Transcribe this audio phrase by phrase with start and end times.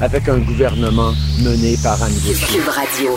[0.00, 2.12] avec un gouvernement mené par Anne.
[2.50, 3.16] Cube Radio.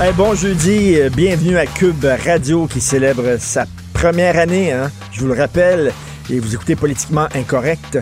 [0.00, 5.20] Hey, bon jeudi, euh, bienvenue à Cube Radio qui célèbre sa première année, hein, je
[5.20, 5.92] vous le rappelle,
[6.30, 7.98] et vous écoutez Politiquement Incorrect.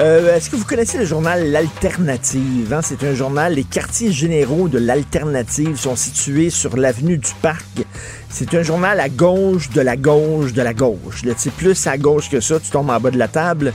[0.00, 2.72] Euh, Est-ce que vous connaissez le journal L'Alternative?
[2.72, 2.80] hein?
[2.82, 7.84] C'est un journal, les quartiers généraux de l'Alternative sont situés sur l'avenue du Parc.
[8.30, 11.24] C'est un journal à gauche de la gauche de la gauche.
[11.24, 13.72] Là, tu sais, plus à gauche que ça, tu tombes en bas de la table.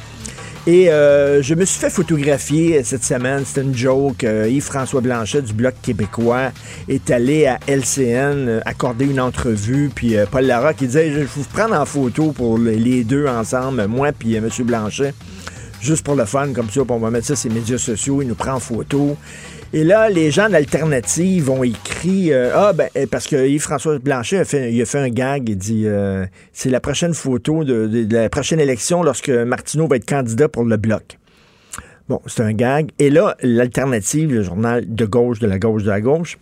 [0.66, 4.24] Et euh, je me suis fait photographier cette semaine, c'était une joke.
[4.24, 6.52] Euh, Yves-François Blanchet du Bloc québécois
[6.88, 11.20] est allé à LCN euh, accorder une entrevue, puis euh, Paul Larocque il disait, je
[11.20, 14.50] vais vous prendre en photo pour les- deux ensemble, moi puis euh, M.
[14.66, 15.14] Blanchet,
[15.82, 18.30] juste pour le fun, comme ça, on va mettre ça sur les médias sociaux, il
[18.30, 19.18] nous prend en photo.
[19.76, 24.38] Et là, les gens d'Alternative ont écrit euh, Ah, ben, euh, parce que Yves-François Blanchet
[24.38, 25.50] a fait, a fait un gag.
[25.50, 30.06] Il dit euh, C'est la prochaine photo de la prochaine élection lorsque Martineau va être
[30.06, 31.18] candidat pour le Bloc.
[32.08, 32.92] Bon, c'est un gag.
[33.00, 36.38] Et là, l'Alternative, le journal de gauche, de la gauche, de la gauche,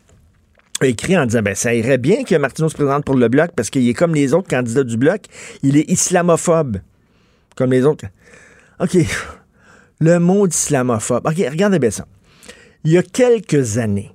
[0.82, 3.52] a écrit en disant ben, Ça irait bien que Martineau se présente pour le Bloc
[3.56, 5.22] parce qu'il est comme les autres candidats du Bloc.
[5.64, 6.80] Il est islamophobe.
[7.56, 8.08] Comme les autres.
[8.82, 8.98] OK.
[10.02, 11.26] Le mot d'islamophobe.
[11.26, 12.06] OK, regardez bien ça.
[12.84, 14.10] Il y a quelques années,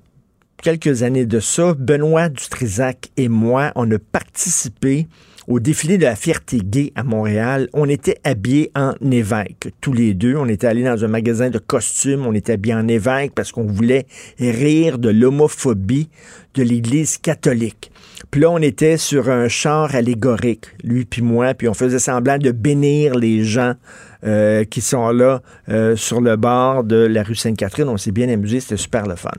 [0.61, 5.07] quelques années de ça, Benoît Dutrisac et moi, on a participé
[5.47, 7.69] au défilé de la fierté gay à Montréal.
[7.71, 10.35] On était habillés en évêque, tous les deux.
[10.35, 13.63] On était allés dans un magasin de costumes, on était habillés en évêque parce qu'on
[13.63, 14.05] voulait
[14.37, 16.09] rire de l'homophobie
[16.53, 17.89] de l'Église catholique.
[18.31, 22.37] Puis là, on était sur un char allégorique, lui puis moi, puis on faisait semblant
[22.37, 23.75] de bénir les gens
[24.23, 27.87] euh, qui sont là euh, sur le bord de la rue Sainte-Catherine.
[27.89, 29.31] On s'est bien amusé, c'était super le fun.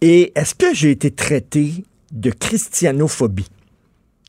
[0.00, 3.48] Et est-ce que j'ai été traité de christianophobie?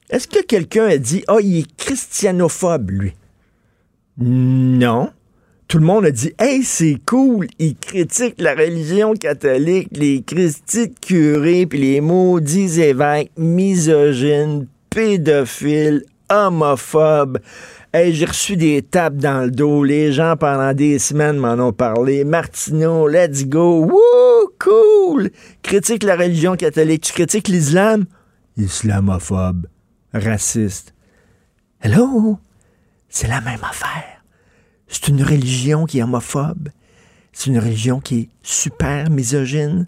[0.10, 3.14] Est-ce que quelqu'un a dit Ah, il est christianophobe, lui?
[4.18, 5.10] Non.
[5.68, 10.94] Tout le monde a dit Hey, c'est cool, il critique la religion catholique, les Christi
[10.94, 17.40] curés, puis les maudits évêques misogynes, pédophiles, homophobes.
[17.96, 19.84] Hey, j'ai reçu des tapes dans le dos.
[19.84, 22.24] Les gens, pendant des semaines, m'en ont parlé.
[22.24, 23.86] Martineau, let's go.
[23.86, 25.30] Woo, cool.
[25.62, 27.04] Critique la religion catholique.
[27.04, 28.06] Tu critiques l'islam?
[28.58, 29.68] Islamophobe.
[30.12, 30.96] Raciste.
[31.82, 32.40] Hello?
[33.10, 34.24] C'est la même affaire.
[34.88, 36.70] C'est une religion qui est homophobe.
[37.32, 39.86] C'est une religion qui est super misogyne.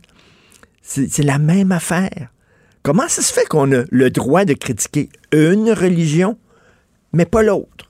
[0.84, 2.30] C'est la même affaire.
[2.84, 6.38] Comment ça se fait qu'on a le droit de critiquer une religion,
[7.12, 7.84] mais pas l'autre?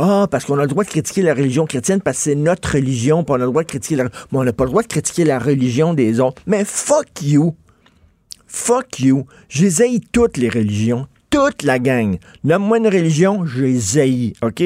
[0.00, 2.74] Ah, parce qu'on a le droit de critiquer la religion chrétienne parce que c'est notre
[2.74, 4.04] religion, puis on a le droit de critiquer la...
[4.04, 6.40] Mais on n'a pas le droit de critiquer la religion des autres.
[6.46, 7.56] Mais fuck you!
[8.46, 9.26] Fuck you!
[9.48, 11.08] Je les haïs toutes les religions.
[11.30, 12.18] Toute la gang.
[12.44, 14.62] Nomme-moi une religion, je les haïs, OK?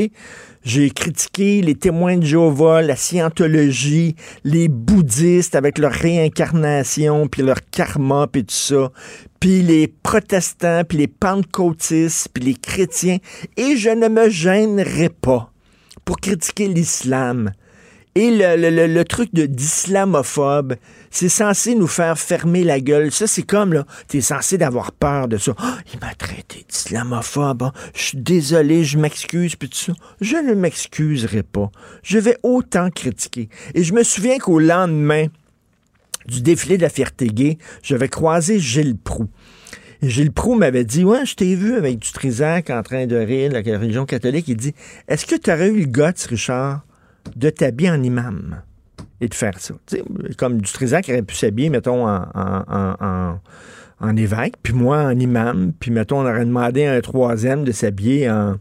[0.64, 4.14] J'ai critiqué les témoins de Jéhovah, la scientologie,
[4.44, 8.92] les bouddhistes avec leur réincarnation, puis leur karma, puis tout ça,
[9.40, 13.18] puis les protestants, puis les pentecôtistes, puis les chrétiens,
[13.56, 15.52] et je ne me gênerai pas
[16.04, 17.52] pour critiquer l'islam.
[18.14, 20.74] Et le, truc de d'islamophobe,
[21.10, 23.10] c'est censé nous faire fermer la gueule.
[23.10, 25.54] Ça, c'est comme, là, t'es censé d'avoir peur de ça.
[25.56, 27.62] Ah, il m'a traité d'islamophobe.
[27.62, 27.72] hein.
[27.94, 29.92] Je suis désolé, je m'excuse, puis tout ça.
[30.20, 31.70] Je ne m'excuserai pas.
[32.02, 33.48] Je vais autant critiquer.
[33.74, 35.26] Et je me souviens qu'au lendemain
[36.26, 39.28] du défilé de la fierté gay, j'avais croisé Gilles Proux.
[40.02, 43.52] Gilles Proux m'avait dit Ouais, je t'ai vu avec du Trisac en train de rire,
[43.52, 44.48] la religion catholique.
[44.48, 44.74] Il dit
[45.08, 46.82] Est-ce que tu aurais eu le guts, Richard,
[47.36, 48.62] de t'habiller en imam
[49.20, 49.74] et de faire ça?
[50.36, 53.38] Comme du Trisac aurait pu s'habiller, mettons, en,
[54.00, 57.72] en, évêque, puis moi en imam, puis mettons, on aurait demandé à un troisième de
[57.72, 58.56] s'habiller en,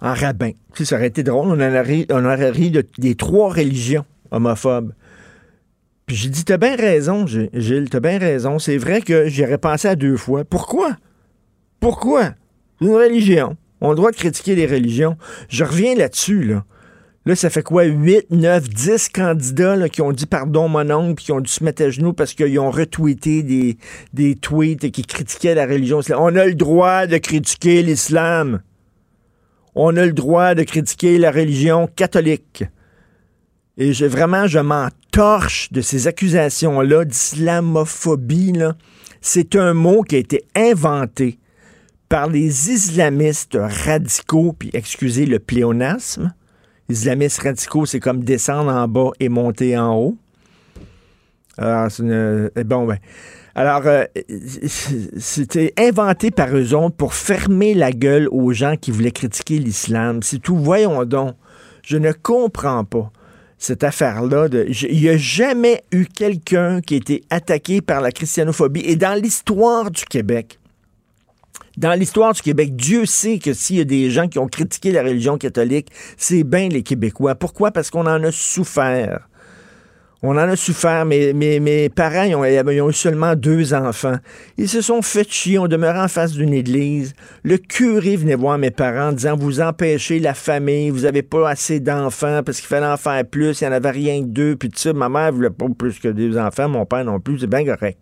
[0.00, 0.52] rabbin.
[0.74, 1.48] Ça aurait été drôle.
[1.48, 4.92] On, aurait, on aurait ri de- des trois religions homophobes.
[6.06, 8.58] Puis j'ai dit, t'as bien raison, Gilles, t'as bien raison.
[8.58, 10.42] C'est vrai que j'y aurais pensé à deux fois.
[10.44, 10.96] Pourquoi?
[11.80, 12.30] Pourquoi?
[12.80, 13.56] Une religion.
[13.80, 15.16] On a le droit de critiquer les religions.
[15.50, 16.64] Je reviens là-dessus, là.
[17.28, 17.84] Là, ça fait quoi?
[17.84, 21.62] 8, 9, 10 candidats qui ont dit pardon, mon oncle, puis qui ont dû se
[21.62, 23.76] mettre à genoux parce qu'ils ont retweeté des,
[24.14, 26.00] des tweets qui critiquaient la religion.
[26.16, 28.62] On a le droit de critiquer l'islam.
[29.74, 32.64] On a le droit de critiquer la religion catholique.
[33.76, 38.54] Et je, vraiment, je m'en torche de ces accusations-là d'islamophobie.
[39.20, 41.38] C'est un mot qui a été inventé
[42.08, 46.32] par les islamistes radicaux, puis excusez le pléonasme.
[46.88, 50.16] Islamistes radicaux, c'est comme descendre en bas et monter en haut.
[51.58, 52.96] Alors, une- euh, ben.
[53.54, 54.04] Alors, euh,
[55.18, 60.22] c'était inventé par eux autres pour fermer la gueule aux gens qui voulaient critiquer l'islam.
[60.22, 60.56] C'est tout.
[60.56, 61.34] Voyons donc.
[61.84, 63.10] Je ne comprends pas
[63.58, 64.46] cette affaire-là.
[64.68, 68.82] Il n'y a jamais eu quelqu'un qui a été attaqué par la christianophobie.
[68.84, 70.60] Et dans l'histoire du Québec,
[71.78, 74.90] dans l'histoire du Québec, Dieu sait que s'il y a des gens qui ont critiqué
[74.90, 77.36] la religion catholique, c'est bien les Québécois.
[77.36, 77.70] Pourquoi?
[77.70, 79.28] Parce qu'on en a souffert.
[80.20, 81.06] On en a souffert.
[81.06, 84.16] Mes, mes, parents, ils ont, eu seulement deux enfants.
[84.56, 85.60] Ils se sont fait chier.
[85.60, 87.14] On demeurait en face d'une église.
[87.44, 91.48] Le curé venait voir mes parents en disant Vous empêchez la famille, vous n'avez pas
[91.48, 93.60] assez d'enfants parce qu'il fallait en faire plus.
[93.60, 94.56] Il n'y en avait rien que deux.
[94.56, 96.68] Puis tout ça, ma mère voulait pas plus que deux enfants.
[96.68, 97.38] Mon père non plus.
[97.38, 98.00] C'est bien correct.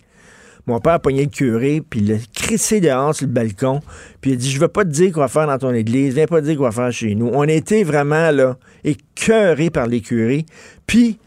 [0.66, 3.80] Mon père a pogné le curé, puis il l'a crissé dehors sur le balcon,
[4.20, 6.26] puis il a dit Je veux pas te dire quoi faire dans ton église, viens
[6.26, 7.30] pas te dire quoi faire chez nous.
[7.32, 10.44] On était vraiment là, écœurés par les curés.
[10.86, 11.18] Puis,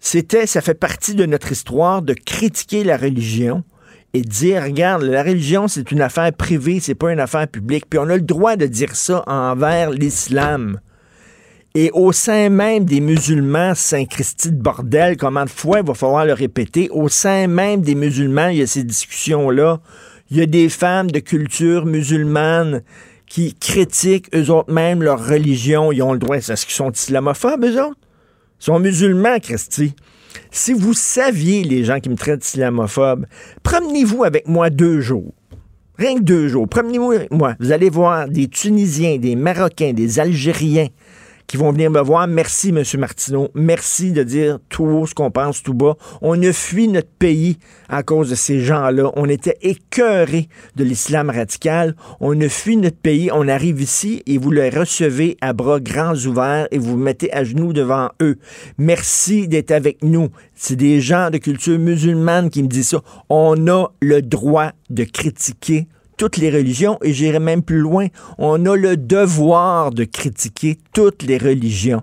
[0.00, 3.62] c'était, ça fait partie de notre histoire de critiquer la religion
[4.14, 7.84] et dire Regarde, la religion, c'est une affaire privée, c'est pas une affaire publique.
[7.90, 10.80] Puis on a le droit de dire ça envers l'islam.
[11.80, 16.26] Et au sein même des musulmans, Saint-Christy de bordel, comment de fois il va falloir
[16.26, 19.78] le répéter, au sein même des musulmans, il y a ces discussions-là.
[20.28, 22.82] Il y a des femmes de culture musulmane
[23.26, 25.92] qui critiquent eux autres même leur religion.
[25.92, 26.38] Ils ont le droit.
[26.38, 28.00] Est-ce qu'ils sont islamophobes, eux autres?
[28.60, 29.94] Ils sont musulmans, Christy.
[30.50, 33.24] Si vous saviez, les gens qui me traitent d'islamophobe,
[33.62, 35.32] promenez-vous avec moi deux jours.
[35.96, 36.68] Rien que deux jours.
[36.68, 37.54] Promenez-vous avec moi.
[37.60, 40.88] Vous allez voir des Tunisiens, des Marocains, des Algériens
[41.48, 42.28] qui vont venir me voir.
[42.28, 42.82] Merci, M.
[42.98, 43.48] Martineau.
[43.54, 45.96] Merci de dire tout haut ce qu'on pense tout bas.
[46.20, 47.58] On a fui notre pays
[47.88, 49.10] à cause de ces gens-là.
[49.16, 51.96] On était écœurés de l'islam radical.
[52.20, 53.30] On a fui notre pays.
[53.32, 57.32] On arrive ici et vous les recevez à bras grands ouverts et vous vous mettez
[57.32, 58.36] à genoux devant eux.
[58.76, 60.28] Merci d'être avec nous.
[60.54, 63.02] C'est des gens de culture musulmane qui me disent ça.
[63.30, 65.88] On a le droit de critiquer
[66.18, 68.08] toutes les religions et j'irai même plus loin.
[68.36, 72.02] On a le devoir de critiquer toutes les religions.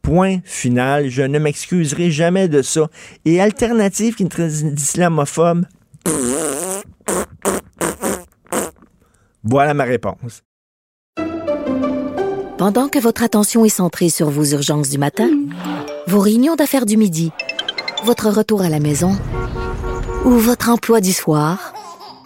[0.00, 1.08] Point final.
[1.08, 2.88] Je ne m'excuserai jamais de ça.
[3.24, 4.38] Et alternative qui est
[4.76, 5.66] islamophobe.
[9.44, 10.42] Voilà ma réponse.
[12.58, 15.28] Pendant que votre attention est centrée sur vos urgences du matin,
[16.06, 17.32] vos réunions d'affaires du midi,
[18.04, 19.16] votre retour à la maison
[20.24, 21.74] ou votre emploi du soir,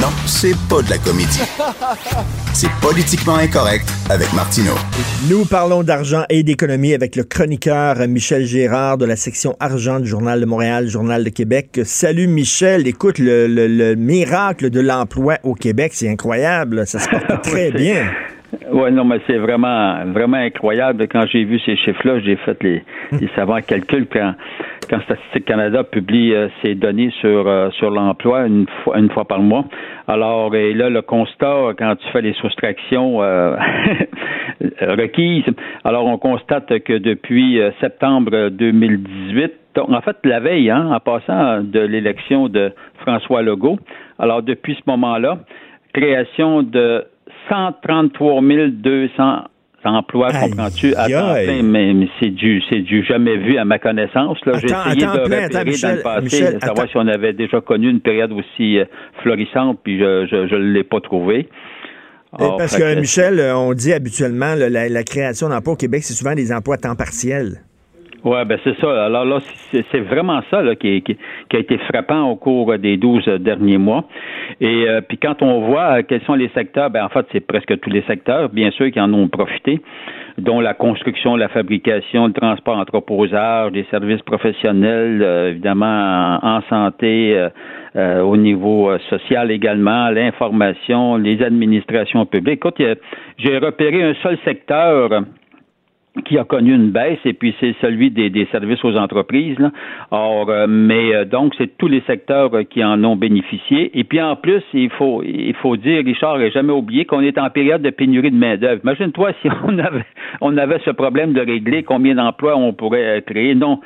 [0.00, 1.40] Non, c'est pas de la comédie.
[2.54, 4.74] C'est politiquement incorrect avec Martineau.
[5.28, 10.08] Nous parlons d'argent et d'économie avec le chroniqueur Michel Gérard de la section argent du
[10.08, 11.80] Journal de Montréal, Journal de Québec.
[11.84, 17.08] Salut Michel, écoute, le, le- le miracle de l'emploi au Québec, c'est incroyable, ça se
[17.08, 18.10] porte très bien.
[18.70, 21.08] Oui, non, mais c'est vraiment, vraiment incroyable.
[21.08, 22.82] Quand j'ai vu ces chiffres-là, j'ai fait les,
[23.12, 24.06] les savants calculs.
[24.12, 24.34] Quand,
[24.90, 29.24] quand Statistique Canada publie euh, ses données sur, euh, sur l'emploi une fois, une fois
[29.24, 29.64] par mois.
[30.06, 33.56] Alors, et là, le constat, quand tu fais les soustractions euh,
[34.82, 35.44] requises,
[35.84, 41.00] alors on constate que depuis euh, septembre 2018, donc, en fait, la veille, hein, en
[41.00, 43.78] passant de l'élection de François Legault,
[44.18, 45.38] alors depuis ce moment-là,
[45.94, 47.04] création de
[47.48, 49.22] 133 200
[49.84, 54.38] emplois, Aïe, comprends-tu, plein, mais, mais c'est du c'est du jamais vu à ma connaissance.
[54.46, 54.52] Là.
[54.60, 56.86] J'ai Attends, essayé attends, de repérer attends, Michel, dans le passé, Michel, savoir attends.
[56.86, 58.84] si on avait déjà connu une période aussi euh,
[59.22, 61.48] florissante, puis je je l'ai pas trouvé.
[62.38, 66.02] Alors, Parce que, Michel, euh, on dit habituellement, là, la, la création d'emplois au Québec,
[66.02, 67.62] c'est souvent des emplois à temps partiel.
[68.24, 69.06] Oui, ben c'est ça.
[69.06, 69.38] Alors là,
[69.72, 71.16] c'est vraiment ça là, qui, qui,
[71.52, 74.04] a été frappant au cours des 12 derniers mois.
[74.60, 77.80] Et euh, puis quand on voit quels sont les secteurs, ben en fait, c'est presque
[77.80, 79.80] tous les secteurs, bien sûr, qui en ont profité
[80.38, 87.36] dont la construction, la fabrication, le transport, entreposage, des services professionnels, euh, évidemment en, santé,
[87.36, 87.48] euh,
[87.96, 92.64] euh, au niveau social également, l'information, les administrations publiques.
[92.64, 92.82] Écoute,
[93.38, 95.10] j'ai repéré un seul secteur
[96.26, 99.58] qui a connu une baisse, et puis c'est celui des, des, services aux entreprises.
[99.58, 99.70] Là.
[100.10, 103.98] Or, euh, mais euh, donc, c'est tous les secteurs euh, qui en ont bénéficié.
[103.98, 107.38] Et puis en plus, il faut il faut dire, Richard, et jamais oublié qu'on est
[107.38, 108.82] en période de pénurie de main-d'œuvre.
[108.84, 110.04] Imagine-toi si on avait
[110.42, 113.54] on avait ce problème de régler, combien d'emplois on pourrait créer.
[113.54, 113.80] Non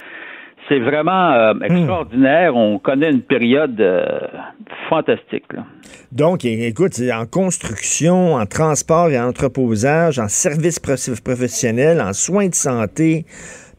[0.68, 1.62] c'est vraiment euh, hmm.
[1.64, 2.56] extraordinaire.
[2.56, 4.04] On connaît une période euh,
[4.88, 5.44] fantastique.
[6.12, 12.54] Donc, écoute, en construction, en transport et en entreposage, en services professionnels, en soins de
[12.54, 13.24] santé,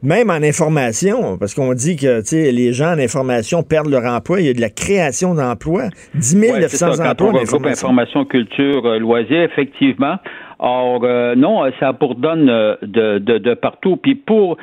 [0.03, 4.41] même en information, parce qu'on dit que les gens en information perdent leur emploi.
[4.41, 5.89] Il y a de la création d'emplois.
[6.13, 7.87] 10 900 ouais, emplois en information.
[7.87, 10.17] information, culture, euh, loisirs, effectivement.
[10.59, 13.95] Or, non, ça bourdonne de, de, de partout.
[13.95, 14.57] Puis pour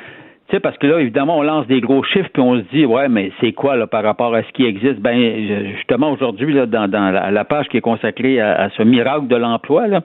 [0.55, 3.07] sais, parce que là, évidemment, on lance des gros chiffres, puis on se dit, ouais,
[3.09, 4.99] mais c'est quoi là, par rapport à ce qui existe?
[4.99, 9.87] Ben, justement, aujourd'hui, là, dans, la, page qui est consacrée à, ce miracle de l'emploi,
[9.87, 10.01] là,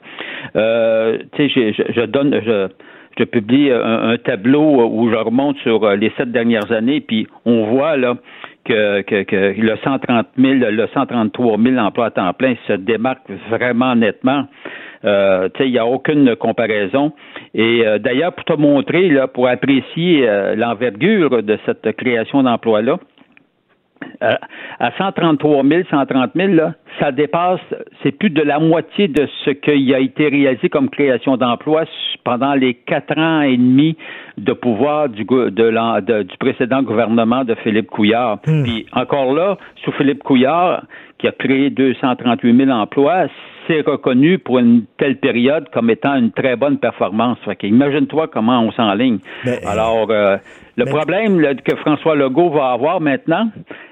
[0.56, 6.10] euh, tu sais, je, donne, je, publie un, tableau où je remonte sur euh, les
[6.16, 8.14] sept dernières années, puis on voit là
[8.64, 14.46] que, le 130 000, le 133 000 emplois à temps plein se démarque vraiment nettement.
[15.04, 17.12] Euh, il n'y a aucune comparaison.
[17.54, 22.98] Et euh, d'ailleurs, pour te montrer, là, pour apprécier euh, l'envergure de cette création d'emplois-là,
[24.22, 24.34] euh,
[24.78, 27.60] à 133 000, 130 000, là, ça dépasse,
[28.02, 31.84] c'est plus de la moitié de ce qui a été réalisé comme création d'emplois
[32.24, 33.96] pendant les quatre ans et demi
[34.38, 38.38] de pouvoir du, de, du précédent gouvernement de Philippe Couillard.
[38.46, 38.62] Hmm.
[38.62, 40.84] Puis encore là, sous Philippe Couillard,
[41.18, 43.26] qui a créé 238 000 emplois,
[43.70, 47.38] c'est reconnu pour une telle période comme étant une très bonne performance.
[47.62, 49.18] imagine-toi comment on s'enligne.
[49.64, 50.36] Alors, euh,
[50.76, 53.48] le problème que François Legault va avoir maintenant,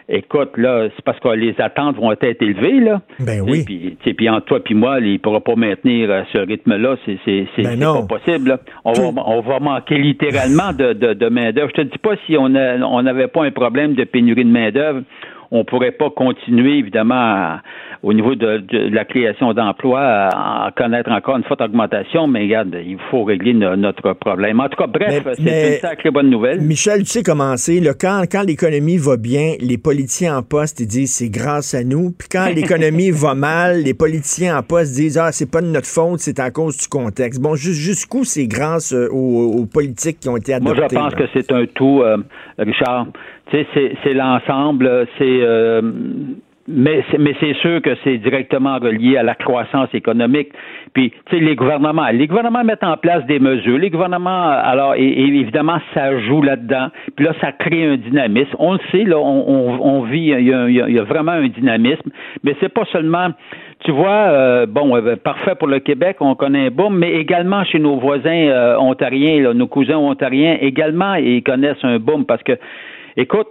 [0.08, 3.00] écoute, là, c'est parce que les attentes vont être élevées, là.
[3.20, 3.64] Ben oui.
[3.64, 6.96] Puis, puis entre toi et moi, il ne pourra pas maintenir euh, ce rythme-là.
[7.04, 8.58] C'est, ben pas possible.
[8.84, 11.70] On, va, on va manquer littéralement de, de, main-d'œuvre.
[11.76, 15.02] Je te dis pas si on n'avait pas un problème de pénurie de main-d'œuvre
[15.50, 17.58] on pourrait pas continuer, évidemment,
[18.02, 18.62] au niveau de,
[18.92, 24.12] la création d'emplois, à, connaître encore une forte augmentation, mais regarde, il faut régler notre
[24.12, 24.60] problème.
[24.60, 26.60] En tout cas, bref, c'est une sacrée bonne nouvelle.
[26.60, 30.86] Michel, tu sais comment c'est, quand, quand l'économie va bien, les politiciens en poste, ils
[30.86, 35.18] disent c'est grâce à nous, puis quand l'économie va mal, les politiciens en poste disent
[35.18, 37.40] ah, c'est pas de notre faute, c'est à cause du contexte.
[37.40, 40.78] Bon, jusqu'où c'est grâce euh, aux, politiques qui ont été adoptés?
[40.78, 42.18] Moi, je pense que c'est un tout, euh,
[42.58, 43.06] Richard
[43.50, 45.80] c'est l'ensemble, c'est euh,
[46.68, 50.50] mais mais c'est sûr que c'est directement relié à la croissance économique.
[50.92, 53.78] Puis, tu sais, les gouvernements, les gouvernements mettent en place des mesures.
[53.78, 56.88] Les gouvernements, alors, évidemment, ça joue là-dedans.
[57.16, 58.54] Puis là, ça crée un dynamisme.
[58.58, 62.10] On le sait, là, on, vit, il y, a, vraiment un dynamisme.
[62.44, 63.28] Mais c'est pas seulement
[63.84, 67.62] tu vois, euh, bon, euh, parfait pour le Québec, on connaît un boom, mais également
[67.62, 72.58] chez nos voisins ontariens, nos cousins ontariens, également, ils connaissent un boom parce que
[73.18, 73.48] Écoute,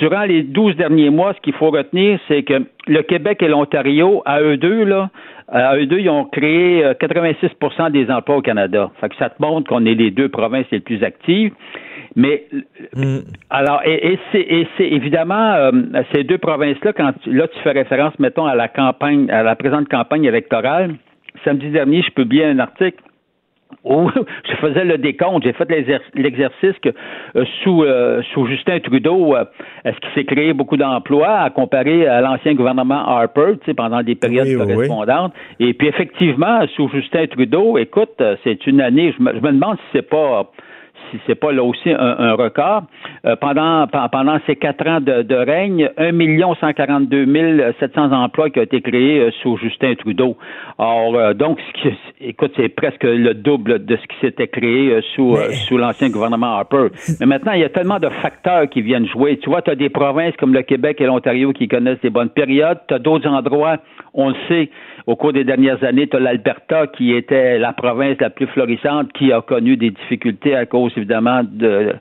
[0.00, 4.20] durant les 12 derniers mois, ce qu'il faut retenir, c'est que le Québec et l'Ontario,
[4.26, 5.10] à eux deux, là,
[5.46, 7.36] à eux deux, ils ont créé 86%
[7.86, 8.90] euh, des emplois au Canada.
[9.00, 11.52] Fait que ça te montre qu'on est les deux provinces les plus actives.
[12.16, 12.46] Mais
[12.96, 13.18] mm.
[13.50, 15.70] alors, et, c'est évidemment euh,
[16.12, 19.88] ces deux provinces-là, quand là tu fais référence, mettons, à la campagne, à la présente
[19.88, 20.96] campagne électorale.
[21.44, 23.00] Samedi dernier, je publiais un article
[23.84, 24.10] où
[24.48, 25.68] je faisais le décompte, j'ai fait
[26.14, 26.90] l'exercice que
[27.36, 29.44] euh, sous euh, sous Justin Trudeau, euh,
[29.84, 34.02] est-ce qu'il s'est créé beaucoup d'emplois à comparer à l'ancien gouvernement Harper, tu sais, pendant
[34.02, 35.32] des périodes correspondantes?
[35.58, 39.76] Et puis effectivement, sous Justin Trudeau, écoute, c'est une année, je me, je me demande
[39.76, 40.50] si c'est pas
[41.10, 42.84] si c'est pas là aussi un, record.
[43.26, 48.62] Euh, pendant pendant ces quatre ans de, de règne, 1 142 700 emplois qui ont
[48.62, 50.36] été créés euh, sous Justin Trudeau.
[50.78, 51.58] Alors euh, donc,
[52.20, 55.36] écoute, c'est presque le double de ce qui s'était créé sous
[55.68, 56.88] sous l'ancien gouvernement Harper.
[57.20, 59.38] Mais maintenant, il y a tellement de facteurs qui viennent jouer.
[59.38, 62.30] Tu vois, tu as des provinces comme le Québec et l'Ontario qui connaissent des bonnes
[62.30, 62.78] périodes.
[62.88, 63.78] Tu as d'autres endroits,
[64.14, 64.70] on le sait,
[65.06, 69.12] au cours des dernières années, tu as l'Alberta qui était la province la plus florissante
[69.12, 71.94] qui a connu des difficultés à cause évidemment de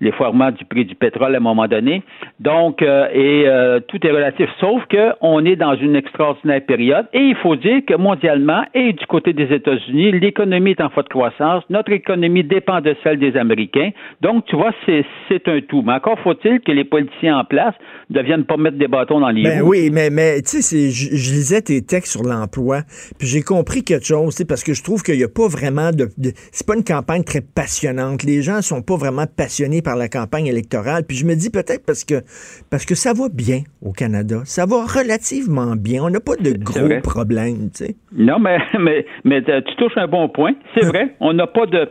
[0.00, 2.02] l'effoirement du prix du pétrole à un moment donné.
[2.38, 7.06] Donc, euh, et euh, tout est relatif, sauf qu'on est dans une extraordinaire période.
[7.12, 11.08] Et il faut dire que mondialement et du côté des États-Unis, l'économie est en forte
[11.08, 11.64] croissance.
[11.70, 13.90] Notre économie dépend de celle des Américains.
[14.20, 15.82] Donc, tu vois, c'est un tout.
[15.82, 17.74] Mais encore faut-il que les politiciens en place
[18.10, 21.16] ne viennent pas mettre des bâtons dans les ben Oui, mais, mais tu sais, je,
[21.16, 22.82] je lisais tes textes sur l'emploi,
[23.18, 26.08] puis j'ai compris quelque chose, parce que je trouve qu'il n'y a pas vraiment de,
[26.52, 28.22] c'est pas une campagne très passionnante.
[28.22, 31.04] Les gens sont pas vraiment passionnés par la campagne électorale.
[31.06, 32.22] Puis je me dis peut-être parce que
[32.70, 36.02] parce que ça va bien au Canada, ça va relativement bien.
[36.04, 37.96] On n'a pas de gros problèmes, tu sais.
[38.12, 40.52] Non, mais mais mais tu touches un bon point.
[40.74, 41.90] C'est vrai, on n'a pas de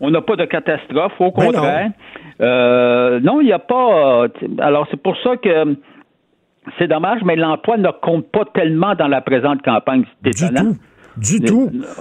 [0.00, 1.12] on n'a pas de catastrophe.
[1.18, 1.90] Au ben contraire,
[2.40, 4.24] euh, non, il n'y a pas.
[4.24, 5.76] Euh, alors c'est pour ça que
[6.78, 10.04] c'est dommage, mais l'emploi ne compte pas tellement dans la présente campagne.
[10.24, 10.70] C'est étonnant.
[10.70, 10.82] Du tout.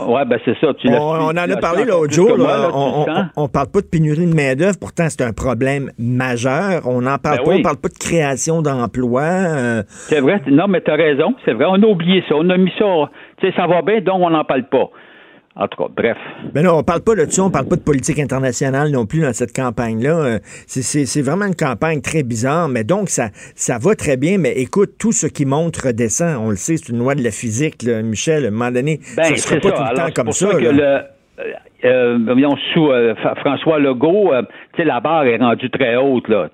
[0.08, 0.74] Oui, ben c'est ça.
[0.86, 2.32] on, en a parlé l'autre jour.
[2.38, 3.06] on,
[3.36, 6.82] on, parle pas de pénurie de main-d'œuvre, pourtant c'est un problème majeur.
[6.86, 9.22] On n'en parle ben pas, on parle pas de création d'emplois.
[9.24, 9.84] Euh.
[9.88, 11.66] C'est vrai, non, mais tu as raison, c'est vrai.
[11.68, 12.36] On a oublié ça.
[12.36, 12.86] On a mis ça.
[13.38, 14.90] Tu sais, ça va bien, donc on n'en parle pas.
[15.58, 16.18] En tout cas, bref.
[16.54, 19.22] Mais non, on parle pas de ça, on parle pas de politique internationale non plus
[19.22, 20.18] dans cette campagne-là.
[20.18, 24.38] Euh, c'est vraiment une campagne très bizarre, mais donc ça, ça va très bien.
[24.38, 26.38] Mais écoute, tout ce qui monte redescend.
[26.42, 28.44] On le sait, c'est une loi de la physique, Michel.
[28.44, 30.50] À un moment donné, ben, ça sera pas tout le temps comme ça.
[31.84, 32.18] Euh,
[32.74, 34.42] sous euh, François Legault, euh,
[34.78, 36.28] la barre est rendue très haute.
[36.30, 36.48] Là,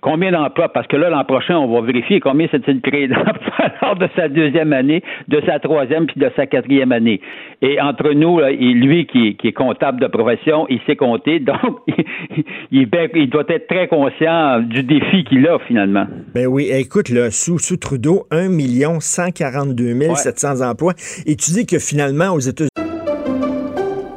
[0.00, 0.70] combien d'emplois?
[0.70, 4.28] Parce que là, l'an prochain, on va vérifier combien s'est-il créé d'emplois lors de sa
[4.28, 7.20] deuxième année, de sa troisième puis de sa quatrième année.
[7.60, 12.44] Et entre nous, et lui qui, est comptable de profession, il sait compter, donc il,
[12.72, 16.06] il, doit être très conscient du défi qu'il a finalement.
[16.34, 18.48] Ben oui, écoute, là, sous, sous Trudeau, 1
[19.00, 20.94] 142 700 emplois.
[21.26, 22.81] Et tu dis que finalement, aux États-Unis,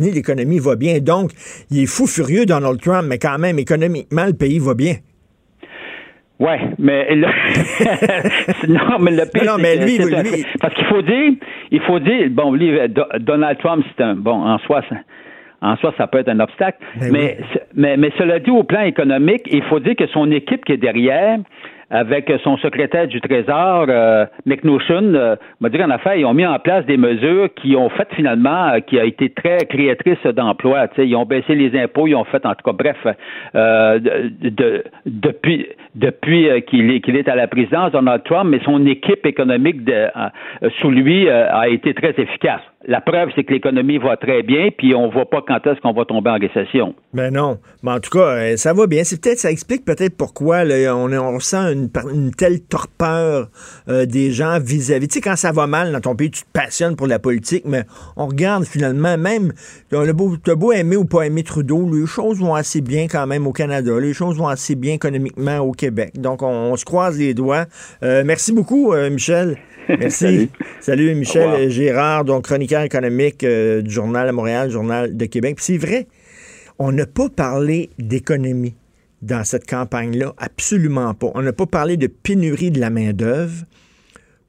[0.00, 0.98] l'économie va bien.
[0.98, 1.30] Donc,
[1.70, 4.94] il est fou furieux, Donald Trump, mais quand même, économiquement, le pays va bien.
[6.40, 7.14] Ouais, mais
[8.68, 9.98] non, mais le pire, non, mais lui,
[10.60, 11.34] parce qu'il faut dire,
[11.70, 12.76] il faut dire, bon, lui,
[13.20, 14.82] Donald Trump, c'est un bon en soi.
[15.62, 16.78] en soi, ça peut être un obstacle.
[16.98, 17.38] Ben mais,
[17.76, 20.76] mais, mais, cela dit, au plan économique, il faut dire que son équipe qui est
[20.76, 21.38] derrière,
[21.94, 26.44] avec son secrétaire du Trésor, euh, McNaughton, euh, m'a dit qu'en affaire, ils ont mis
[26.44, 30.88] en place des mesures qui ont fait finalement, euh, qui a été très créatrice d'emplois.
[30.98, 32.96] Ils ont baissé les impôts, ils ont fait, en tout cas, bref,
[33.54, 38.84] euh, de, depuis, depuis qu'il est, qu'il est à la présidence, Donald Trump, mais son
[38.86, 40.08] équipe économique de,
[40.80, 42.62] sous lui a été très efficace.
[42.86, 45.94] La preuve, c'est que l'économie va très bien, puis on voit pas quand est-ce qu'on
[45.94, 46.94] va tomber en récession.
[47.14, 47.58] Ben non.
[47.82, 49.02] Mais en tout cas, euh, ça va bien.
[49.02, 53.48] Peut-être, ça explique peut-être pourquoi on, on, sent une, telle torpeur
[53.88, 55.08] euh, des gens vis-à-vis.
[55.08, 57.64] Tu sais, quand ça va mal dans ton pays, tu te passionnes pour la politique,
[57.64, 57.84] mais
[58.18, 59.52] on regarde finalement, même,
[59.90, 63.26] le beau, as beau aimer ou pas aimer Trudeau, les choses vont assez bien quand
[63.26, 63.92] même au Canada.
[63.98, 66.20] Les choses vont assez bien économiquement au Québec.
[66.20, 67.66] Donc, on, se croise les doigts.
[68.02, 69.56] Euh, merci beaucoup, Michel.
[69.88, 70.50] Merci.
[70.80, 71.14] Salut.
[71.14, 75.56] Michel Gérard, donc chroniqueur économique euh, du Journal à Montréal, Journal de Québec.
[75.60, 76.06] c'est vrai,
[76.78, 78.74] on n'a pas parlé d'économie
[79.22, 81.30] dans cette campagne-là, absolument pas.
[81.34, 83.64] On n'a pas parlé de pénurie de la main-d'œuvre.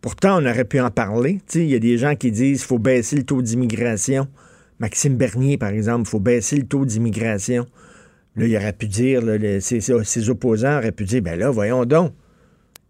[0.02, 1.40] Pourtant, on aurait pu en parler.
[1.54, 4.28] Il y a des gens qui disent qu'il faut baisser le taux d'immigration.
[4.80, 7.66] Maxime Bernier, par exemple, il faut baisser le taux d'immigration.
[8.36, 9.22] Là, il aurait pu dire,
[9.62, 12.14] ses, opposants auraient pu dire, ben là, voyons donc,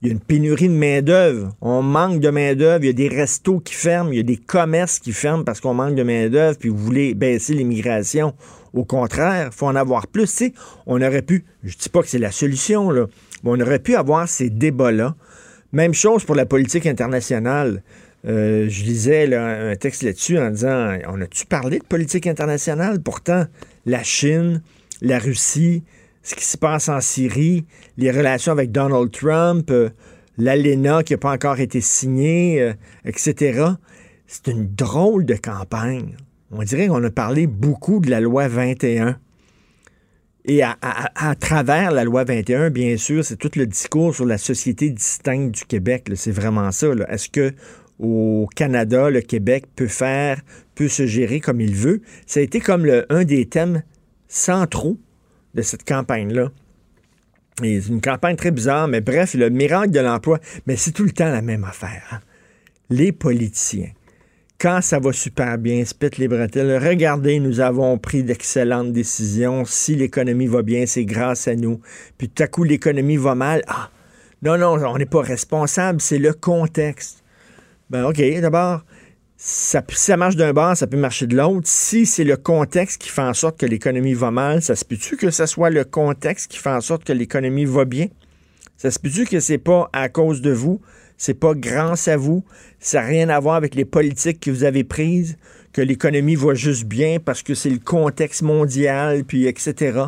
[0.02, 1.56] il y a une pénurie de main-d'œuvre.
[1.62, 2.84] On manque de main-d'œuvre.
[2.84, 4.12] Il y a des restos qui ferment.
[4.12, 6.58] Il y a des commerces qui ferment parce qu'on manque de main-d'œuvre.
[6.60, 8.34] Puis vous voulez baisser l'immigration.
[8.74, 10.44] Au contraire, il faut en avoir plus.
[10.86, 13.08] on aurait pu, je ne dis pas que c'est la solution, là,
[13.44, 15.16] mais on aurait pu avoir ces débats-là.
[15.72, 17.82] Même chose pour la politique internationale.
[18.28, 23.00] Euh, je lisais un texte là-dessus en disant on a-tu parlé de politique internationale?
[23.02, 23.46] Pourtant,
[23.86, 24.62] la Chine,
[25.02, 25.84] la Russie,
[26.24, 27.66] ce qui se passe en Syrie,
[27.98, 29.90] les relations avec Donald Trump, euh,
[30.38, 32.74] l'ALENA qui n'a pas encore été signée, euh,
[33.06, 33.70] etc.
[34.28, 36.16] C'est une drôle de campagne.
[36.52, 39.18] On dirait qu'on a parlé beaucoup de la loi 21.
[40.48, 40.76] Et à,
[41.40, 45.66] travers la loi 21, bien sûr, c'est tout le discours sur la société distincte du
[45.66, 46.08] Québec.
[46.14, 46.88] C'est vraiment ça.
[47.10, 47.52] Est-ce que
[47.98, 50.42] au Canada, le Québec peut faire,
[50.76, 52.02] peut se gérer comme il veut?
[52.28, 53.82] Ça a été comme un des thèmes
[54.36, 54.98] centraux
[55.54, 56.52] de cette campagne-là.
[57.60, 61.12] C'est une campagne très bizarre, mais bref, le miracle de l'emploi, mais c'est tout le
[61.12, 62.04] temps la même affaire.
[62.12, 62.20] hein.
[62.90, 63.92] Les politiciens,
[64.60, 66.78] quand ça va super bien, se pètent les bretelles.
[66.86, 69.64] Regardez, nous avons pris d'excellentes décisions.
[69.66, 71.80] Si l'économie va bien, c'est grâce à nous.
[72.18, 73.64] Puis tout à coup, l'économie va mal.
[73.68, 73.90] Ah,
[74.42, 77.24] non, non, on n'est pas responsable, c'est le contexte.
[77.90, 78.84] Ben, OK, d'abord,
[79.38, 81.68] ça, si ça marche d'un bord, ça peut marcher de l'autre.
[81.68, 85.18] Si c'est le contexte qui fait en sorte que l'économie va mal, ça se peut-tu
[85.18, 88.08] que ce soit le contexte qui fait en sorte que l'économie va bien?
[88.78, 90.82] Ça se peut-tu que c'est pas à cause de vous,
[91.18, 92.44] c'est pas grâce à vous,
[92.80, 95.38] ça n'a rien à voir avec les politiques que vous avez prises,
[95.72, 100.04] que l'économie va juste bien parce que c'est le contexte mondial, puis etc.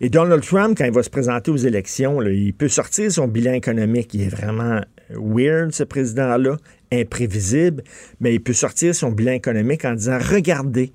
[0.00, 3.54] Et Donald Trump, quand il va se présenter aux élections, il peut sortir son bilan
[3.54, 4.12] économique.
[4.12, 6.56] Il est vraiment weird, ce président-là,
[6.92, 7.82] imprévisible,
[8.20, 10.92] mais il peut sortir son bilan économique en disant, regardez,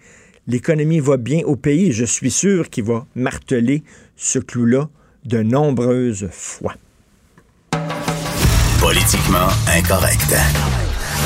[0.48, 1.92] l'économie va bien au pays.
[1.92, 3.84] Je suis sûr qu'il va marteler
[4.16, 4.90] ce clou-là
[5.26, 6.76] de nombreuses fois.
[8.80, 10.36] Politiquement incorrect.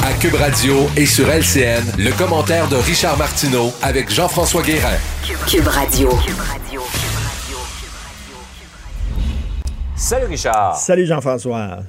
[0.03, 4.97] À Cube Radio et sur LCN, le commentaire de Richard Martineau avec Jean-François Guérin.
[5.47, 6.09] Cube Radio.
[9.95, 10.75] Salut Richard.
[10.75, 11.79] Salut Jean-François.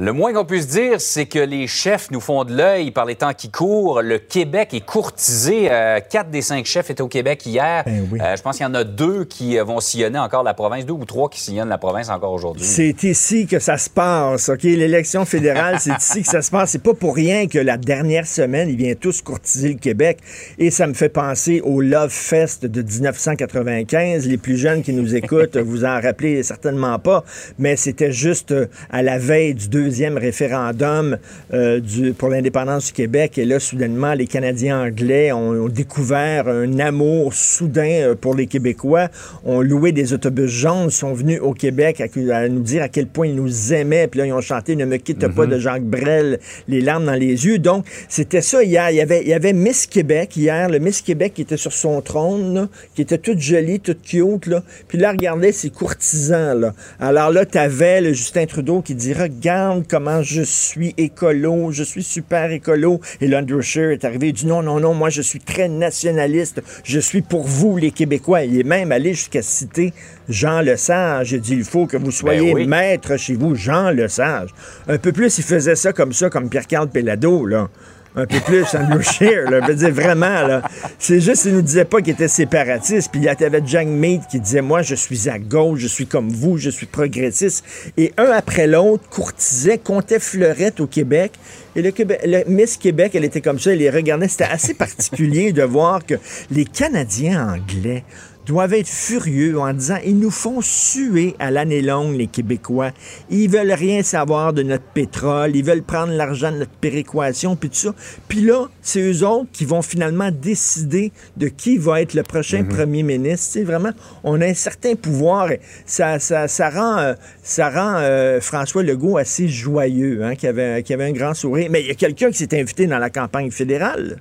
[0.00, 3.16] Le moins qu'on puisse dire, c'est que les chefs nous font de l'œil par les
[3.16, 4.00] temps qui courent.
[4.00, 5.70] Le Québec est courtisé.
[5.70, 7.82] Euh, quatre des cinq chefs étaient au Québec hier.
[7.84, 8.18] Ben oui.
[8.18, 10.86] Euh, je pense qu'il y en a deux qui euh, vont sillonner encore la province,
[10.86, 12.64] deux ou trois qui sillonnent la province encore aujourd'hui.
[12.64, 14.62] C'est ici que ça se passe, OK?
[14.62, 16.70] L'élection fédérale, c'est ici que ça se passe.
[16.70, 20.20] C'est pas pour rien que la dernière semaine, ils viennent tous courtiser le Québec.
[20.56, 24.26] Et ça me fait penser au Love Fest de 1995.
[24.26, 27.22] Les plus jeunes qui nous écoutent, vous en rappelez certainement pas,
[27.58, 28.54] mais c'était juste
[28.88, 31.16] à la veille du deuxième référendum
[31.52, 33.38] euh, du, pour l'indépendance du Québec.
[33.38, 38.46] Et là, soudainement, les Canadiens anglais ont, ont découvert un amour soudain euh, pour les
[38.46, 39.08] Québécois,
[39.44, 43.06] ont loué des autobus jaunes, sont venus au Québec à, à nous dire à quel
[43.06, 44.06] point ils nous aimaient.
[44.06, 47.14] Puis là, ils ont chanté Ne me quitte pas de Jacques Brel, les larmes dans
[47.14, 47.58] les yeux.
[47.58, 48.90] Donc, c'était ça hier.
[48.90, 51.72] Il y avait, il y avait Miss Québec hier, le Miss Québec qui était sur
[51.72, 54.46] son trône, là, qui était toute jolie, toute cute.
[54.46, 54.62] Là.
[54.88, 56.58] Puis là, regardez ces courtisans.
[56.58, 56.74] Là.
[56.98, 61.82] Alors là, tu avais le Justin Trudeau qui dit Regarde comment je suis écolo, je
[61.82, 63.00] suis super écolo.
[63.20, 66.98] Et Scheer est arrivé, il dit non, non, non, moi je suis très nationaliste, je
[66.98, 68.44] suis pour vous les Québécois.
[68.44, 69.92] Il est même allé jusqu'à citer
[70.28, 71.32] Jean Lesage.
[71.32, 72.66] Il dit il faut que vous soyez oui.
[72.66, 74.50] maître chez vous, Jean Lesage.
[74.88, 77.68] Un peu plus, il faisait ça comme ça, comme Pierre-Carl Pellado, là
[78.16, 79.44] un peu plus Andrew Scheer.
[79.50, 79.60] Là.
[79.62, 80.62] Je veux dire, vraiment, là.
[80.98, 83.10] C'est juste, il nous disait pas qu'il était séparatiste.
[83.10, 86.06] Puis il y avait Jack Meade qui disait, moi, je suis à gauche, je suis
[86.06, 87.64] comme vous, je suis progressiste.
[87.96, 91.32] Et un après l'autre, courtisait, comptait fleurette au Québec.
[91.76, 94.28] Et le, Québec, le Miss Québec, elle était comme ça, elle les regardait.
[94.28, 96.14] C'était assez particulier de voir que
[96.50, 98.04] les Canadiens anglais
[98.50, 102.90] doivent être furieux en disant ils nous font suer à l'année longue, les Québécois.
[103.30, 107.68] Ils veulent rien savoir de notre pétrole, ils veulent prendre l'argent de notre péréquation, puis
[107.68, 107.94] tout ça.
[108.26, 112.64] Puis là, c'est eux autres qui vont finalement décider de qui va être le prochain
[112.64, 113.52] premier ministre.
[113.52, 113.92] Sais, vraiment,
[114.24, 115.52] on a un certain pouvoir.
[115.52, 120.48] Et ça, ça, ça rend, euh, ça rend euh, François Legault assez joyeux, hein, qui,
[120.48, 121.68] avait, qui avait un grand sourire.
[121.70, 124.20] Mais il y a quelqu'un qui s'est invité dans la campagne fédérale.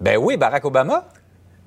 [0.00, 1.08] Ben oui, Barack Obama.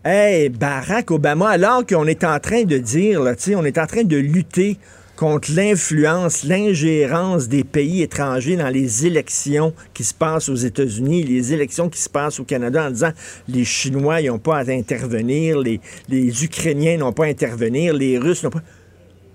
[0.10, 4.06] Hey, Barack Obama, alors qu'on est en train de dire, là, on est en train
[4.06, 4.78] de lutter
[5.18, 11.52] contre l'influence, l'ingérence des pays étrangers dans les élections qui se passent aux États-Unis, les
[11.52, 13.12] élections qui se passent au Canada, en disant
[13.50, 18.44] les Chinois n'ont pas à intervenir, les, les Ukrainiens n'ont pas à intervenir, les Russes
[18.44, 18.64] n'ont pas.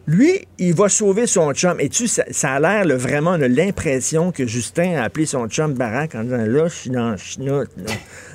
[0.06, 1.78] Lui, il va sauver son chum.
[1.78, 5.46] Et tu, ça, ça a l'air là, vraiment, a l'impression que Justin a appelé son
[5.48, 7.70] chum Barack en disant là, je suis dans le chenoute.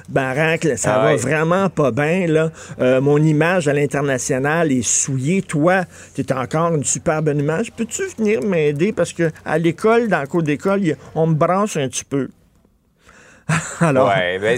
[0.07, 1.17] Barack, là, ça Ah va ouais.
[1.17, 2.25] vraiment pas bien.
[2.27, 2.51] Là.
[2.79, 5.41] Euh, mon image à l'international est souillée.
[5.41, 5.83] Toi,
[6.15, 7.73] tu es encore une super bonne image.
[7.73, 8.93] Peux-tu venir m'aider?
[8.93, 10.81] Parce que à l'école, dans le cours d'école,
[11.15, 12.29] on me branche un petit peu.
[13.81, 14.57] Alors, Ouais, ben,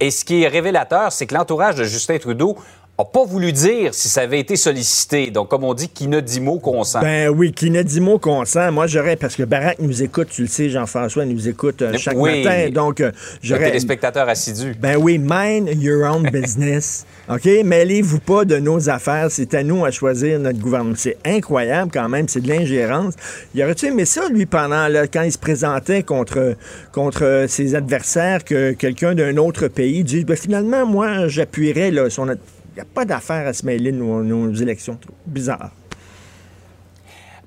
[0.00, 2.58] et ce qui est révélateur, c'est que l'entourage de Justin Trudeau
[2.98, 5.30] n'a pas voulu dire si ça avait été sollicité.
[5.30, 7.00] Donc, comme on dit, qui ne dit mot consent.
[7.00, 8.70] Ben oui, qui n'a dit mot consent.
[8.70, 12.16] Moi, j'aurais, parce que Barack nous écoute, tu le sais, Jean-François nous écoute euh, chaque
[12.16, 12.44] Oui.
[12.44, 12.70] matin.
[12.70, 13.10] Donc, euh,
[13.42, 13.66] j'aurais.
[13.66, 14.74] téléspectateur assidu.
[14.80, 17.04] Ben oui, mind your own business.
[17.28, 17.46] OK?
[17.64, 19.26] Mêlez-vous pas de nos affaires.
[19.30, 20.94] C'est à nous à choisir notre gouvernement.
[20.96, 22.28] C'est incroyable quand même.
[22.28, 23.14] C'est de l'ingérence.
[23.54, 26.54] Il aurait-tu aimé ça, lui, pendant là, quand il se présentait contre,
[26.92, 32.28] contre ses adversaires, que quelqu'un d'un autre pays dise ben, finalement, moi, j'appuierais là, son.
[32.74, 34.98] Il n'y a pas d'affaire à se mêler nos, nos élections.
[35.24, 35.70] Bizarre.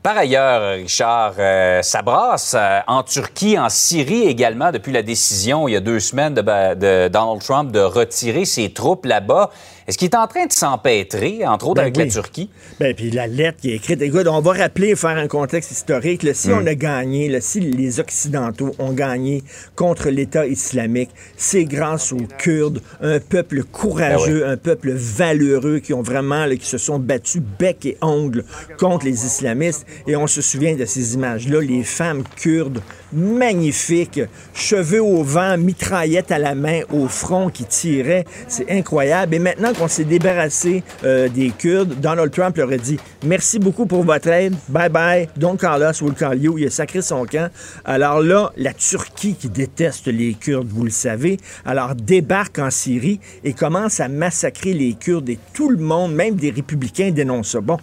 [0.02, 5.76] Par ailleurs, Richard, euh, euh, en Turquie, en Syrie également, depuis la décision il y
[5.76, 9.50] a deux semaines de Donald Trump de retirer ses troupes là-bas.
[9.88, 12.04] Est-ce qu'il est en train de s'empêtrer, entre autres Ben avec oui.
[12.04, 12.50] la Turquie?
[12.78, 16.24] Ben, puis la lettre qui est écrite, écoute, on va rappeler, faire un contexte historique.
[16.24, 19.44] là, si on a gagné, là, si les Occidentaux ont gagné
[19.76, 26.02] contre l'État islamique, c'est grâce aux Kurdes, un peuple courageux, un peuple valeureux qui ont
[26.02, 28.44] vraiment, là, qui se sont battus bec et ongle
[28.78, 29.86] contre les islamistes.
[30.06, 32.82] Et on se souvient de ces images-là, les femmes kurdes
[33.14, 34.22] magnifiques,
[34.54, 38.26] cheveux au vent, mitraillettes à la main, au front qui tiraient.
[38.48, 39.36] C'est incroyable.
[39.36, 43.86] Et maintenant qu'on s'est débarrassé euh, des Kurdes, Donald Trump leur a dit merci beaucoup
[43.86, 44.56] pour votre aide.
[44.70, 45.28] Bye bye.
[45.60, 46.58] Call us, we'll call you.
[46.58, 47.50] Il a sacré son camp.
[47.86, 53.20] Alors là, la Turquie qui déteste les Kurdes, vous le savez, alors débarque en Syrie
[53.44, 57.62] et commence à massacrer les Kurdes et tout le monde, même des républicains, dénoncent ça.
[57.62, 57.78] Bon,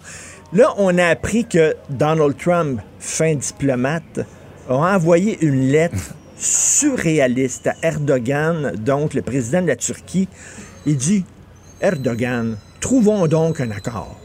[0.53, 4.19] là, on a appris que Donald Trump, fin diplomate,
[4.69, 10.27] a envoyé une lettre surréaliste à Erdogan, donc le président de la Turquie.
[10.85, 11.23] Il dit
[11.81, 14.19] Erdogan, trouvons donc un accord.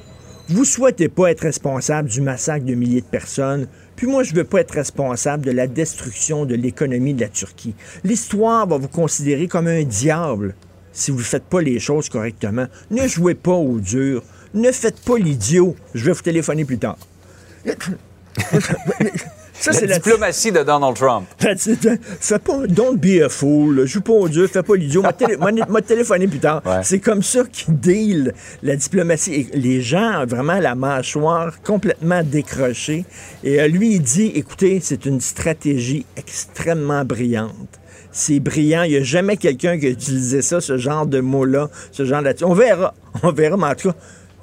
[0.49, 4.45] Vous souhaitez pas être responsable du massacre de milliers de personnes, puis moi je veux
[4.45, 7.75] pas être responsable de la destruction de l'économie de la Turquie.
[8.03, 10.55] L'histoire va vous considérer comme un diable
[10.93, 12.67] si vous ne faites pas les choses correctement.
[12.91, 14.25] Ne jouez pas au dur.
[14.55, 15.77] Ne faites pas l'idiot.
[15.95, 16.99] Je vais vous téléphoner plus tard.
[19.61, 21.27] Ça, la c'est la diplomatie de Donald Trump.
[22.21, 23.87] Fais pas, don't be a fool.
[23.87, 25.03] Joue pas au Dieu, fais pas l'idiot.
[25.03, 25.37] M'a télé-
[25.87, 26.63] téléphoné plus tard.
[26.65, 26.81] Ouais.
[26.83, 29.35] C'est comme ça qu'ils deal la diplomatie.
[29.53, 33.05] Et les gens ont vraiment la mâchoire complètement décrochée.
[33.45, 37.79] Et euh, lui, il dit, écoutez, c'est une stratégie extrêmement brillante.
[38.13, 38.83] C'est brillant.
[38.85, 42.23] Il n'y a jamais quelqu'un qui a utilisé ça, ce genre de mot-là, ce genre
[42.23, 42.35] de...
[42.43, 42.95] On verra.
[43.23, 43.97] On verra, mais en tout cas,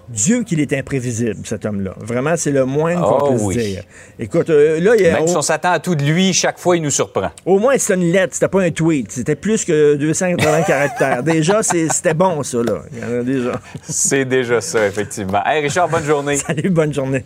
[0.10, 1.94] Dieu qu'il est imprévisible, cet homme-là.
[2.00, 3.58] Vraiment, c'est le moins qu'on Oh puisse oui.
[3.58, 3.84] dire.
[4.18, 5.14] Écoute, euh, là, il y a...
[5.20, 7.30] Même si on s'attend à tout de lui, chaque fois, il nous surprend.
[7.46, 9.12] Au moins, c'était une lettre, c'était pas un tweet.
[9.12, 11.24] C'était plus que 280 caractères.
[11.24, 12.82] Déjà, c'est- c'était bon, ça, là.
[12.94, 13.62] Il y en a déjà.
[13.84, 15.42] C'est déjà ça, effectivement.
[15.46, 16.38] Hey, Richard, bonne journée.
[16.48, 17.24] Salut, bonne journée.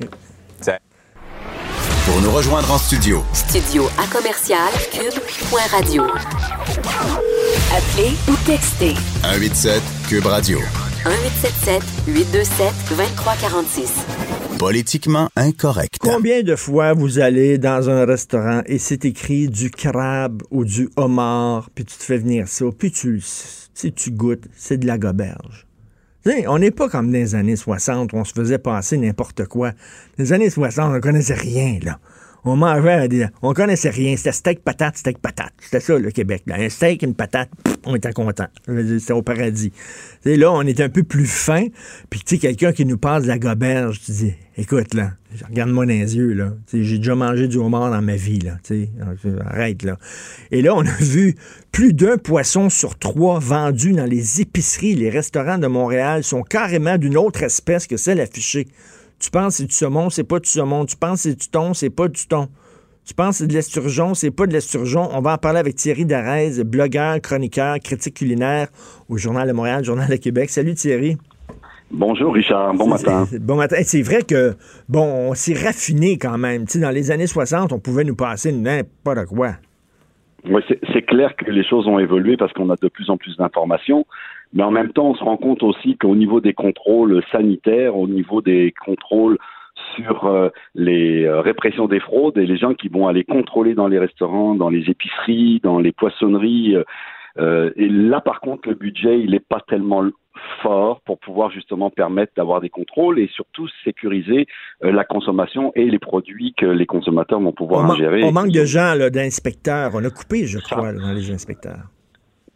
[2.06, 4.58] Pour nous rejoindre en studio, Studio à commercial
[4.92, 6.04] cube.radio.
[7.72, 10.60] Appelez ou textez 187 Cube Radio.
[11.06, 14.06] 1877 827 2346.
[14.60, 15.98] Politiquement incorrect.
[16.00, 20.90] Combien de fois vous allez dans un restaurant et c'est écrit du crabe ou du
[20.98, 25.00] homard, puis tu te fais venir ça, puis tu, le- tu goûtes, c'est de la
[25.00, 25.66] goberge.
[26.48, 29.72] On n'est pas comme dans les années 60 où on se faisait passer n'importe quoi.
[29.72, 29.76] Dans
[30.24, 31.98] les années 60, on ne connaissait rien, là.
[32.44, 34.16] On mangeait, des- on connaissait rien.
[34.18, 35.54] C'était steak patate, steak patate.
[35.62, 36.44] C'était ça, le Québec.
[36.52, 37.50] Un steak, une patate,
[37.86, 38.48] on était content.
[38.66, 39.72] C'était au paradis.
[40.26, 41.68] Là, on est un peu plus fin.
[42.10, 45.12] Puis, tu sais, quelqu'un qui nous parle de la goberge, tu dis, écoute, là,
[45.50, 46.54] regarde-moi dans les yeux, là.
[46.74, 48.58] J'ai déjà mangé du homard dans ma vie, là.
[49.46, 49.98] Arrête, là.
[50.50, 51.36] Et là, on a vu
[51.72, 54.96] plus d'un poisson sur trois vendu dans les épiceries.
[54.96, 58.68] Les restaurants de Montréal sont carrément d'une autre espèce que celle affichée.
[59.22, 60.84] Tu penses que c'est du saumon, c'est pas du saumon.
[60.86, 62.48] Tu penses que c'est du thon, c'est pas du thon.
[63.06, 65.10] Tu penses que c'est de l'esturgeon, c'est pas de l'esturgeon.
[65.14, 68.70] On va en parler avec Thierry Darès, blogueur, chroniqueur, critique culinaire
[69.10, 70.50] au Journal de Montréal, Journal de Québec.
[70.50, 71.18] Salut Thierry.
[71.92, 73.28] Bonjour Richard, bon matin.
[73.40, 73.78] Bon matin.
[73.84, 74.56] C'est vrai que,
[74.90, 76.66] bon, on s'est raffiné quand même.
[76.66, 79.52] Tu sais, dans les années 60, on pouvait nous passer n'importe quoi.
[80.50, 83.38] Oui, c'est clair que les choses ont évolué parce qu'on a de plus en plus
[83.38, 84.08] d'informations,
[84.54, 88.08] mais en même temps, on se rend compte aussi qu'au niveau des contrôles sanitaires, au
[88.08, 89.38] niveau des contrôles
[89.96, 93.88] sur euh, les euh, répressions des fraudes et les gens qui vont aller contrôler dans
[93.88, 96.76] les restaurants, dans les épiceries, dans les poissonneries.
[97.38, 100.04] euh, et là, par contre, le budget, il n'est pas tellement
[100.62, 104.48] fort pour pouvoir justement permettre d'avoir des contrôles et surtout sécuriser
[104.84, 108.24] euh, la consommation et les produits que les consommateurs vont pouvoir On, ingérer.
[108.24, 109.92] on manque de gens, d'inspecteurs.
[109.94, 111.86] On a coupé, je crois, les inspecteurs.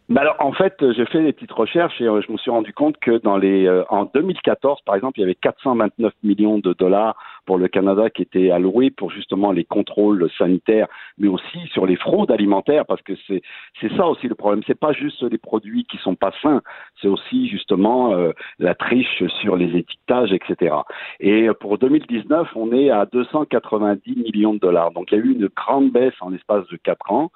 [0.08, 2.50] Ben alors, en fait, euh, j'ai fait des petites recherches et euh, je me suis
[2.50, 6.58] rendu compte que dans les, euh, en 2014, par exemple, il y avait 429 millions
[6.58, 10.88] de dollars pour le Canada qui étaient alloués pour justement les contrôles sanitaires,
[11.18, 13.42] mais aussi sur les fraudes alimentaires, parce que c'est
[13.80, 14.62] c'est ça aussi le problème.
[14.66, 16.62] C'est pas juste les produits qui sont pas sains,
[17.00, 20.74] c'est aussi justement euh, la triche sur les étiquetages, etc.
[21.20, 24.90] Et euh, pour 2019, on est à 290 millions de dollars.
[24.90, 27.30] Donc il y a eu une grande baisse en l'espace de quatre ans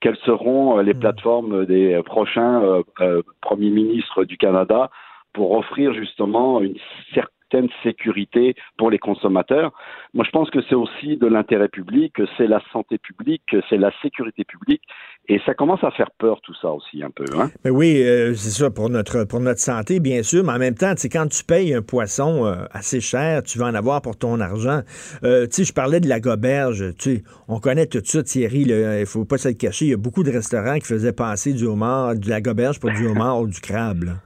[0.00, 4.90] quelles seront euh, les plateformes des euh, prochains euh, premiers ministres du Canada
[5.32, 6.76] pour offrir justement une
[7.14, 9.72] certaine sécurité pour les consommateurs?
[10.14, 13.78] Moi, je pense que c'est aussi de l'intérêt public, c'est la santé publique, que c'est
[13.78, 14.82] la sécurité publique,
[15.28, 17.24] et ça commence à faire peur tout ça aussi un peu.
[17.36, 17.50] Hein?
[17.64, 20.74] Ben oui, euh, c'est ça pour notre pour notre santé, bien sûr, mais en même
[20.74, 24.16] temps, sais, quand tu payes un poisson euh, assez cher, tu vas en avoir pour
[24.16, 24.82] ton argent.
[25.24, 29.00] Euh, tu sais, je parlais de la goberge, tu on connaît tout ça, Thierry, là,
[29.00, 31.52] il faut pas se le cacher, il y a beaucoup de restaurants qui faisaient passer
[31.52, 34.16] du homard, de la goberge pour du homard ou du crabe.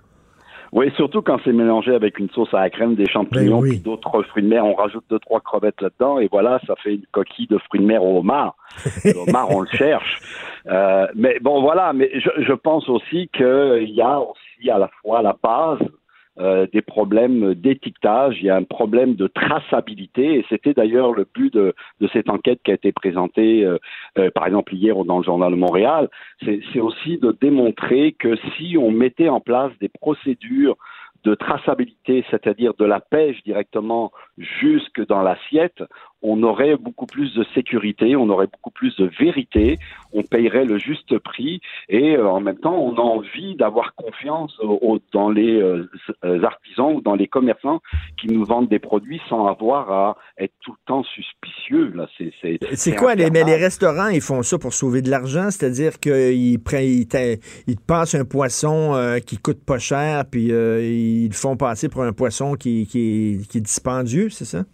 [0.73, 3.71] Oui, surtout quand c'est mélangé avec une sauce à la crème, des champignons, Ben oui.
[3.71, 4.65] puis d'autres fruits de mer.
[4.65, 7.87] On rajoute deux, trois crevettes là-dedans, et voilà, ça fait une coquille de fruits de
[7.87, 8.55] mer au homard.
[9.05, 10.21] Le homard, on le cherche.
[10.69, 11.93] Euh, mais bon, voilà.
[11.93, 15.79] Mais je, je pense aussi qu'il y a aussi à la fois la base
[16.41, 21.27] euh, des problèmes d'étiquetage, il y a un problème de traçabilité, et c'était d'ailleurs le
[21.35, 23.79] but de, de cette enquête qui a été présentée, euh,
[24.19, 26.09] euh, par exemple hier dans le journal de Montréal,
[26.45, 30.77] c'est aussi de démontrer que si on mettait en place des procédures
[31.25, 34.11] de traçabilité, c'est-à-dire de la pêche directement
[34.61, 35.83] jusque dans l'assiette,
[36.23, 39.79] on aurait beaucoup plus de sécurité, on aurait beaucoup plus de vérité,
[40.13, 44.55] on payerait le juste prix et euh, en même temps on a envie d'avoir confiance
[44.61, 45.89] au- au- dans les euh,
[46.23, 47.81] s- artisans ou dans les commerçants
[48.21, 51.93] qui nous vendent des produits sans avoir à être tout le temps suspicieux.
[51.95, 55.11] Là, c'est c'est C'est quoi, les, mais les restaurants, ils font ça pour sauver de
[55.11, 59.79] l'argent, c'est-à-dire qu'ils prennent, ils, te- ils te passent un poisson euh, qui coûte pas
[59.79, 64.29] cher, puis euh, ils le font passer pour un poisson qui, qui, qui est dispendieux,
[64.31, 64.65] c'est ça?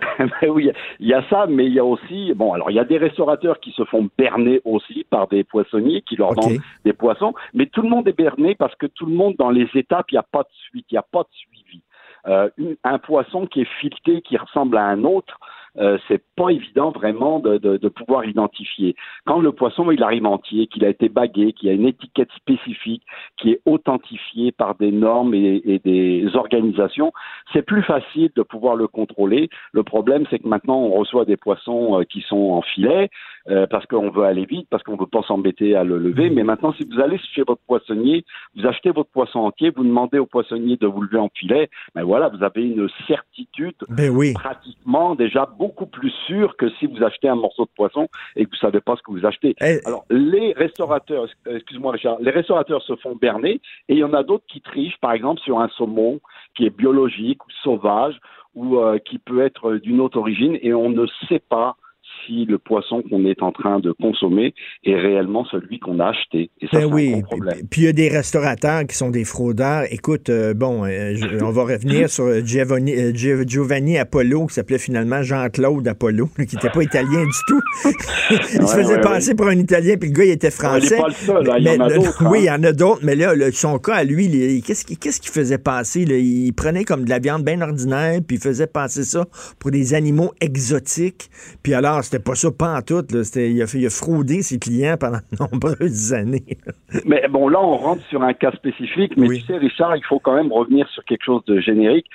[0.18, 2.80] Ben oui, il y a ça, mais il y a aussi, bon, alors il y
[2.80, 6.92] a des restaurateurs qui se font berner aussi par des poissonniers qui leur vendent des
[6.92, 10.10] poissons, mais tout le monde est berné parce que tout le monde dans les étapes,
[10.10, 11.82] il n'y a pas de suite, il n'y a pas de suivi.
[12.26, 12.50] Euh,
[12.84, 15.38] un poisson qui est fileté, qui ressemble à un autre,
[15.78, 18.96] euh, c'est pas évident vraiment de, de, de pouvoir identifier.
[19.26, 23.02] Quand le poisson il arrive entier, qu'il a été bagué, qu'il a une étiquette spécifique,
[23.36, 27.12] qui est authentifiée par des normes et, et des organisations,
[27.52, 29.48] c'est plus facile de pouvoir le contrôler.
[29.72, 33.10] Le problème, c'est que maintenant, on reçoit des poissons euh, qui sont en filet
[33.48, 36.30] euh, parce qu'on veut aller vite, parce qu'on veut pas s'embêter à le lever.
[36.30, 38.24] Mais maintenant, si vous allez chez votre poissonnier,
[38.56, 42.04] vous achetez votre poisson entier, vous demandez au poissonnier de vous lever en filet, ben
[42.04, 44.32] voilà, vous avez une certitude Ben oui.
[44.34, 48.50] pratiquement déjà beaucoup plus sûre que si vous achetez un morceau de poisson et que
[48.50, 49.54] vous savez pas ce que vous achetez.
[49.60, 54.04] Eh, Alors, les restaurateurs, euh, excuse-moi Richard, les restaurateurs se font berner et il y
[54.04, 56.20] en a d'autres qui trichent, par exemple sur un saumon
[56.56, 58.18] qui est biologique ou sauvage
[58.54, 61.76] ou euh, qui peut être d'une autre origine et on ne sait pas
[62.26, 64.54] si le poisson qu'on est en train de consommer
[64.84, 66.50] est réellement celui qu'on a acheté.
[66.60, 67.22] Et ça, Ben un oui.
[67.22, 67.54] problème.
[67.70, 69.84] Puis il y a des restaurateurs qui sont des fraudeurs.
[69.90, 74.46] Écoute, euh, bon, euh, je- on va revenir sur euh, Giovanni, euh, Gio- Giovanni Apollo,
[74.46, 77.60] qui s'appelait finalement Jean-Claude Apollo, qui n'était pas italien du tout.
[78.30, 80.94] il se faisait ouais, passer pour un Italien, puis le gars, il était il français.
[80.96, 82.40] est pas le seul, hein, il y en a d'autres, Oui, hein.
[82.42, 84.84] il y en a d'autres, mais là, le- son cas à lui, il- qu'est-ce
[85.20, 86.04] qu'il faisait passer?
[86.04, 86.16] là?
[86.16, 89.26] Il prenait comme de la viande bien ordinaire, puis il faisait passer ça
[89.58, 91.30] pour des animaux exotiques.
[91.62, 93.04] Puis alors, c'était pas ça pas en tout.
[93.14, 93.22] Là.
[93.36, 96.58] Il, a fait, il a fraudé ses clients pendant de nombreuses années.
[97.04, 99.40] Mais bon, là, on rentre sur un cas spécifique, mais Oui.
[99.40, 102.06] tu sais, Richard, il faut quand même revenir sur quelque chose de générique.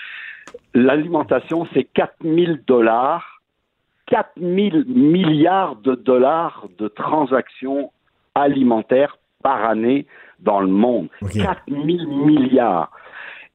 [0.74, 3.42] L'alimentation, c'est 4000 dollars,
[4.08, 7.92] 4000 milliards de dollars de transactions
[8.36, 10.06] alimentaires par année
[10.40, 11.08] dans le monde.
[11.22, 11.34] OK.
[11.34, 12.92] 4000 milliards.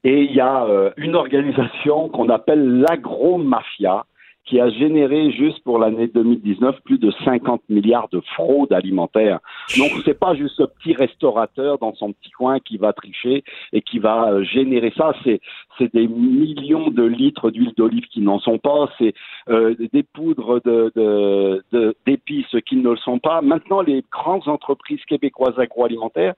[0.03, 4.05] Et il y a euh, une organisation qu'on appelle l'agro-mafia
[4.45, 9.39] qui a généré juste pour l'année 2019 plus de 50 milliards de fraudes alimentaires.
[9.77, 13.81] Donc c'est pas juste ce petit restaurateur dans son petit coin qui va tricher et
[13.81, 15.13] qui va euh, générer ça.
[15.23, 15.39] C'est
[15.77, 18.89] c'est des millions de litres d'huile d'olive qui n'en sont pas.
[18.97, 19.13] C'est
[19.49, 23.41] euh, des poudres de de- de- d'épices qui ne le sont pas.
[23.41, 26.33] Maintenant les grandes entreprises québécoises agroalimentaires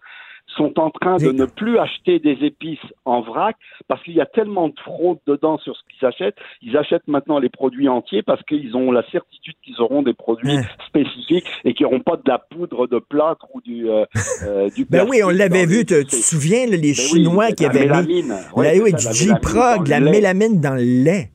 [0.48, 3.56] sont en train de ne plus acheter des épices en vrac
[3.88, 6.38] parce qu'il y a tellement de fraude dedans sur ce qu'ils achètent.
[6.62, 10.58] Ils achètent maintenant les produits entiers parce qu'ils ont la certitude qu'ils auront des produits
[10.88, 14.06] spécifiques et qu'ils n'auront pas de la poudre de plâtre ou du, euh,
[14.46, 15.86] euh, du Ben oui, on l'avait vu.
[15.86, 18.36] te- Tu te souviens, les Ben oui, Chinois qui avaient mis mélamine.
[18.56, 21.30] Ouais, la- oui, ça, du J-Prog, la mélamine dans le lait.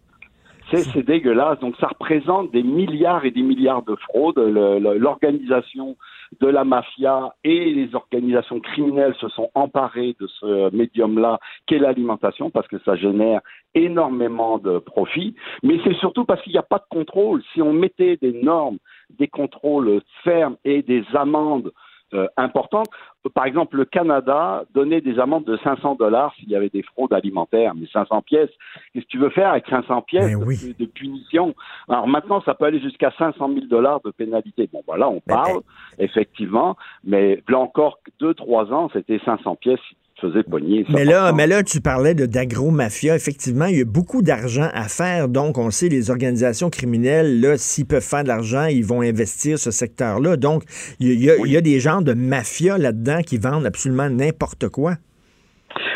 [0.71, 1.59] C'est, dégueulasse.
[1.61, 4.37] Donc, ça représente des milliards et des milliards de fraudes.
[4.39, 5.97] L'organisation
[6.41, 12.51] de la mafia et les organisations criminelles se sont emparées de ce médium-là qu'est l'alimentation
[12.51, 13.41] parce que ça génère
[13.75, 15.35] énormément de profits.
[15.63, 17.43] Mais c'est surtout parce qu'il n'y a pas de contrôle.
[17.53, 18.79] Si on mettait des normes,
[19.11, 21.73] des contrôles fermes et des amendes
[22.15, 22.89] euh, importantes.
[23.35, 27.13] Par exemple, le Canada donnait des amendes de 500 dollars s'il y avait des fraudes
[27.13, 28.51] alimentaires, mais 500 pièces,
[28.93, 30.75] qu'est-ce que tu veux faire avec 500 pièces Ben de, oui.
[30.79, 31.55] de punition?
[31.89, 34.69] Alors maintenant, ça peut aller jusqu'à 500 000 dollars de pénalité.
[34.73, 35.61] Bon, voilà, on parle,
[35.99, 39.81] effectivement, mais là encore, deux, trois ans, c'était 500 pièces
[40.21, 40.85] te pogner.
[40.91, 43.15] Mais là, mais là, tu parlais d'agro-mafia.
[43.15, 45.29] Effectivement, il y a beaucoup d'argent à faire.
[45.29, 49.59] Donc, on sait, les organisations criminelles, là, s'ils peuvent faire de l'argent, ils vont investir
[49.59, 50.37] ce secteur-là.
[50.37, 50.65] Donc,
[51.01, 54.95] il y, a- il y des genres de mafia là-dedans qui vendent absolument n'importe quoi.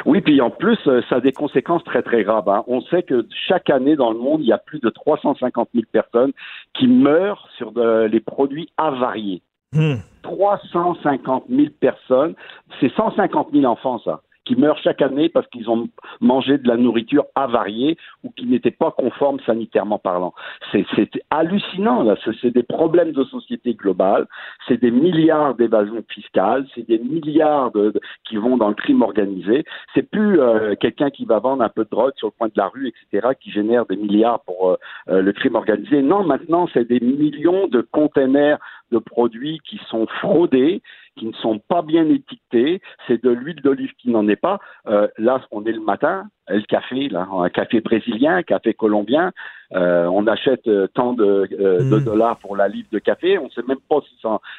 [0.04, 2.48] Oui, puis en plus, euh, ça a des conséquences très, très graves.
[2.48, 2.64] hein.
[2.66, 5.84] On sait que chaque année dans le monde, il y a plus de 350 000
[5.92, 6.32] personnes
[6.78, 9.42] qui meurent sur de- les produits avariés.
[9.72, 9.94] Hmm.
[10.22, 12.34] 350 000 personnes,
[12.80, 15.88] c'est 150 000 enfants, ça, qui meurent chaque année parce qu'ils ont
[16.20, 20.34] mangé de la nourriture avariée ou qui n'était pas conforme sanitairement parlant.
[20.72, 20.84] C'est
[21.30, 22.16] hallucinant, là.
[22.40, 24.26] C'est des problèmes de société globale,
[24.66, 27.92] c'est des milliards d'évasions fiscales, c'est des milliards de,
[28.24, 29.64] qui vont dans le crime organisé.
[29.94, 32.54] C'est plus euh, quelqu'un qui va vendre un peu de drogue sur le coin de
[32.56, 34.76] la rue, etc., qui génère des milliards pour euh,
[35.08, 36.02] euh, le crime organisé.
[36.02, 38.58] Non, maintenant, c'est des millions de containers
[38.92, 40.82] de produits qui sont fraudés,
[41.16, 42.80] qui ne sont pas bien étiquetés.
[43.06, 44.60] C'est de l'huile d'olive qui n'en est pas.
[44.86, 49.32] Euh, là, on est le matin, le café, là, un café brésilien, un café colombien.
[49.74, 52.04] Euh, on achète euh, tant de, de, Mm.
[52.04, 53.38] dollars pour la livre de café.
[53.38, 54.00] On ne sait même pas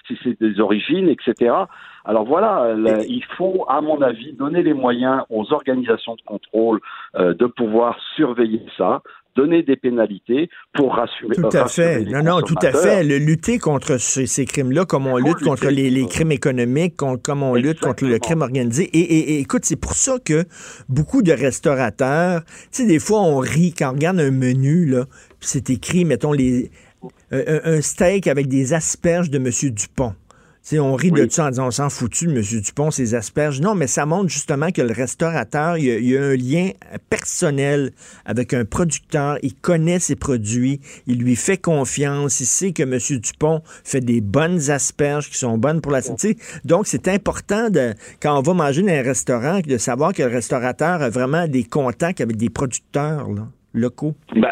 [0.07, 1.53] si, c'est des origines, etc.
[2.05, 2.75] Alors voilà,
[3.07, 6.79] il faut, à mon avis, donner les moyens aux organisations de contrôle
[7.15, 9.01] euh, de pouvoir surveiller ça,
[9.35, 11.35] donner des pénalités pour rassurer.
[11.35, 11.99] Tout à rassurer fait.
[12.05, 13.03] les Non, non, tout à fait.
[13.03, 17.17] Le, lutter contre ces, ces crimes-là, comme on lutte contre les, les crimes économiques, con-
[17.17, 18.83] comme on lutte contre le crime organisé.
[18.83, 20.45] Et, et- et écoute, c'est pour ça que
[20.89, 25.05] beaucoup de restaurateurs, tu sais, des fois, on rit quand on regarde un menu, là,
[25.39, 26.69] c'est écrit, mettons, les,
[27.31, 29.49] un, un steak avec des asperges de M.
[29.71, 30.13] Dupont.
[30.71, 32.41] On rit de ça en disant on s'en foutu de M.
[32.61, 33.59] Dupont, ses asperges.
[33.59, 36.35] Non, mais ça montre justement que le restaurateur, il y a, il y a un
[36.35, 36.71] lien
[37.09, 37.91] personnel
[38.25, 39.37] avec un producteur.
[39.43, 42.39] Il connaît ses produits, il lui fait confiance.
[42.39, 42.97] Il sait que M.
[43.19, 46.37] Dupont fait des bonnes asperges qui sont bonnes pour la santé.
[46.63, 50.29] Donc, c'est important, de, quand on va manger dans un restaurant, de savoir que le
[50.29, 54.13] restaurateur a vraiment des contacts avec des producteurs là, locaux?
[54.35, 54.51] Bah,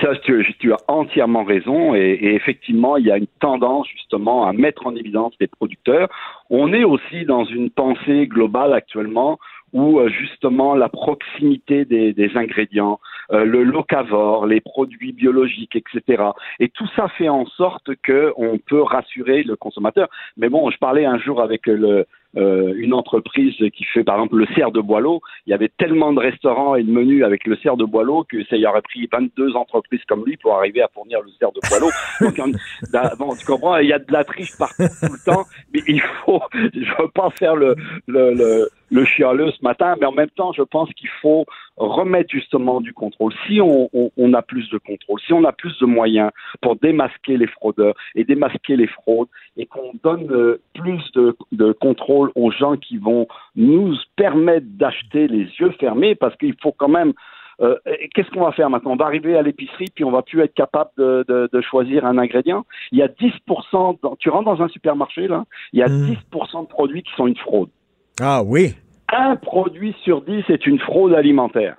[0.00, 1.94] ça, tu, tu as entièrement raison.
[1.94, 6.08] Et, et effectivement, il y a une tendance justement à mettre en évidence les producteurs.
[6.50, 9.38] On est aussi dans une pensée globale actuellement
[9.72, 13.00] où euh, justement la proximité des, des ingrédients,
[13.32, 16.24] euh, le locavore, les produits biologiques, etc.
[16.58, 20.08] Et tout ça fait en sorte que on peut rassurer le consommateur.
[20.36, 22.06] Mais bon, je parlais un jour avec le,
[22.36, 25.20] euh, une entreprise qui fait par exemple le cerf de Boileau.
[25.46, 28.44] Il y avait tellement de restaurants et de menus avec le cerf de Boileau que
[28.44, 31.60] ça y aurait pris 22 entreprises comme lui pour arriver à fournir le cerf de
[31.68, 31.90] Boileau.
[32.20, 32.52] Donc, on-
[32.92, 35.80] da- bon, tu comprends, il y a de la triche partout tout le temps, mais
[35.88, 37.74] il faut, je veux pas faire le,
[38.06, 42.30] le, le, le chialeux ce matin, mais en même temps, je pense qu'il faut remettre
[42.30, 43.32] justement du contrôle.
[43.46, 46.30] Si on, on, on a plus de contrôle, si on a plus de moyens
[46.60, 51.72] pour démasquer les fraudeurs et démasquer les fraudes, et qu'on donne euh, plus de, de
[51.72, 53.26] contrôle aux gens qui vont
[53.56, 57.12] nous permettre d'acheter les yeux fermés, parce qu'il faut quand même
[57.60, 57.76] euh,
[58.14, 58.92] Qu'est-ce qu'on va faire maintenant?
[58.92, 62.06] On va arriver à l'épicerie puis on va plus être capable de, de, de choisir
[62.06, 62.64] un ingrédient.
[62.90, 66.62] Il y a 10%, dans, tu rentres dans un supermarché là, il y a 10%
[66.62, 67.68] de produits qui sont une fraude.
[68.20, 68.74] Ah oui.
[69.12, 71.76] Un produit sur 10 est une fraude alimentaire.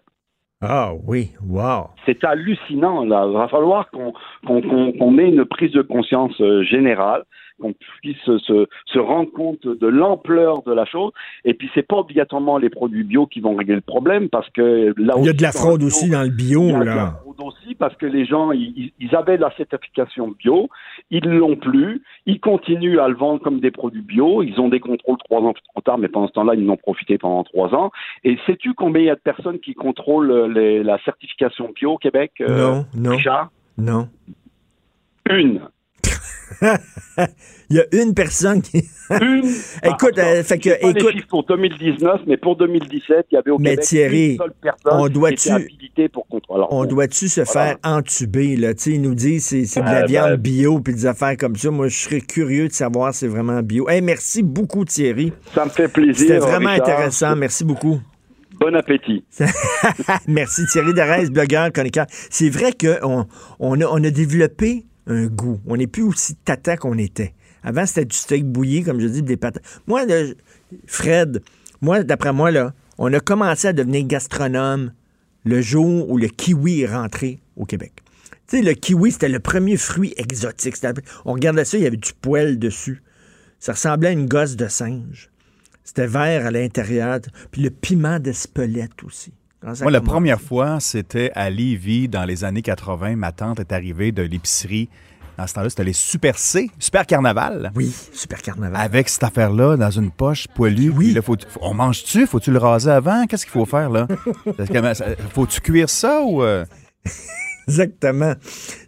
[0.61, 1.89] Ah oui, wow.
[2.05, 3.03] C'est hallucinant.
[3.05, 3.25] Là.
[3.27, 4.13] Il va falloir qu'on
[4.45, 7.23] qu'on ait une prise de conscience euh, générale,
[7.61, 11.11] qu'on puisse se, rendre compte de l'ampleur de la chose.
[11.45, 14.93] Et puis, c'est pas obligatoirement les produits bio qui vont régler le problème, parce que
[14.97, 16.73] là Il y a aussi, de la fraude bio, aussi dans le bio, il y
[16.75, 20.69] a de la fraude aussi parce que les gens, ils, ils avaient la certification bio,
[21.09, 24.79] ils l'ont plus, ils continuent à le vendre comme des produits bio, ils ont des
[24.79, 27.91] contrôles trois ans plus tard, mais pendant ce temps-là, ils n'ont profité pendant trois ans.
[28.23, 31.93] Et sais-tu combien il y a de personnes qui contrôlent euh, les- la certification bio
[31.93, 33.11] au Québec euh, Non, non.
[33.11, 33.49] Richard?
[33.77, 34.07] Non.
[35.29, 35.61] Une.
[37.69, 38.83] Il y a une personne qui.
[39.09, 39.43] Une.
[39.83, 43.35] écoute, Ah, euh, fait que, pas les écoute, chiffres pour 2019, mais pour 2017, il
[43.35, 46.65] y avait au Mais Québec Thierry, une seule personne on qui doit-tu- était pour contrôler.
[46.69, 47.67] On doit-tu se voilà.
[47.67, 48.73] faire entuber, là?
[48.73, 51.05] Tu sais, ils nous disent c'est c'est de la Euh, viande ben- bio puis des
[51.05, 51.71] affaires comme ça.
[51.71, 53.87] Moi, je serais curieux de savoir si c'est vraiment bio.
[53.89, 55.31] Hey, merci beaucoup, Thierry.
[55.55, 56.15] Ça me fait plaisir.
[56.15, 56.87] C'était vraiment Richard.
[56.89, 57.35] intéressant.
[57.35, 57.99] Merci beaucoup.
[58.59, 59.23] Bon appétit.
[60.27, 62.05] Merci Thierry Darès, blogueur, chroniqueur.
[62.09, 63.25] C'est vrai qu'on
[63.59, 65.59] on a, on a développé un goût.
[65.65, 67.33] On n'est plus aussi tata qu'on était.
[67.63, 69.63] Avant, c'était du steak bouilli, comme je dis, des patates.
[69.87, 70.05] Moi,
[70.87, 71.41] Fred,
[71.81, 74.93] moi, d'après moi, là, on a commencé à devenir gastronome
[75.43, 77.93] le jour où le kiwi est rentré au Québec.
[78.47, 80.75] Tu sais, le kiwi, c'était le premier fruit exotique.
[81.25, 83.01] On regardait ça, il y avait du poil dessus.
[83.59, 85.29] Ça ressemblait à une gosse de singe.
[85.83, 87.19] C'était vert à l'intérieur.
[87.51, 89.33] Puis le piment d'Espelette aussi.
[89.63, 93.15] Moi, la première fois, c'était à Lévis dans les années 80.
[93.15, 94.89] Ma tante est arrivée de l'épicerie.
[95.37, 97.71] Dans ce temps-là, c'était les Super C, Super Carnaval.
[97.75, 98.79] Oui, Super Carnaval.
[98.79, 100.89] Avec cette affaire-là dans une poche poilue.
[100.89, 101.13] Oui.
[101.13, 102.25] Là, faut, faut- on mange-tu?
[102.27, 103.25] Faut-tu le raser avant?
[103.27, 104.07] Qu'est-ce qu'il faut faire, là?
[105.33, 106.43] Faut-tu cuire ça ou...
[106.43, 106.65] euh?
[107.67, 108.33] Exactement.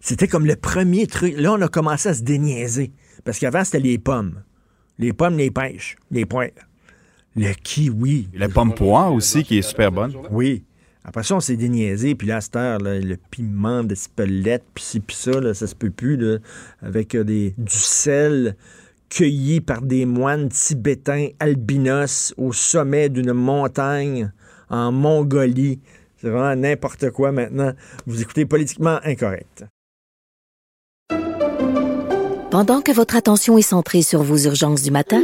[0.01, 1.35] C'était comme le premier truc.
[1.37, 2.91] Là, on a commencé à se déniaiser.
[3.23, 4.41] Parce qu'avant, c'était les pommes.
[4.99, 6.47] Les pommes, les pêches, les poires.
[7.35, 8.29] Le kiwi.
[8.33, 10.13] La pomme poire aussi, qui est super bonne.
[10.29, 10.63] Oui.
[11.03, 12.15] Après ça, on s'est déniaisé.
[12.15, 15.67] Puis là, à cette heure, là, le piment d'Espelette, puis ci, puis ça, là, ça
[15.67, 16.15] se peut plus.
[16.15, 16.37] Là,
[16.81, 18.55] avec euh, des, du sel
[19.09, 24.31] cueillis par des moines tibétains albinos au sommet d'une montagne
[24.69, 25.79] en Mongolie.
[26.17, 27.73] C'est vraiment n'importe quoi maintenant.
[28.07, 29.65] Vous écoutez politiquement incorrect.
[32.49, 35.23] Pendant que votre attention est centrée sur vos urgences du matin,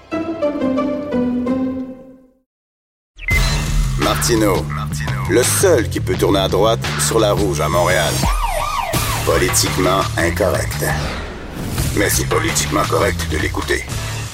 [4.21, 4.53] Martino,
[5.31, 8.13] le seul qui peut tourner à droite sur la rouge à Montréal.
[9.25, 10.85] Politiquement incorrect.
[11.97, 13.81] Mais c'est politiquement correct de l'écouter.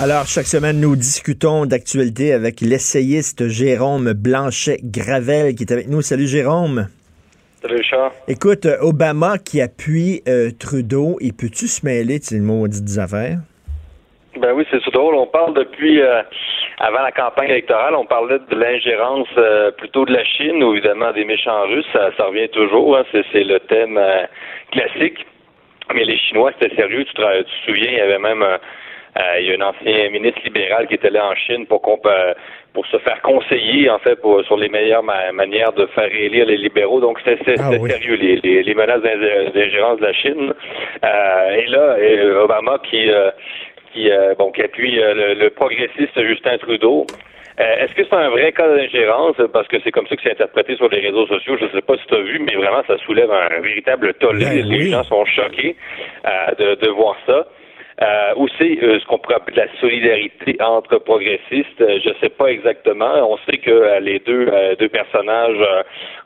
[0.01, 6.01] Alors, chaque semaine, nous discutons d'actualité avec l'essayiste Jérôme Blanchet-Gravel qui est avec nous.
[6.01, 6.89] Salut Jérôme.
[7.61, 8.11] Salut Richard.
[8.27, 13.39] Écoute, euh, Obama qui appuie euh, Trudeau, et peux-tu se mêler de ces maudites affaires?
[14.39, 15.15] Ben oui, c'est drôle.
[15.15, 16.21] On parle depuis euh,
[16.79, 21.11] avant la campagne électorale, on parlait de l'ingérence euh, plutôt de la Chine ou évidemment
[21.11, 21.87] des méchants russes.
[21.91, 22.97] Ça, ça revient toujours.
[22.97, 23.03] Hein.
[23.11, 24.25] c'est, le thème euh,
[24.71, 25.25] classique.
[25.93, 27.03] Mais les Chinois, c'était sérieux.
[27.05, 28.45] Tu te, tu te souviens, il y avait même
[29.39, 32.97] il y a un ancien ministre libéral qui était là en Chine pour pour se
[32.99, 36.99] faire conseiller en fait pour, sur les meilleures manières de faire réélire les libéraux.
[36.99, 40.53] Donc c'était ah sérieux les, les, les menaces d'ingérence de la Chine.
[41.01, 41.95] et là,
[42.43, 43.09] Obama qui
[43.97, 47.07] qui, euh, bon, qui appuie euh, le, progressiste Justin Trudeau.
[47.59, 49.35] Euh, est-ce que c'est un vrai cas d'ingérence?
[49.51, 51.57] Parce que c'est comme ça que c'est interprété sur les réseaux sociaux.
[51.59, 54.45] Je ne sais pas si tu as vu, mais vraiment, ça soulève un véritable tollé.
[54.45, 55.75] Ben les gens sont choqués
[56.59, 57.47] de, de voir ça.
[57.99, 62.29] Euh, aussi, euh, ce qu'on pourrait appeler la solidarité entre progressistes, euh, je ne sais
[62.29, 63.11] pas exactement.
[63.27, 65.57] On sait que euh, les deux, deux personnages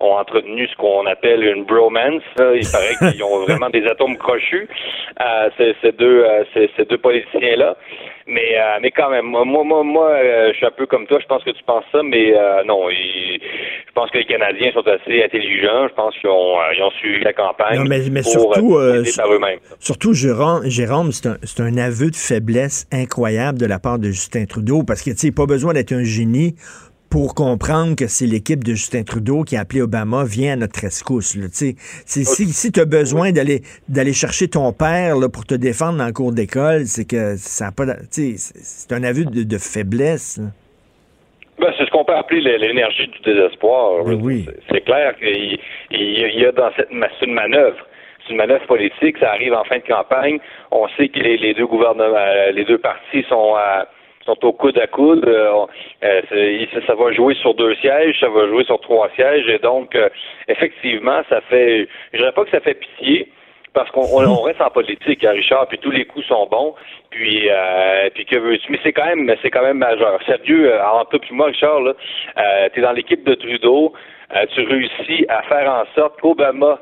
[0.01, 2.23] ont entretenu ce qu'on appelle une bromance.
[2.39, 4.67] Il paraît qu'ils ont vraiment des atomes crochus,
[5.57, 7.77] ces, ces, deux, ces, ces deux politiciens-là.
[8.27, 11.19] Mais, euh, mais quand même, moi, moi, moi, euh, je suis un peu comme toi.
[11.21, 12.89] Je pense que tu penses ça, mais euh, non.
[12.89, 15.87] je pense que les Canadiens sont assez intelligents.
[15.89, 17.79] Je pense qu'ils ont, ils ont suivi la campagne.
[17.79, 18.79] Non, mais, mais surtout,
[19.79, 21.27] surtout, Jérôme, Jérôme c'est
[21.59, 25.17] un, un, aveu de faiblesse incroyable de la part de Justin Trudeau, parce que tu
[25.17, 26.55] sais, pas besoin d'être un génie
[27.11, 30.79] pour comprendre que c'est l'équipe de Justin Trudeau qui a appelé Obama, vient à notre
[30.79, 31.35] rescousse.
[31.35, 35.97] Là, si si tu as besoin d'aller d'aller chercher ton père là, pour te défendre
[35.97, 40.39] dans le cours d'école, c'est que ça a pas c'est un aveu de, faiblesse.
[41.59, 44.05] Ben, c'est ce qu'on peut appeler l'énergie du désespoir.
[44.05, 44.47] Ben oui.
[44.71, 45.59] C'est clair qu'il
[45.91, 47.85] y a dans cette une manœuvre.
[48.31, 50.39] Une manœuvre politique, ça arrive en fin de campagne.
[50.71, 52.17] On sait que les, deux gouvernements,
[52.53, 53.87] les deux partis sont à
[54.25, 55.25] sont au coude à coude.
[55.25, 55.65] Euh,
[56.03, 59.95] euh, ça va jouer sur deux sièges, ça va jouer sur trois sièges, et donc
[59.95, 60.09] euh,
[60.47, 63.27] effectivement, ça fait, je dirais pas que ça fait pitié,
[63.73, 66.75] parce qu'on on, reste en politique, hein, Richard, puis tous les coups sont bons,
[67.09, 67.49] puis
[68.13, 70.19] puis que veux-tu, mais c'est quand même, c'est quand même majeur.
[70.25, 71.93] Sérieux, entre toi puis moi, Richard, là,
[72.73, 73.93] tu es dans l'équipe de Trudeau,
[74.53, 76.79] tu réussis à faire en sorte qu'Obama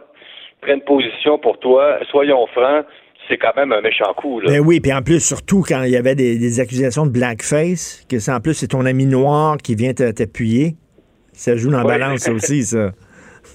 [0.61, 1.99] prenne position pour toi.
[2.09, 2.85] Soyons francs,
[3.29, 4.39] c'est quand même un méchant coup.
[4.39, 4.51] Là.
[4.51, 8.19] Ben oui, puis en plus, surtout quand il y avait des, accusations de blackface, que
[8.19, 10.75] c'est en plus c'est ton ami noir qui vient t'appuyer.
[11.31, 12.91] Ça joue dans la balance aussi, ça.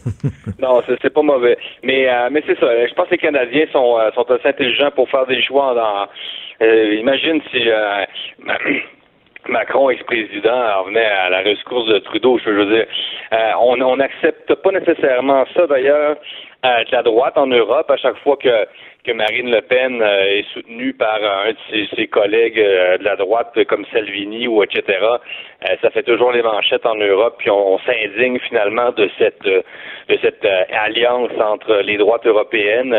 [0.61, 1.59] non, c'est pas mauvais.
[1.83, 2.67] Mais, euh, mais c'est ça.
[2.87, 5.75] Je pense que les Canadiens sont, euh, sont assez intelligents pour faire des choix.
[5.75, 6.09] Dans,
[6.67, 7.63] euh, imagine si
[9.49, 12.39] Macron, ex-président, revenait à la rescousse de Trudeau.
[12.45, 12.87] Je veux dire,
[13.61, 16.17] on n'accepte pas nécessairement ça, d'ailleurs,
[16.65, 20.95] de la droite en Europe, à chaque fois que Marine Le Pen euh, est soutenue
[20.95, 24.83] par un de ses, collègues euh, de la droite comme Salvini ou etc.
[25.03, 30.19] Euh, ça fait toujours les manchettes en Europe, puis on, s'indigne finalement de cette de
[30.23, 32.95] cette alliance entre les droites européennes,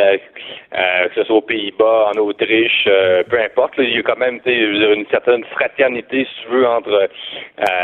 [0.72, 2.88] que ce soit aux Pays-Bas, en Autriche,
[3.30, 3.74] peu importe.
[3.78, 7.09] il y a quand même une certaine fraternité, si tu veux, entre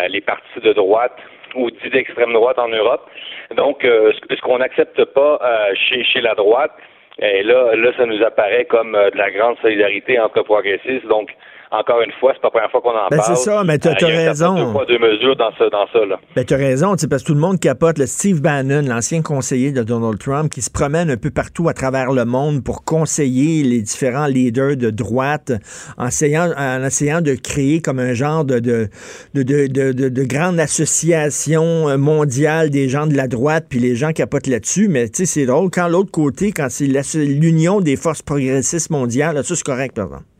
[0.09, 1.17] les partis de droite
[1.55, 3.09] ou dits d'extrême droite en Europe.
[3.55, 5.39] Donc, ce, qu'on n'accepte pas
[5.73, 6.71] chez, chez la droite,
[7.19, 11.05] et là, là, ça nous apparaît comme euh, de la grande solidarité entre progressistes.
[11.07, 11.29] Donc,
[11.71, 13.35] encore une fois, c'est pas la première fois qu'on en ben, parle.
[13.37, 14.55] C'est ça, mais tu as, raison.
[14.55, 16.19] Deux poids, deux mesures dans ça, dans ça là.
[16.35, 17.97] Ben, tu as raison, parce que tout le monde capote.
[17.97, 21.73] Le Steve Bannon, l'ancien conseiller de Donald Trump, qui se promène un peu partout à
[21.73, 25.53] travers le monde pour conseiller les différents leaders de droite
[25.97, 28.89] en essayant, en essayant de créer comme un genre de, de,
[29.33, 34.47] de, de, de grande association mondiale des gens de la droite, puis les gens capotent
[34.47, 34.89] là-dessus.
[34.89, 35.69] Mais tu sais, c'est drôle.
[35.71, 40.30] Quand l'autre côté, quand c'est l'union des forces progressistes mondiales, ça, c'est correct, par exemple.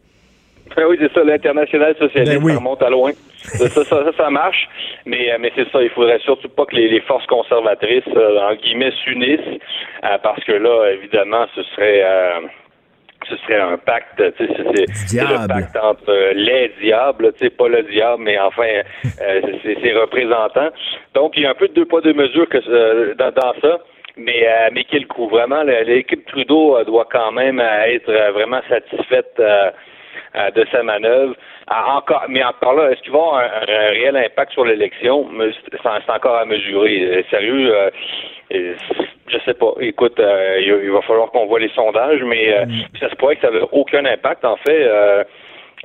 [0.75, 3.11] Ben oui, c'est ça, l'international socialiste, ben ça remonte à loin.
[3.41, 4.69] ça, ça, ça, marche.
[5.05, 9.59] Mais, mais c'est ça, il faudrait surtout pas que les, forces conservatrices, en guillemets, s'unissent,
[10.23, 12.03] parce que là, évidemment, ce serait
[13.29, 14.53] ce serait un pacte, tu sais,
[15.07, 18.81] c'est le pacte entre les diables, tu sais, pas le diable, mais enfin,
[19.21, 20.69] euh, c'est ses représentants.
[21.13, 23.79] Donc, il y a un peu de deux poids, deux mesures que, euh, dans, ça.
[24.17, 29.41] Mais, euh, mais quel coup, vraiment, l'équipe Trudeau doit quand même être vraiment satisfaite
[30.33, 31.35] de sa manœuvre.
[31.69, 35.27] Encore, mais encore là, est-ce qu'il va avoir un, réel impact sur l'élection?
[35.71, 37.25] C'est encore à mesurer.
[37.29, 37.73] Sérieux,
[39.31, 39.73] je sais pas.
[39.79, 42.83] Écoute, euh, il, va falloir qu'on voit les sondages, mais euh, mm.
[42.99, 44.43] ça se pourrait que ça n'a aucun impact.
[44.45, 44.89] En fait,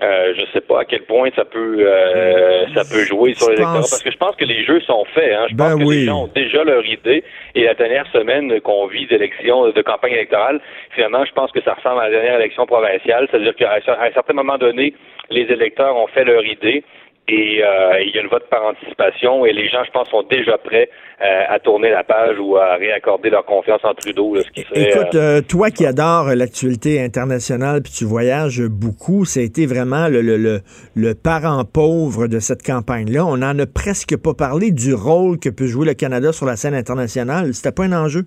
[0.02, 3.48] euh, euh, je sais pas à quel point ça peut euh, ça peut jouer sur
[3.48, 5.32] les électeurs parce que je pense que les jeux sont faits.
[5.32, 5.46] Hein.
[5.50, 7.24] Je ben pense que les gens ont déjà leur idée
[7.54, 10.60] et la dernière semaine qu'on vit d'élection, de campagne électorale,
[10.94, 14.34] finalement, je pense que ça ressemble à la dernière élection provinciale, c'est-à-dire qu'à un certain
[14.34, 14.94] moment donné,
[15.30, 16.84] les électeurs ont fait leur idée
[17.28, 20.22] et euh, il y a le vote par anticipation et les gens, je pense, sont
[20.30, 20.88] déjà prêts
[21.20, 24.36] euh, à tourner la page ou à réaccorder leur confiance en Trudeau.
[24.36, 29.40] ce qui serait, Écoute, euh, toi qui adores l'actualité internationale puis tu voyages beaucoup, ça
[29.40, 30.60] a été vraiment le, le,
[30.94, 33.26] le, parent pauvre de cette campagne-là.
[33.26, 36.54] On n'en a presque pas parlé du rôle que peut jouer le Canada sur la
[36.54, 37.54] scène internationale.
[37.54, 38.22] C'était pas un enjeu?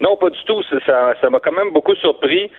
[0.00, 0.60] Non, pas du tout.
[0.86, 2.50] Ça m'a quand même beaucoup surpris.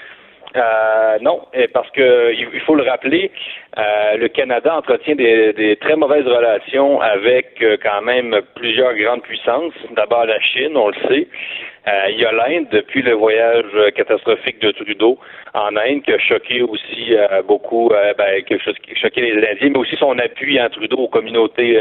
[0.55, 1.41] Euh, non,
[1.73, 3.31] parce que il faut le rappeler,
[3.77, 9.73] euh, le Canada entretient des, très mauvaises relations avec euh, quand même plusieurs grandes puissances.
[9.91, 11.27] D'abord la Chine, on le sait.
[12.09, 15.19] il y a l'Inde depuis le voyage catastrophique de Trudeau
[15.53, 17.15] en Inde qui a choqué aussi
[17.47, 21.79] beaucoup, ben, qui a choqué les Indiens, mais aussi son appui à Trudeau aux communautés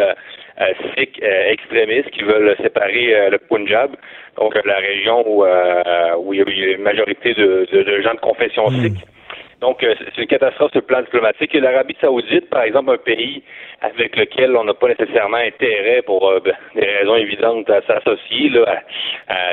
[0.96, 3.90] sikhs extrémistes qui veulent séparer le Punjab
[4.38, 7.66] donc la région où, euh, où il y a une majorité de,
[8.02, 8.82] gens de confession hmm.
[8.82, 9.04] sikh.
[9.60, 11.52] Donc, euh, c'est une catastrophe sur le plan diplomatique.
[11.52, 13.42] Et l'Arabie saoudite, par exemple, un pays
[13.80, 18.50] avec lequel on n'a pas nécessairement intérêt pour euh, ben, des raisons évidentes à s'associer,
[18.50, 18.82] là,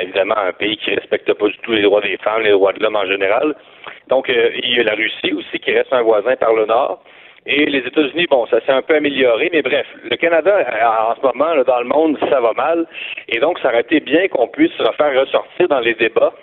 [0.03, 2.83] évidemment, un pays qui respecte pas du tout les droits des femmes, les droits de
[2.83, 3.55] l'homme en général.
[4.09, 7.01] Donc, il y a la Russie aussi qui reste un voisin par le nord.
[7.47, 11.15] Et les États-Unis, bon, ça s'est un peu amélioré, mais bref, le Canada, euh, en
[11.15, 12.87] ce moment, là, dans le monde, ça va mal.
[13.29, 16.33] Et donc, ça aurait été bien qu'on puisse faire ressortir dans les débats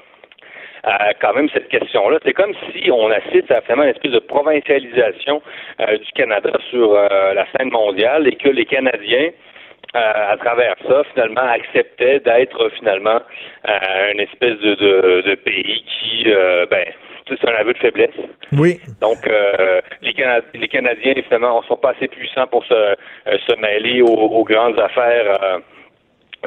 [0.86, 0.90] euh,
[1.20, 2.18] quand même cette question-là.
[2.24, 5.42] C'est comme si on assiste à finalement une espèce de provincialisation
[5.80, 9.30] euh, du Canada sur la scène mondiale et que les Canadiens,
[9.94, 13.20] à travers ça, finalement, acceptaient d'être finalement
[14.12, 16.24] une espèce de, de, de pays qui,
[16.70, 16.86] ben,
[17.29, 18.11] c'est un aveu de faiblesse.
[18.53, 18.81] Oui.
[19.01, 20.14] Donc, euh, les,
[20.55, 22.95] les Canadiens, évidemment, ne sont pas assez puissants pour se, euh,
[23.27, 25.39] se mêler aux, grandes affaires.
[25.43, 25.59] Euh,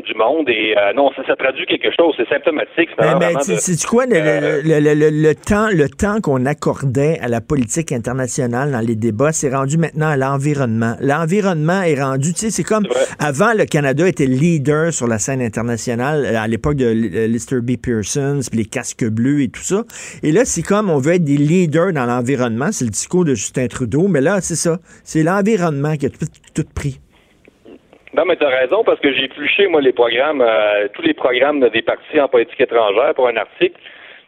[0.04, 3.86] du monde et euh, non ça, ça traduit quelque chose c'est symptomatique c'est ben, c'est
[3.86, 4.16] quoi le,
[4.62, 9.32] le, le, le, temps le temps qu'on accordait à la politique internationale dans les débats
[9.32, 10.96] c'est rendu maintenant à l'environnement.
[11.00, 12.86] L'environnement est rendu tu sais c'est comme
[13.20, 16.88] avant le Canada était leader sur la scène internationale à l'époque de
[17.28, 17.78] Lister B.
[17.82, 19.84] Pearson puis les casques bleus et tout ça.
[20.24, 23.34] Et là c'est comme on veut être des leaders dans l'environnement c'est le discours de
[23.34, 24.80] Justin Trudeau mais là c'est ça.
[25.04, 27.00] C'est l'environnement qui a tout, tout pris
[28.16, 31.13] non, mais tu as raison, parce que j'ai épluché, moi, les programmes, euh, tous les
[31.13, 33.76] programmes des partis en politique étrangère pour un article,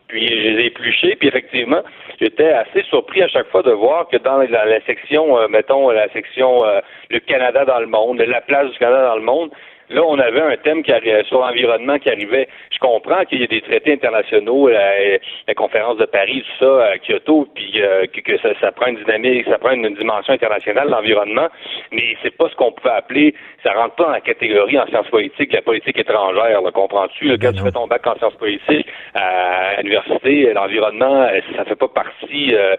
[0.07, 0.69] puis je les ai
[1.15, 1.81] puis effectivement,
[2.19, 6.09] j'étais assez surpris à chaque fois de voir que dans la, section, euh, mettons, la
[6.09, 6.79] section euh,
[7.09, 9.51] le Canada dans le monde, la place du Canada dans le monde,
[9.89, 10.91] Là, on avait un thème qui
[11.27, 12.49] sur l'environnement qui arrivait.
[12.71, 16.97] Je comprends qu'il y a des traités internationaux, la, conférence de Paris, tout ça, à
[16.97, 21.47] Kyoto, puis euh, que, ça, prend une dynamique, ça prend une dimension internationale, l'environnement,
[21.91, 23.33] mais c'est pas ce qu'on peut appeler,
[23.63, 27.37] ça rentre pas dans la catégorie en sciences politiques, la politique étrangère, comprends-tu?
[27.39, 32.53] Quand tu fais ton bac en sciences politiques à l'université, l'environnement, ça fait pas partie
[32.55, 32.75] euh,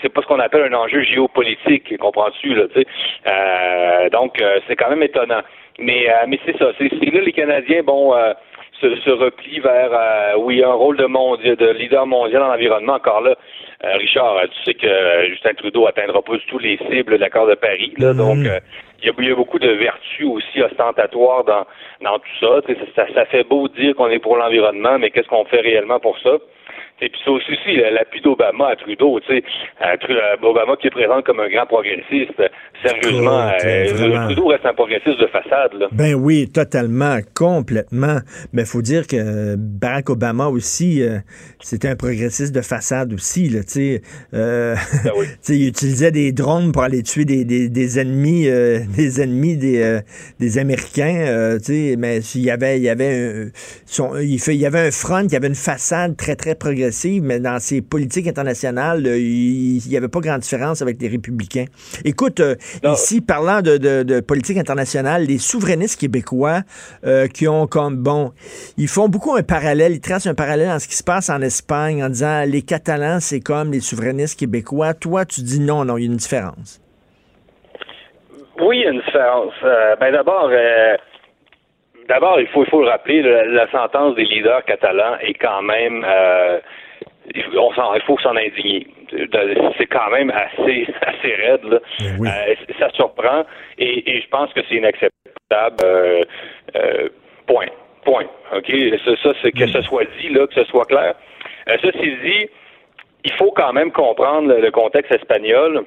[0.00, 2.64] c'est pas ce qu'on appelle un enjeu géopolitique, comprends-tu là,
[3.26, 5.42] euh, donc c'est quand même étonnant.
[5.80, 6.66] Mais, euh, mais c'est ça.
[6.78, 8.32] C'est là les Canadiens, bon, euh,
[8.80, 12.06] se, se replient vers euh, où il y a un rôle de, mondial, de leader
[12.06, 12.94] mondial dans l'environnement.
[12.94, 13.34] Encore là,
[13.82, 17.54] Richard, tu sais que Justin Trudeau atteindra pas du tout les cibles de l'accord de
[17.54, 17.94] Paris.
[17.96, 18.16] Là, mm-hmm.
[18.16, 21.66] Donc, il y, a, il y, a, beaucoup de vertus aussi ostentatoires dans,
[22.02, 22.60] dans tout ça.
[22.94, 23.06] ça.
[23.14, 26.36] Ça fait beau dire qu'on est pour l'environnement, mais qu'est-ce qu'on fait réellement pour ça?
[27.02, 29.42] Et puis ça aussi, l'appui d'Obama à Trudeau, tu sais,
[29.82, 32.42] euh, Obama qui est présent comme un grand progressiste,
[32.84, 35.72] sérieusement, euh, Trudeau reste un progressiste de façade.
[35.78, 35.88] Là.
[35.92, 38.18] Ben oui, totalement, complètement.
[38.52, 41.18] Mais il faut dire que Barack Obama aussi, euh,
[41.60, 44.02] c'était un progressiste de façade aussi, là, tu sais.
[44.32, 44.76] Ben
[45.48, 48.44] il utilisait des drones pour aller tuer des, des, des ennemis,
[48.96, 50.00] des ennemis des,
[50.38, 53.46] des Américains, tu sais, mais il y avait, il y avait,
[53.86, 56.54] son, il, fait, il y avait un front, il y avait une façade très, très
[56.54, 61.00] progressiste progressive, mais dans ses politiques internationales, euh, il n'y avait pas grande différence avec
[61.00, 61.66] les républicains.
[62.04, 66.62] Écoute, euh, ici, parlant de, de, de, politique internationale, les souverainistes québécois
[67.06, 68.32] euh, qui ont comme, bon,
[68.76, 71.40] ils font beaucoup un parallèle, ils tracent un parallèle en ce qui se passe en
[71.42, 74.94] Espagne en disant les Catalans, c'est comme les souverainistes québécois.
[74.94, 76.80] Toi, tu dis non, non, il y a une différence.
[78.60, 79.54] Oui, il y a une différence.
[79.62, 80.96] Euh, ben d'abord, euh,
[82.10, 85.62] d'abord, il faut, il faut le rappeler, la, la, sentence des leaders catalans est quand
[85.62, 86.58] même, euh,
[87.56, 88.86] on il faut s'en indigner.
[89.78, 91.64] C'est quand même assez, assez raide.
[91.64, 91.78] Là.
[92.18, 92.28] Oui.
[92.28, 93.44] Euh, ça surprend
[93.78, 95.76] et, et je pense que c'est inacceptable.
[95.84, 96.24] Euh,
[96.76, 97.08] euh,
[97.46, 97.66] point.
[98.04, 98.26] Point.
[98.54, 98.72] OK?
[99.04, 101.14] Ça, ça c'est que ce soit dit, là, que ce soit clair.
[101.82, 102.48] Ceci dit,
[103.24, 105.84] il faut quand même comprendre le, le contexte espagnol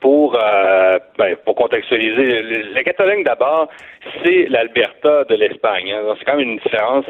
[0.00, 2.42] pour euh, ben, pour contextualiser.
[2.74, 3.68] La Catalogne d'abord,
[4.22, 5.92] c'est l'Alberta de l'Espagne.
[5.92, 6.14] Hein.
[6.18, 7.06] C'est quand même une différence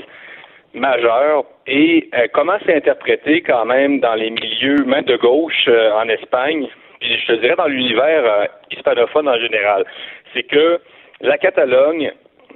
[0.74, 1.44] majeure.
[1.66, 6.08] Et euh, comment c'est interprété quand même dans les milieux, même de gauche euh, en
[6.08, 6.68] Espagne,
[7.00, 9.84] puis je te dirais dans l'univers euh, hispanophone en général,
[10.32, 10.80] c'est que
[11.20, 12.12] la Catalogne,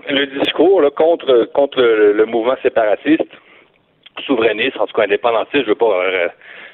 [0.08, 3.30] le discours là, contre contre le, le, mouvement séparatiste,
[4.26, 6.28] souverainiste, en tout cas indépendantiste, je veux pas euh,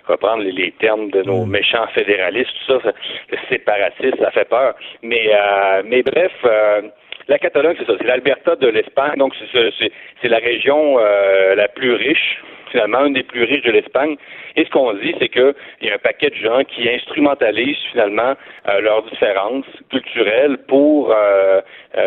[0.06, 2.92] reprendre les, les, termes de nos méchants fédéralistes, tout ça,
[3.30, 4.74] le séparatiste, ça fait peur.
[5.02, 6.82] Mais euh, mais bref, euh,
[7.28, 11.94] la Catalogne, c'est ça, c'est l'Alberta de l'Espagne, donc c'est la région euh, la plus
[11.94, 14.16] riche, finalement, une des plus riches de l'Espagne.
[14.56, 18.34] Et ce qu'on dit, c'est qu'il y a un paquet de gens qui instrumentalisent finalement
[18.68, 21.60] euh, leurs différences culturelles pour euh,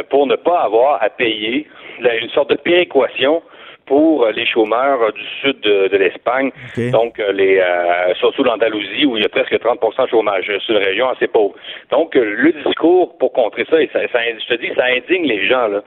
[0.10, 1.66] pour ne pas avoir à payer
[2.00, 3.42] une sorte de péréquation
[3.88, 6.92] pour les chômeurs du sud de, de l'Espagne, okay.
[6.92, 10.46] donc les euh, surtout l'Andalousie où il y a presque 30 de chômage.
[10.46, 11.56] C'est une région assez pauvre.
[11.92, 15.48] Donc le discours pour contrer ça, et ça, ça je te dis, ça indigne les
[15.48, 15.68] gens.
[15.68, 15.82] Là.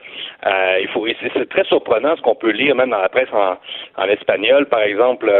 [0.45, 3.57] Euh, il faut, c'est très surprenant ce qu'on peut lire même dans la presse en,
[4.01, 5.31] en espagnol, par exemple.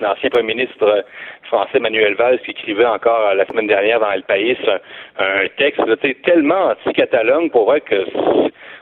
[0.00, 1.04] L'ancien premier ministre
[1.44, 5.86] français Manuel Valls qui écrivait encore la semaine dernière dans El País un, un texte
[5.86, 5.94] là,
[6.24, 8.04] tellement anti-Catalogne pour vrai que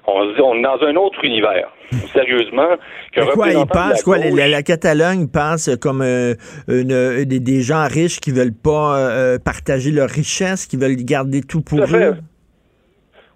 [0.06, 1.68] on, on est dans un autre univers.
[2.12, 2.68] Sérieusement.
[3.12, 6.34] Que quoi, ils pensent, quoi, la, la, Catalogne pense comme euh,
[6.68, 11.42] une, des, des, gens riches qui veulent pas euh, partager leur richesse, qui veulent garder
[11.42, 12.14] tout pour tout eux?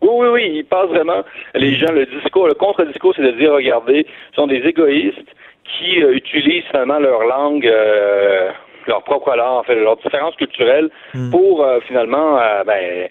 [0.02, 1.22] Oui, oui, oui, ils pensent vraiment,
[1.54, 5.34] les gens, le discours, le contre-discours, c'est de dire, regardez, ce sont des égoïstes
[5.78, 8.50] qui euh, utilisent finalement leur langue, euh,
[8.86, 11.30] leur propre langue, en fait, leur différence culturelle mm.
[11.30, 13.08] pour euh, finalement ben,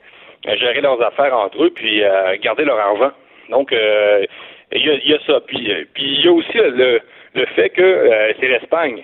[0.58, 2.03] gérer leurs affaires entre eux puis
[2.41, 3.12] garder leur argent.
[3.49, 5.39] Donc, il y a, y, a, ça.
[5.47, 6.99] Puis, puis il y a aussi le,
[7.33, 9.03] le fait que c'est l'Espagne.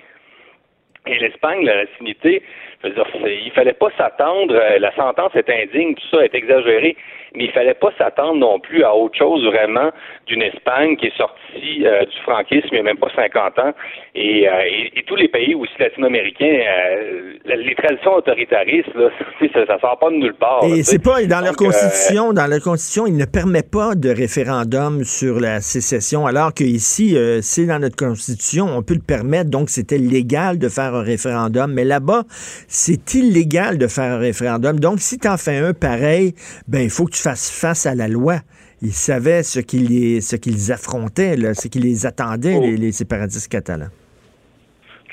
[1.06, 2.42] Et l'Espagne, la latinité,
[2.82, 6.96] je veux dire, il fallait pas s'attendre, la sentence est indigne, tout ça est exagéré,
[7.34, 9.90] mais il fallait pas s'attendre non plus à autre chose vraiment
[10.26, 13.72] d'une Espagne qui est sortie euh, du franquisme il n'y a même pas 50 ans
[14.14, 19.08] et, euh, et, et tous les pays aussi latino-américains, euh, les traditions autoritaristes, là,
[19.66, 20.64] ça, sort pas de nulle part.
[20.64, 25.04] Et c'est pas dans leur constitution, dans leur constitution, ils ne permet pas de référendum
[25.04, 29.98] sur la sécession, alors qu'ici, c'est dans notre constitution, on peut le permettre, donc c'était
[29.98, 34.78] légal de faire un référendum, mais là-bas, c'est illégal de faire un référendum.
[34.78, 36.34] Donc, si tu en fais un pareil,
[36.68, 38.36] ben il faut que tu fasses face à la loi.
[38.82, 42.62] Ils savaient ce qu'ils ce qu'ils affrontaient, là, ce qui les attendait, oh.
[42.62, 43.90] les, les, séparatistes catalans.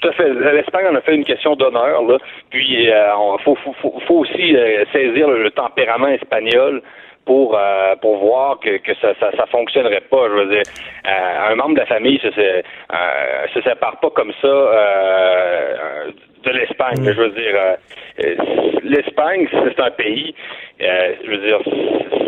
[0.02, 0.34] Tout à fait.
[0.34, 2.18] L'Espagne en a fait une question d'honneur, là.
[2.50, 6.82] Puis il euh, faut, faut, faut, faut, aussi euh, saisir le, le, tempérament espagnol
[7.30, 10.28] pour euh, pour voir que, que ça, ça, ça fonctionnerait pas.
[10.30, 10.64] Je veux dire,
[11.06, 12.64] un membre de la famille se, se,
[13.54, 14.48] se sépare pas comme ça
[16.44, 17.02] de l'Espagne.
[17.02, 17.14] Mm.
[17.14, 17.56] Je veux dire,
[18.84, 20.34] l'Espagne, c'est un pays
[20.82, 21.60] euh, je veux dire,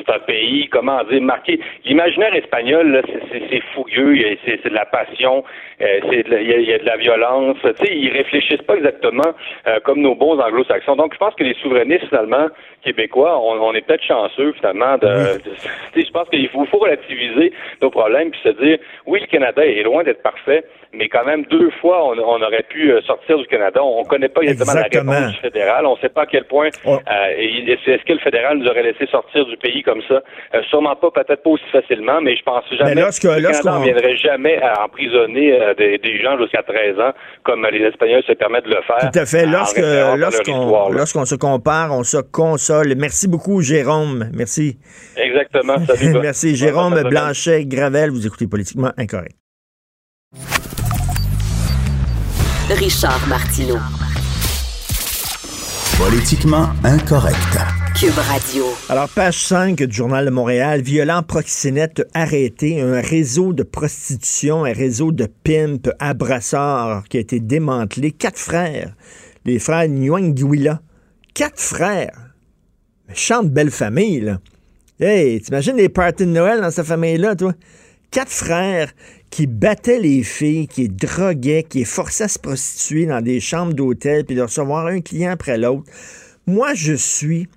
[0.05, 1.59] c'est un pays, comment dire, marqué.
[1.85, 5.43] L'imaginaire espagnol, c'est fougueux, c'est de la passion,
[5.81, 7.57] euh, c'est il y, y, a de la violence.
[7.63, 9.33] Tu sais, ils réfléchissent pas exactement
[9.67, 10.95] euh, comme nos bons anglo-saxons.
[10.95, 12.47] Donc, je pense que les souverainistes, finalement,
[12.83, 17.53] québécois, on, on est peut-être chanceux, finalement, de, de je pense qu'il faut, faut relativiser
[17.81, 21.45] nos problèmes puis se dire, oui, le Canada est loin d'être parfait, mais quand même,
[21.45, 23.81] deux fois, on, on aurait pu sortir du Canada.
[23.83, 25.11] On connaît pas exactement, exactement.
[25.11, 25.85] la réponse du fédéral.
[25.85, 26.97] On sait pas à quel point, oh.
[27.07, 30.21] est-ce que le fédéral nous aurait laissé sortir du pays comme ça.
[30.55, 33.41] Euh, sûrement pas, peut-être pas aussi facilement, mais je pense jamais mais lorsque, que le
[33.41, 37.13] Canada ne viendrait jamais à emprisonner euh, des, des, gens jusqu'à 13 ans,
[37.43, 39.11] comme les Espagnols se permettent de le faire.
[39.11, 39.45] Tout à fait.
[39.45, 39.81] Lorsque,
[40.17, 42.93] lorsqu'on, lorsqu'on se compare, on se console.
[42.97, 44.29] Merci beaucoup, Jérôme.
[44.33, 44.77] Merci.
[45.17, 45.77] Exactement.
[45.87, 46.19] Salut.
[46.21, 46.55] Merci.
[46.55, 49.35] Jérôme Blanchet-Gravel, vous écoutez Politiquement Incorrect.
[52.69, 53.79] Richard Martineau.
[55.97, 57.80] Politiquement Incorrect.
[58.89, 64.73] Alors, page 5 du Journal de Montréal, violent proxénète arrêté, un réseau de prostitution, un
[64.73, 68.09] réseau de pimp à brassard qui a été démantelé.
[68.11, 68.95] Quatre frères,
[69.45, 70.81] les frères Nguyen Guila.
[71.35, 72.33] Quatre frères.
[73.13, 74.39] Chante belle famille, là.
[74.99, 77.53] Hey, t'imagines les parties de Noël dans cette famille-là, toi?
[78.09, 78.91] Quatre frères
[79.29, 84.25] qui battaient les filles, qui droguaient, qui forçaient à se prostituer dans des chambres d'hôtel,
[84.25, 85.83] puis de recevoir un client après l'autre.
[86.47, 87.47] Moi, je suis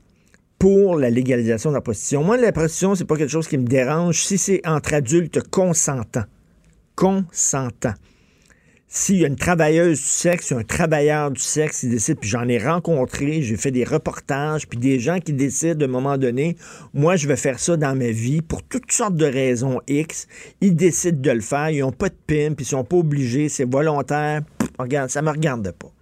[0.65, 2.25] pour la légalisation de la prostitution.
[2.25, 6.25] Moi, la prostitution, c'est pas quelque chose qui me dérange si c'est entre adultes consentants.
[6.97, 7.93] Consentants.
[8.89, 12.49] S'il y a une travailleuse du sexe, un travailleur du sexe qui décide, puis j'en
[12.49, 16.57] ai rencontré, j'ai fait des reportages, puis des gens qui décident à un moment donné,
[16.95, 20.27] moi, je vais faire ça dans ma vie pour toutes sortes de raisons X.
[20.63, 23.71] Ils décident de le faire, ils n'ont pas de pimp, ils sont pas obligés, c'est
[23.71, 24.41] volontaire.
[24.57, 25.94] Pff, regarde, ça me regarde pas.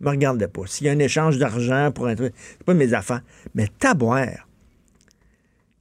[0.00, 0.62] Me regarde pas.
[0.66, 3.22] S'il y a un échange d'argent pour un truc, c'est pas mes affaires.
[3.54, 4.46] Mais taboire,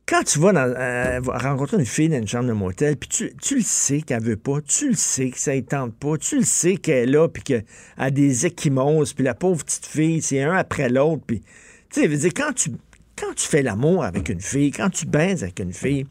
[0.07, 3.55] quand tu vas euh, rencontrer une fille dans une chambre de motel, puis tu, tu
[3.55, 6.45] le sais qu'elle veut pas, tu le sais que ça ne tente pas, tu le
[6.45, 7.65] sais qu'elle est là, puis qu'elle
[7.97, 11.41] a des échymoses, puis la pauvre petite fille, c'est un après l'autre, puis
[11.89, 12.71] tu sais, quand tu,
[13.17, 16.05] quand tu fais l'amour avec une fille, quand tu baises avec une fille,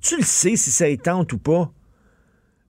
[0.00, 1.72] tu le sais si ça tente ou pas.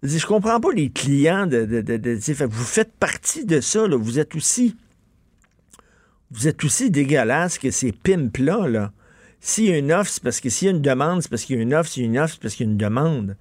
[0.05, 3.97] Je, comprends pas les clients de, de, de, de- vous faites partie de ça, là.
[3.97, 4.75] vous êtes aussi
[6.31, 8.91] vous êtes aussi dégueulasse que ces pimps-là, là.
[9.39, 11.43] S'il y a une offre, c'est parce que s'il y a une demande, c'est parce
[11.43, 11.89] qu'il y a une offre.
[11.89, 13.37] S'il y a une offre, c'est parce qu'il y a une demande.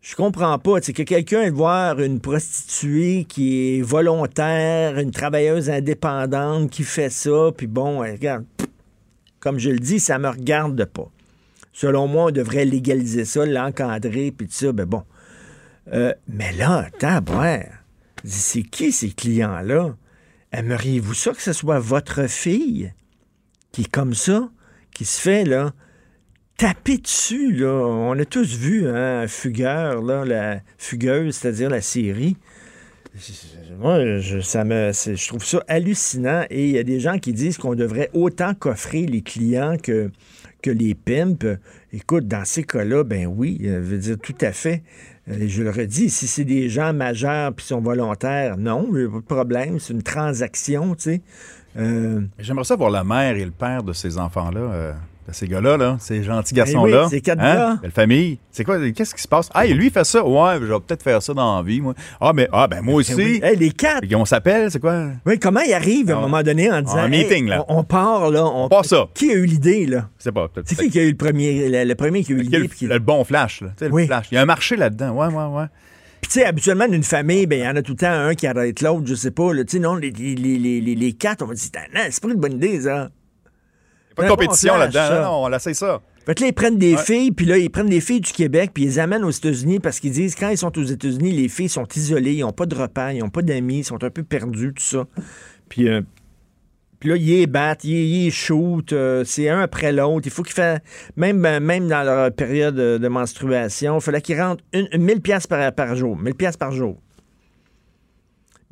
[0.00, 0.80] Je comprends pas.
[0.80, 7.10] C'est que quelqu'un aille voir une prostituée qui est volontaire, une travailleuse indépendante qui fait
[7.10, 8.44] ça, puis bon, euh, regarde,
[9.40, 11.10] comme je le dis, ça me regarde pas.
[11.72, 15.02] Selon moi, on devrait légaliser ça, l'encadrer, puis tout ça, ben bon.
[15.92, 17.84] Euh, mais là, tabaire,
[18.24, 19.96] c'est qui ces clients-là?
[20.52, 22.92] Aimeriez-vous ça que ce soit votre fille
[23.72, 24.50] qui est comme ça,
[24.92, 25.72] qui se fait, là,
[26.56, 27.72] taper dessus, là?
[27.72, 32.36] On a tous vu, hein, Fugueur, là, la Fugueuse, c'est-à-dire la série.
[33.78, 37.32] Moi, je, ça me, je trouve ça hallucinant et il y a des gens qui
[37.32, 40.10] disent qu'on devrait autant coffrer les clients que,
[40.64, 41.46] les pimps.
[41.92, 44.82] Écoute, dans ces cas-là, ben oui, euh, je veux dire tout à fait.
[45.30, 49.04] Euh, Je le redis, si c'est des gens majeurs puis sont volontaires, non, il y
[49.04, 51.22] a pas de problème, c'est une transaction, tu sais.
[51.76, 54.92] Euh, J'aimerais ça voir la mère et le père de ces enfants-là, euh,
[55.32, 57.04] ces gars-là, là, ces gentils Ben garçons-là.
[57.04, 57.54] oui, ces quatre Hein?
[57.54, 57.78] gars.
[57.82, 58.38] Belle famille.
[58.50, 59.48] C'est quoi, qu'est-ce qui se passe?
[59.54, 60.24] Ah, et lui, il fait ça.
[60.24, 61.94] Ouais, je vais peut-être faire ça dans la vie, moi.
[62.20, 63.14] Ah, mais, ah, ben, moi aussi.
[63.14, 63.40] oui.
[63.42, 64.04] Hey, les quatre.
[64.10, 65.08] Et on s'appelle, c'est quoi?
[65.26, 67.64] oui, comment ils arrivent à un Ah, moment donné en disant un meeting, Hey, là.
[67.68, 68.44] On, on part, là.
[68.44, 69.08] On, part ça.
[69.14, 70.08] Qui a eu l'idée, là?
[70.18, 70.48] Sais pas.
[70.48, 72.68] peut-être- C'est qui qui a eu le premier, le, le premier qui a eu l'idée?
[72.68, 73.68] puis qui- le bon flash, là.
[73.68, 74.06] Tu sais, le Oui.
[74.06, 74.26] flash.
[74.30, 75.10] Il y a un marché là-dedans.
[75.10, 75.66] Ouais, ouais, ouais.
[76.20, 78.34] Puis, tu sais, habituellement, d'une famille, ben, il y en a tout le temps un
[78.34, 79.52] qui arrête l'autre, je sais pas.
[79.54, 82.34] Tu sais, non, les, les, les, les, quatre, on va dire, c'est c'est pas une
[82.38, 83.08] bonne idée, ça.
[84.20, 85.22] Pas de compétition là-dedans.
[85.22, 86.00] Non, on essaie ça.
[86.26, 87.02] Fait que là, ils prennent des Ouais.
[87.02, 89.80] filles, puis là, ils prennent des filles du Québec, puis ils les amènent aux États-Unis
[89.80, 92.66] parce qu'ils disent, quand ils sont aux États-Unis, les filles sont isolées, ils n'ont pas
[92.66, 95.06] de repas, ils n'ont pas d'amis, ils sont un peu perdus, tout ça.
[95.68, 96.02] Puis, euh,
[97.00, 100.26] puis là, ils les battent, ils, les shootent, euh, c'est un après l'autre.
[100.26, 100.80] Il faut qu'ils fassent,
[101.16, 105.22] même, euh, même dans leur période de, menstruation, il fallait qu'ils rentrent une, une 1000
[105.22, 106.18] pièces par, par jour.
[106.18, 106.98] 1000 pièces par jour.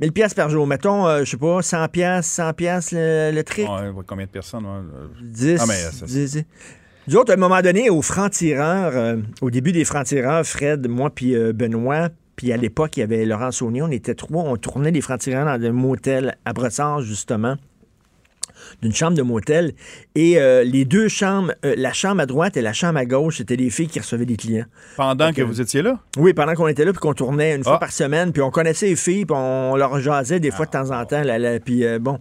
[0.01, 0.67] 1000 pièces par jour.
[0.67, 3.65] Mettons, euh, je sais pas, 100 pièces, 100 pièces le, le.
[3.65, 4.65] Ouais, combien de personnes?
[4.65, 5.61] ouais, euh, 10.
[5.61, 6.45] Ah, mais ça, 10.
[7.09, 11.09] Nous autres, à un moment donné, aux francs-tireurs, euh, au début des francs-tireurs, Fred, moi,
[11.09, 14.57] puis euh, Benoît, puis à l'époque, il y avait Laurent Saunier, on était trois, on
[14.59, 17.57] tournait les francs-tireurs dans un motel à Brossard, justement,
[18.83, 19.73] d'une chambre de motel.
[20.15, 23.39] Et euh, les deux chambres, euh, la chambre à droite et la chambre à gauche,
[23.39, 24.67] c'était les filles qui recevaient des clients.
[24.97, 25.99] Pendant que vous étiez là?
[26.17, 27.79] Oui, pendant qu'on était là, puis qu'on tournait une fois Ah.
[27.79, 30.91] par semaine, puis on connaissait les filles, puis on leur jasait des fois de temps
[30.91, 31.23] en temps.
[31.23, 32.19] Là, là, puis euh, bon,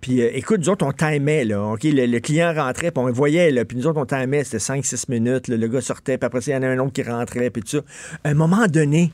[0.00, 1.82] puis euh, écoute, nous autres, on timait, là, OK?
[1.84, 4.58] Le, le client rentrait, puis on le voyait, là, puis nous autres, on timait, c'était
[4.58, 7.02] 5-6 minutes, là, le gars sortait, puis après il y en a un autre qui
[7.02, 7.80] rentrait, puis tout ça.
[8.22, 9.12] À un moment donné,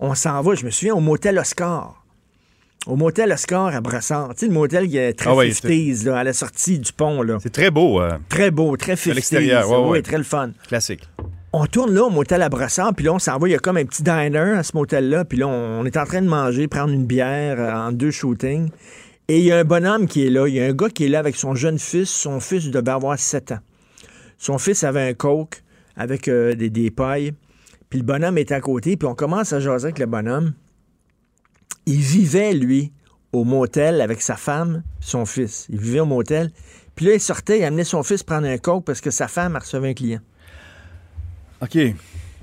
[0.00, 2.01] on s'en va, je me souviens, au motel Oscar.
[2.86, 4.30] Au motel Oscar à Brassard.
[4.34, 6.92] Tu sais, le motel qui est très Ah oui, 50s, là, à la sortie du
[6.92, 7.38] pont, là.
[7.40, 8.00] C'est très beau.
[8.00, 9.14] euh, Très beau, très 50s.
[9.14, 10.02] l'extérieur, ouais, oui, ouais.
[10.02, 10.50] très le fun.
[10.66, 11.08] classique.
[11.52, 13.46] On tourne là au motel à Brassard, puis là, on s'en va.
[13.46, 15.24] Il y a comme un petit diner à ce motel-là.
[15.26, 18.70] Puis là, on est en train de manger, prendre une bière euh, en deux shootings.
[19.28, 20.48] Et il y a un bonhomme qui est là.
[20.48, 22.08] Il y a un gars qui est là avec son jeune fils.
[22.10, 23.58] Son fils devait avoir 7 ans.
[24.38, 25.62] Son fils avait un coke
[25.94, 27.32] avec euh, des, des pailles.
[27.90, 28.96] Puis le bonhomme était à côté.
[28.96, 30.54] Puis on commence à jaser avec le bonhomme.
[31.86, 32.92] Il vivait, lui,
[33.32, 35.66] au motel avec sa femme, son fils.
[35.70, 36.50] Il vivait au motel.
[36.94, 39.56] Puis là, il sortait, il amenait son fils prendre un coke parce que sa femme
[39.56, 40.20] recevait un client.
[41.62, 41.78] OK.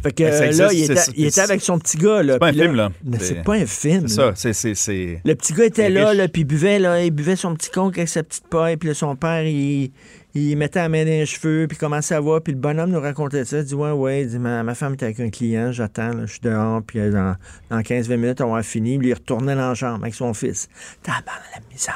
[0.02, 2.22] Fait que euh, existe, là, il était, c'est- il était avec son petit gars.
[2.26, 2.90] C'est pas un film, là.
[3.04, 4.08] Mais C'est- pas un film.
[4.08, 7.36] C'est ça, c'est- Le petit gars était là, là, puis il buvait, là, il buvait
[7.36, 9.92] son petit conque avec sa petite paille, puis là, son père, il,
[10.36, 13.00] il mettait la main dans les cheveux, puis comment ça va, puis le bonhomme nous
[13.02, 15.72] racontait ça, il dit, ouais, ouais, il dit, ma, ma femme était avec un client,
[15.72, 17.36] j'attends, je suis dehors, puis euh, dans,
[17.70, 20.70] dans 15-20 minutes, on va fini, puis il retournait dans la chambre avec son fils.
[21.04, 21.96] Tabarnak, la misère.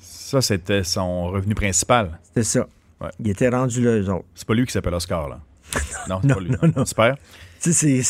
[0.00, 2.18] Ça, c'était son revenu principal.
[2.24, 2.66] C'était ça.
[3.00, 3.10] Ouais.
[3.20, 4.24] Il était rendu là, eux autres.
[4.34, 5.40] C'est pas lui qui s'appelle Oscar, là.
[6.08, 6.50] Non, c'est Non, pas lui.
[6.50, 6.84] non, non.
[6.84, 7.16] Super.
[7.60, 8.00] Tu sais.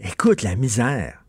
[0.00, 1.22] Écoute, la misère.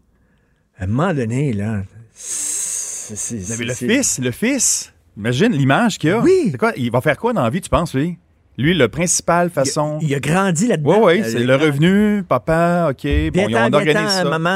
[0.79, 1.83] À un moment donné, là,
[2.13, 3.15] c'est...
[3.15, 6.19] c'est- Mais le fils, le fils, imagine l'image qu'il a.
[6.21, 6.49] Oui.
[6.51, 6.71] C'est quoi?
[6.77, 8.17] Il va faire quoi dans la vie, tu penses, lui?
[8.59, 9.99] Lui, le principal façon.
[10.01, 11.05] Il a grandi là-dedans.
[11.05, 14.23] Oui, oui, Euh, c'est il le revenu, papa, OK, bon, on organise ça.
[14.23, 14.49] maman,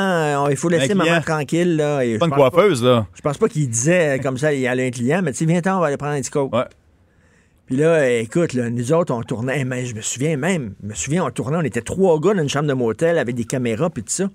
[0.47, 1.76] euh, il faut laisser maman tranquille.
[1.76, 3.05] Là, et Pas une coiffeuse, là.
[3.14, 5.45] Je pense pas qu'il disait comme ça, il y a un client, mais tu sais,
[5.45, 6.51] viens-t'en, on va aller prendre un petit coke.
[6.51, 6.64] Ouais.
[7.68, 10.74] Puis là, euh, écoute, là, nous autres, on tournait, hey, mais je me souviens même,
[10.82, 13.36] je me souviens, on tournait, on était trois gars dans une chambre de motel avec
[13.36, 14.26] des caméras puis tout ça.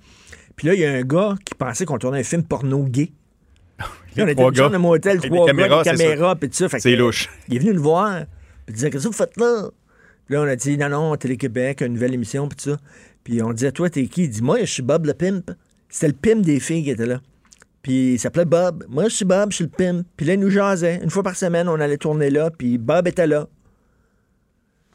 [0.54, 3.10] Puis là, il y a un gars qui pensait qu'on tournait un film porno gay.
[4.14, 4.66] Puis on était dans trois gars.
[4.66, 6.78] Avec trois gars, caméras, des c'est caméras puis tout ça.
[6.78, 7.28] C'est louche.
[7.48, 8.26] Il est venu nous voir, puis
[8.68, 9.68] il disait, qu'est-ce que vous faites là?
[10.24, 12.76] Puis là, on a dit, non, non, Télé-Québec, une nouvelle émission, puis tout ça.
[13.22, 14.24] Puis on disait, toi, t'es qui?
[14.24, 15.50] Il dit, moi, je suis Bob le pimp.
[15.88, 17.20] C'était le pimp des filles qui était là.
[17.82, 18.84] Puis il s'appelait Bob.
[18.88, 20.04] Moi, je suis Bob, je suis le pimp.
[20.16, 20.98] Puis là, il nous jasait.
[21.02, 23.46] Une fois par semaine, on allait tourner là, puis Bob était là.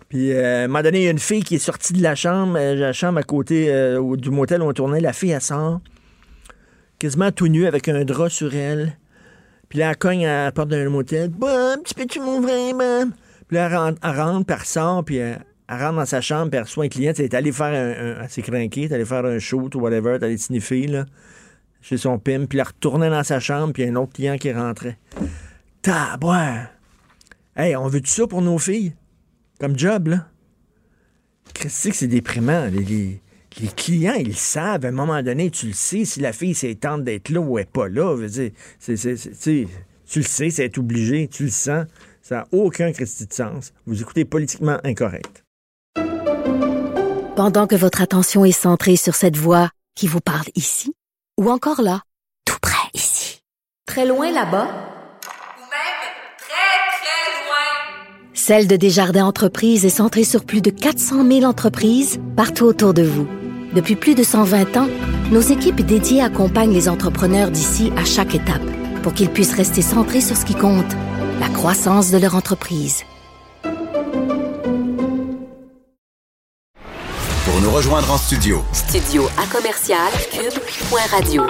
[0.09, 2.03] Puis euh, à un moment donné, il y a une fille qui est sortie de
[2.03, 4.99] la chambre, euh, la chambre à côté euh, du motel où on tournait.
[4.99, 5.79] La fille, elle sort,
[7.01, 8.95] quasiment tout nue, avec un drap sur elle.
[9.69, 11.29] Puis là, elle cogne à la porte d'un motel.
[11.29, 13.09] Bob, tu peux-tu m'ouvrir, Bob?
[13.47, 16.57] Puis là, elle rentre, elle, rentre, puis elle puis elle, rentre dans sa chambre, puis
[16.57, 17.11] elle reçoit un client.
[17.17, 18.21] Elle est allée faire un.
[18.21, 20.85] elle s'est craquée, elle est allée faire un shoot ou whatever, elle est allée sniffer,
[20.85, 21.05] là,
[21.81, 24.13] chez son pim, puis elle retournait dans sa chambre, puis il y a un autre
[24.13, 24.99] client qui rentrait.
[25.81, 26.67] Tabouin!
[27.55, 28.93] Hey, on veut tout ça pour nos filles?
[29.59, 30.27] Comme job, là?
[31.55, 32.65] Christy, que c'est déprimant.
[32.65, 33.21] Les, les-
[33.59, 34.85] les clients, ils le savent.
[34.85, 36.05] À un moment donné, tu le sais.
[36.05, 38.15] Si la fille, c'est tente d'être là ou elle n'est pas là,
[40.11, 41.27] tu le sais, c'est être obligé.
[41.27, 41.85] Tu le sens.
[42.21, 43.73] Ça n'a aucun Christy de sens.
[43.85, 45.43] Vous écoutez politiquement incorrect.
[47.35, 50.93] Pendant que votre attention est centrée sur cette voix qui vous parle ici,
[51.39, 52.01] ou encore là,
[52.45, 53.41] tout près ici,
[53.87, 56.01] très loin là-bas, Ou même
[56.37, 58.33] très, très loin.
[58.33, 63.03] Celle de Desjardins Entreprises est centrée sur plus de 400 000 entreprises partout autour de
[63.03, 63.27] vous.
[63.73, 64.89] Depuis plus de 120 ans,
[65.31, 68.61] nos équipes dédiées accompagnent les entrepreneurs d'ici à chaque étape
[69.01, 70.91] pour qu'ils puissent rester centrés sur ce qui compte,
[71.39, 73.03] la croissance de leur entreprise.
[77.45, 81.43] Pour nous rejoindre en studio, Studio à commercial cube.radio.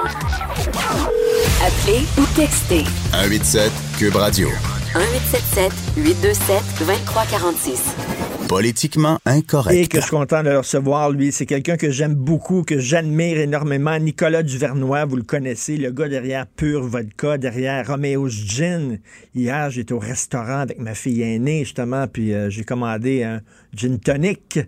[1.65, 4.47] Appelez ou textez 187 Cube Radio.
[4.95, 8.20] 1877 827 2346.
[8.51, 9.79] Politiquement incorrect.
[9.79, 11.31] Et que je suis content de le recevoir, lui.
[11.31, 13.97] C'est quelqu'un que j'aime beaucoup, que j'admire énormément.
[13.97, 18.99] Nicolas Duvernois, vous le connaissez, le gars derrière Pure Vodka, derrière Romeo's Gin.
[19.33, 23.39] Hier, j'étais au restaurant avec ma fille aînée, justement, puis euh, j'ai commandé un
[23.73, 24.59] gin tonic.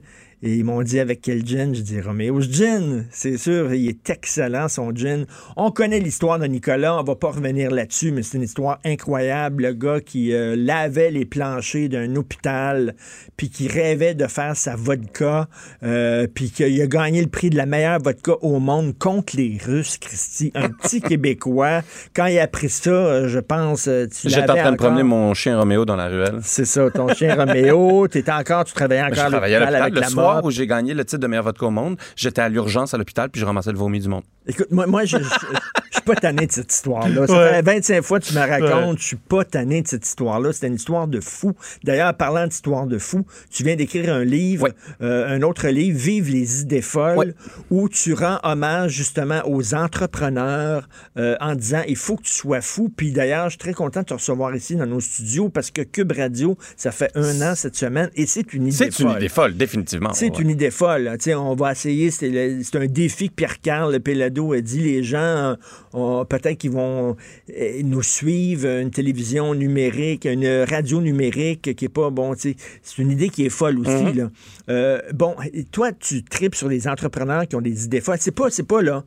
[0.45, 1.73] Et ils m'ont dit avec quel gin?
[1.73, 3.05] Je dis Romeo's Gin.
[3.11, 5.25] C'est sûr, il est excellent, son gin.
[5.55, 9.63] On connaît l'histoire de Nicolas, on va pas revenir là-dessus, mais c'est une histoire incroyable.
[9.63, 12.93] Le gars qui euh, lavait les planchers d'un hôpital,
[13.37, 15.47] puis qui rêvait de faire sa vodka,
[15.81, 19.57] euh, puis qu'il a gagné le prix de la meilleure vodka au monde contre les
[19.65, 20.51] Russes, Christy.
[20.55, 21.83] Un petit Québécois.
[22.13, 25.33] Quand il a appris ça, euh, je pense, tu J'étais en train de promener mon
[25.33, 26.39] chien Roméo dans la ruelle.
[26.41, 28.09] C'est ça, ton chien Roméo.
[28.09, 30.32] T'étais encore, tu travaillais encore Je travaillais à l'hôpital l'hôpital avec le la soir mort.
[30.43, 31.97] Où j'ai gagné le titre de meilleur vodka au monde.
[32.15, 34.23] J'étais à l'urgence à l'hôpital puis je ramassais le vomi du monde.
[34.47, 37.27] Écoute, moi, moi je, je, je suis pas tanné de cette histoire-là.
[37.27, 37.49] Ça Ouais.
[37.51, 38.95] fait 25 fois que tu me racontes, Ouais.
[38.99, 40.51] je suis pas tanné de cette histoire-là.
[40.51, 41.53] C'est une histoire de fou.
[41.83, 44.69] D'ailleurs, parlant d'histoire de fou, tu viens d'écrire un livre,
[45.01, 47.33] euh, un autre livre, Vive les idées folles,
[47.69, 52.61] où tu rends hommage justement aux entrepreneurs euh, en disant il faut que tu sois
[52.61, 52.89] fou.
[52.95, 55.81] Puis d'ailleurs, je suis très content de te recevoir ici dans nos studios parce que
[55.81, 59.17] Cube Radio, ça fait un an cette semaine et c'est une idée C'est une folle.
[59.17, 60.13] idée folle, définitivement.
[60.23, 60.43] C'est ouais.
[60.43, 61.15] une idée folle.
[61.19, 64.79] sais, On va essayer, c'est un défi que Pierre-Carl Pelado a dit.
[64.79, 65.55] Les gens,
[65.95, 67.15] euh, peut-être qu'ils vont
[67.49, 72.55] euh, nous suivre, une télévision numérique, une radio numérique qui est pas, bon, c'est
[72.97, 73.91] une idée qui est folle aussi.
[73.91, 74.17] Mhm.
[74.17, 74.31] là.
[74.69, 75.35] Euh, bon,
[75.71, 78.17] toi, tu tripes sur les entrepreneurs qui ont des idées folles.
[78.19, 79.03] C'est pas, c'est pas là.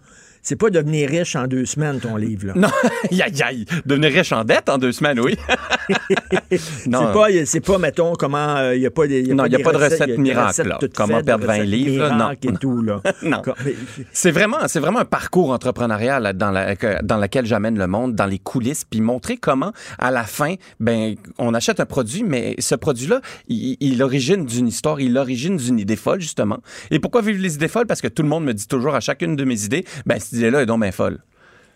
[0.47, 2.47] C'est pas devenir riche en deux semaines, ton livre.
[2.47, 2.53] Là.
[2.55, 2.69] Non,
[3.11, 3.65] aïe, aïe.
[3.85, 5.35] Devenir riche en dette en deux semaines, oui.
[6.53, 8.57] c'est pas, c'est pas, mettons, comment.
[8.59, 9.23] euh, Il n'y a pas des.
[9.23, 10.77] y a Non, il n'y a pas de recette miracle.
[10.95, 12.09] Comment perdre de 20 recettes livres?
[12.15, 12.31] Non.
[12.31, 13.03] et tout, là.
[13.23, 13.43] non.
[14.13, 18.27] C'est vraiment, c'est vraiment un parcours entrepreneurial dans, la, dans lequel j'amène le monde, dans
[18.27, 22.77] les coulisses, puis montrer comment, à la fin, ben, on achète un produit, mais ce
[22.77, 26.59] produit-là, il, il origine d'une histoire, il origine d'une idée folle, justement.
[26.93, 27.89] Et pourquoi vivre les idées folles?
[27.89, 30.63] Parce que tout le monde me dit toujours à chacune de mes idées, ben, idée-là
[30.63, 31.19] est donc bien folle.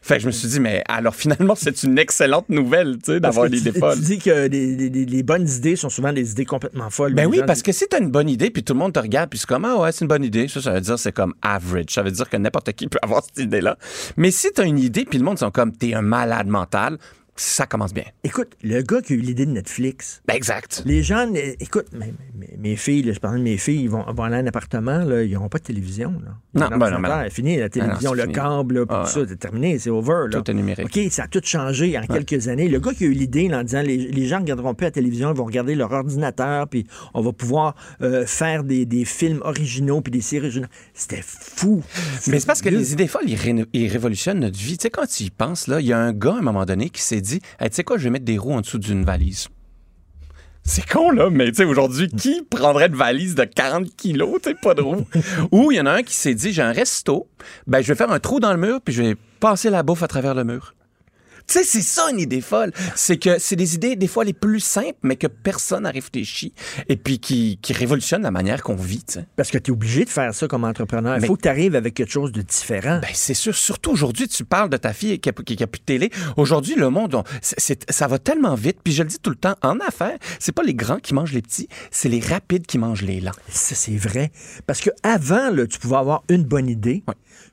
[0.03, 3.21] Fait que je me suis dit, mais alors finalement, c'est une excellente nouvelle, tu sais,
[3.21, 3.97] d'avoir l'idée folle.
[3.97, 7.13] tu dis que les, les- les- les bonnes idées sont souvent des idées complètement folles.
[7.13, 9.29] Ben oui, parce que si t'as une bonne idée, puis tout le monde te regarde,
[9.29, 11.35] puis c'est comme, ah ouais, c'est une bonne idée, ça, ça veut dire c'est comme
[11.43, 11.91] average.
[11.91, 13.77] Ça veut dire que n'importe qui peut avoir cette idée-là.
[14.17, 16.97] Mais si t'as une idée, puis le monde sont comme, t'es un malade mental,
[17.37, 18.05] ça commence bien.
[18.25, 20.21] Écoute, le gars qui a eu l'idée de Netflix.
[20.27, 20.83] Ben exact.
[20.85, 23.91] Les gens, euh, écoute, mes, mes- mes filles, là, je parlais de mes filles, ils
[23.91, 26.13] vont, vont aller à un appartement, là, ils n'auront pas de télévision.
[26.25, 26.69] Là.
[26.69, 28.35] Non, ben non, ben fini, la télévision, non, le fini.
[28.35, 30.27] câble, puis Ah, tout ça, c'est terminé, c'est over.
[30.31, 30.41] Là.
[30.43, 30.87] Tout est numérique.
[30.87, 32.69] OK, ça a tout changé en quelques années.
[32.69, 34.91] Le gars qui a eu l'idée en disant les, les gens ne regarderont plus la
[34.91, 39.41] télévision, ils vont regarder leur ordinateur, puis on va pouvoir euh, faire des, des films
[39.45, 40.71] originaux, puis des séries originales.
[40.95, 41.83] C'était fou.
[42.27, 44.77] Mais c'est parce que les idées folles, ils, ré- ils révolutionnent notre vie.
[44.77, 46.65] Tu sais, quand tu y penses, là, il y a un gars, à un moment
[46.65, 48.79] donné, qui s'est dit, Hey, tu sais quoi, je vais mettre des roues en dessous
[48.79, 49.49] d'une valise.
[50.63, 54.51] C'est con, là, mais tu sais, aujourd'hui, qui prendrait une valise de 40 kilos, tu
[54.51, 55.07] sais, pas de roues?
[55.53, 57.29] Ou il y en a un qui s'est dit, j'ai un resto,
[57.67, 60.03] ben, je vais faire un trou dans le mur, puis je vais passer la bouffe
[60.03, 60.75] à travers le mur.
[61.51, 62.73] Tu sais, c'est ça une idée folle.
[62.95, 66.53] C'est que c'est des idées, des fois, les plus simples, mais que personne n'a réfléchi,
[66.89, 69.05] et puis qui, qui révolutionnent la manière qu'on vit.
[69.35, 71.17] Parce que tu es obligé de faire ça comme entrepreneur.
[71.17, 73.01] Il Mais- faut que tu arrives avec quelque chose de différent.
[73.03, 73.55] Ben, c'est sûr.
[73.57, 76.11] Surtout aujourd'hui, tu parles de ta fille qui a, qui a plus de télé.
[76.37, 78.79] Aujourd'hui, le monde, on- ça va tellement vite.
[78.85, 81.33] Puis je le dis tout le temps, en affaires, c'est pas les grands qui mangent
[81.33, 83.33] les petits, c'est les rapides qui mangent les lents.
[83.49, 84.31] Ça, c'est vrai.
[84.69, 87.03] Parce que avant, là, tu pouvais avoir une bonne idée,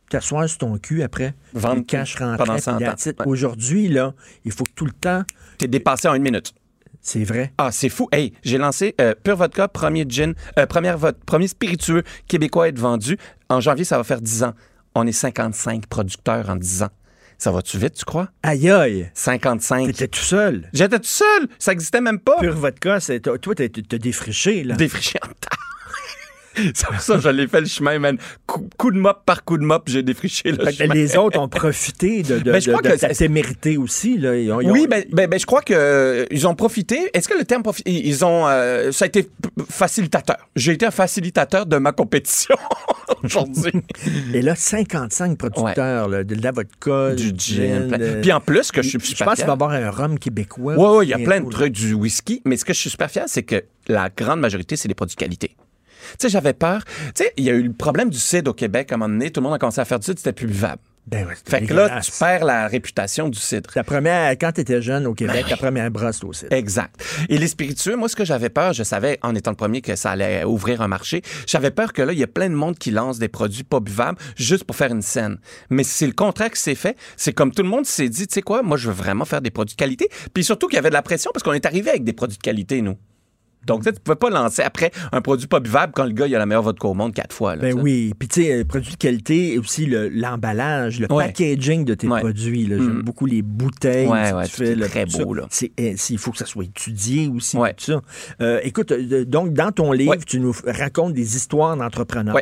[0.09, 2.79] t'asseoir sur ton cul après, Vendre cash rentrait, pendant puis 100 ans.
[2.79, 3.19] that's it.
[3.19, 3.27] Ouais.
[3.27, 4.13] Aujourd'hui, là,
[4.45, 5.23] il faut que tout le temps...
[5.57, 6.53] T'es dépassé en une minute.
[7.01, 7.53] C'est vrai.
[7.57, 8.07] Ah, c'est fou.
[8.11, 12.67] Hey, j'ai lancé euh, Pure Vodka, premier gin, euh, première vo- premier spiritueux québécois à
[12.67, 13.17] être vendu.
[13.49, 14.53] En janvier, ça va faire 10 ans.
[14.93, 16.89] On est 55 producteurs en 10 ans.
[17.37, 18.29] Ça va-tu vite, tu crois?
[18.43, 19.09] Aïe aïe!
[19.13, 19.85] 55.
[19.87, 20.69] T'étais tout seul.
[20.73, 21.47] J'étais tout seul.
[21.59, 22.35] Ça existait même pas.
[22.39, 22.97] Pure vodka,
[23.41, 24.75] toi, t'as, défriché, là.
[24.75, 25.55] Défriché en tas.
[26.73, 28.17] Ça, ça, je l'ai fait le chemin, man.
[28.45, 30.93] Coup, coup de mop par coup de mop, j'ai défriché le Fait que chemin.
[30.93, 33.77] les autres ont profité de, de, Ben, je de- crois de que ta c'est- témérité
[33.77, 34.17] aussi.
[34.17, 34.35] Là.
[34.35, 37.09] Ils ont- ils ont- Oui, ben, ben, ben, je crois que euh, ils ont profité.
[37.13, 39.29] Est-ce que le terme profiter, ils ont, euh, ça a été
[39.69, 40.37] facilitateur?
[40.55, 42.55] J'ai été un facilitateur de ma compétition
[43.23, 43.71] aujourd'hui.
[44.33, 47.97] Et là, 55 producteurs là, de la vodka, Du gin, plein.
[47.97, 49.89] de- Puis en plus, que je suis Je super pense qu'il va y avoir un
[49.89, 50.75] rhum québécois.
[50.77, 52.89] Oui, oui, il y a plein de trucs du whisky, mais ce que je suis
[52.89, 55.55] super fier, c'est que la grande majorité, c'est des produits qualité.
[56.11, 56.83] Tu sais, j'avais peur.
[56.85, 59.13] Tu sais, il y a eu le problème du cidre au Québec à un moment
[59.13, 59.31] donné.
[59.31, 60.81] Tout le monde a commencé à faire du cidre, c'était plus buvable.
[61.07, 63.71] Ben ouais, Fait que là, tu perds la réputation du cidre.
[63.71, 66.45] Ta première, quand tu étais jeune au Québec, Ben ta première brosse aussi.
[66.51, 67.01] Exact.
[67.29, 69.95] Et les spiritueux, moi, ce que j'avais peur, je savais, en étant le premier, que
[69.95, 71.21] ça allait ouvrir un marché.
[71.45, 73.79] J'avais peur que là, il y a plein de monde qui lance des produits pas
[73.79, 75.37] buvables juste pour faire une scène.
[75.69, 76.97] Mais c'est le contraire qui s'est fait.
[77.15, 79.41] C'est comme tout le monde s'est dit, tu sais quoi, moi, je veux vraiment faire
[79.41, 80.09] des produits de qualité.
[80.33, 82.37] Puis surtout qu'il y avait de la pression parce qu'on est arrivé avec des produits
[82.37, 82.97] de qualité, nous.
[83.67, 86.25] Donc, tu sais, tu pouvais pas lancer après un produit pas buvable quand le gars,
[86.27, 87.55] il a la meilleure vodka au monde quatre fois.
[87.55, 88.13] là, Ben oui.
[88.17, 91.25] Puis, tu sais, euh, produits de qualité et aussi le- l'emballage, le, Ouais.
[91.25, 92.19] packaging de tes Ouais.
[92.19, 92.65] produits.
[92.65, 92.77] là.
[92.77, 93.01] J'aime Mm.
[93.03, 94.07] beaucoup les bouteilles.
[94.07, 95.41] Ouais, tu fais, là, très beau, ça.
[95.41, 95.47] là.
[95.49, 97.57] C'est, c'est- il faut que ça soit étudié aussi.
[97.57, 97.73] Ouais.
[97.73, 98.01] Tout ça.
[98.41, 102.35] Euh, écoute, euh, donc, dans ton livre, tu nous racontes des histoires d'entrepreneurs.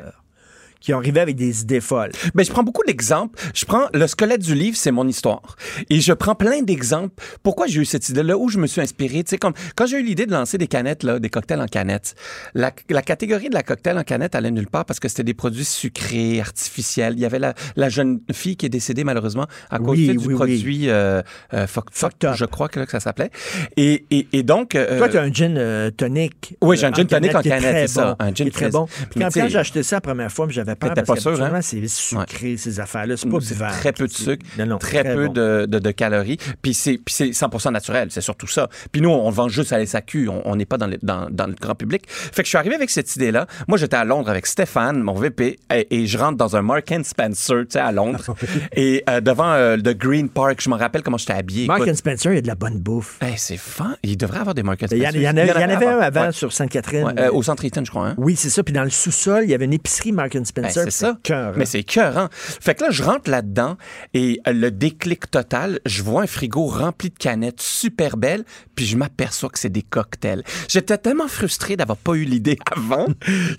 [0.85, 2.11] Qui arrivé avec des idées folles.
[2.35, 3.39] Ben, je prends beaucoup d'exemples.
[3.55, 5.55] Je prends le squelette du livre, c'est mon histoire.
[5.89, 7.15] Et je prends plein d'exemples.
[7.41, 9.23] Pourquoi j'ai eu cette idée-là, où je me suis inspiré?
[9.23, 11.65] Tu sais, comme quand j'ai eu l'idée de lancer des canettes, là, des cocktails en
[11.65, 12.13] canettes,
[12.53, 15.33] la, la catégorie de la cocktail en canette allait nulle part parce que c'était des
[15.33, 17.13] produits sucrés, artificiels.
[17.17, 20.17] Il y avait la, la jeune fille qui est décédée malheureusement à cause Oui, du
[20.19, 21.23] oui, produit euh,
[21.55, 23.31] euh, fuck, fuck, je crois que, là, que ça s'appelait.
[23.75, 24.75] Et, et, et donc...
[24.75, 26.55] euh, Toi, tu as un gin euh, tonic.
[26.61, 28.15] Oui, j'ai un euh, gin tonic en canette, c'est ça.
[28.19, 28.85] Un gin qui est très bon.
[28.85, 31.35] Puis Mais quand, quand j'ai acheté ça la première fois, j'avais peur T'étais parce pas
[31.35, 31.61] sûr, hein?
[31.61, 33.17] c'est sucré, ces affaires-là.
[33.17, 33.71] C'est pas buvable.
[33.73, 35.33] très peu de sucre, Non, non, très, peu bon.
[35.33, 36.37] de, de- de calories.
[36.61, 38.69] Puis c'est, puis c'est 100 naturel, c'est surtout ça.
[38.91, 41.27] Puis nous, on le vend juste à la SAQ, on n'est pas dans, le- dans,
[41.29, 42.03] dans le grand public.
[42.07, 43.47] Fait que je suis arrivé avec cette idée-là.
[43.67, 46.91] Moi, j'étais à Londres avec Stéphane, mon VP, et, et je rentre dans un Mark
[46.91, 48.35] and Spencer, tu sais, à Londres,
[48.75, 50.59] et euh, devant euh, le Green Park.
[50.61, 51.67] Je me rappelle comment j'étais habillé.
[51.67, 53.17] Mark and Spencer, il y a de la bonne bouffe.
[53.21, 53.95] hey, c'est fin.
[54.03, 55.19] Il devrait avoir des Mark and Il y en, Spencer.
[55.19, 56.31] il y en avait, un avant Ouais.
[56.31, 57.03] sur Sainte-Catherine.
[57.05, 58.07] Ouais, euh, au centre Eaton, je crois.
[58.09, 58.15] Hein?
[58.17, 58.63] Oui, c'est ça.
[58.63, 60.54] Puis dans le sous-sol, il y avait une épicerie Mark and Spencer.
[60.63, 61.17] Ben, c'est ça.
[61.23, 61.53] cœur.
[61.57, 62.27] Mais c'est écœurant.
[62.31, 63.77] Fait que là, je rentre là-dedans
[64.13, 68.43] et euh, le déclic total, je vois un frigo rempli de canettes super belles,
[68.75, 70.43] puis je m'aperçois que c'est des cocktails.
[70.69, 73.07] J'étais tellement frustré d'avoir pas eu l'idée avant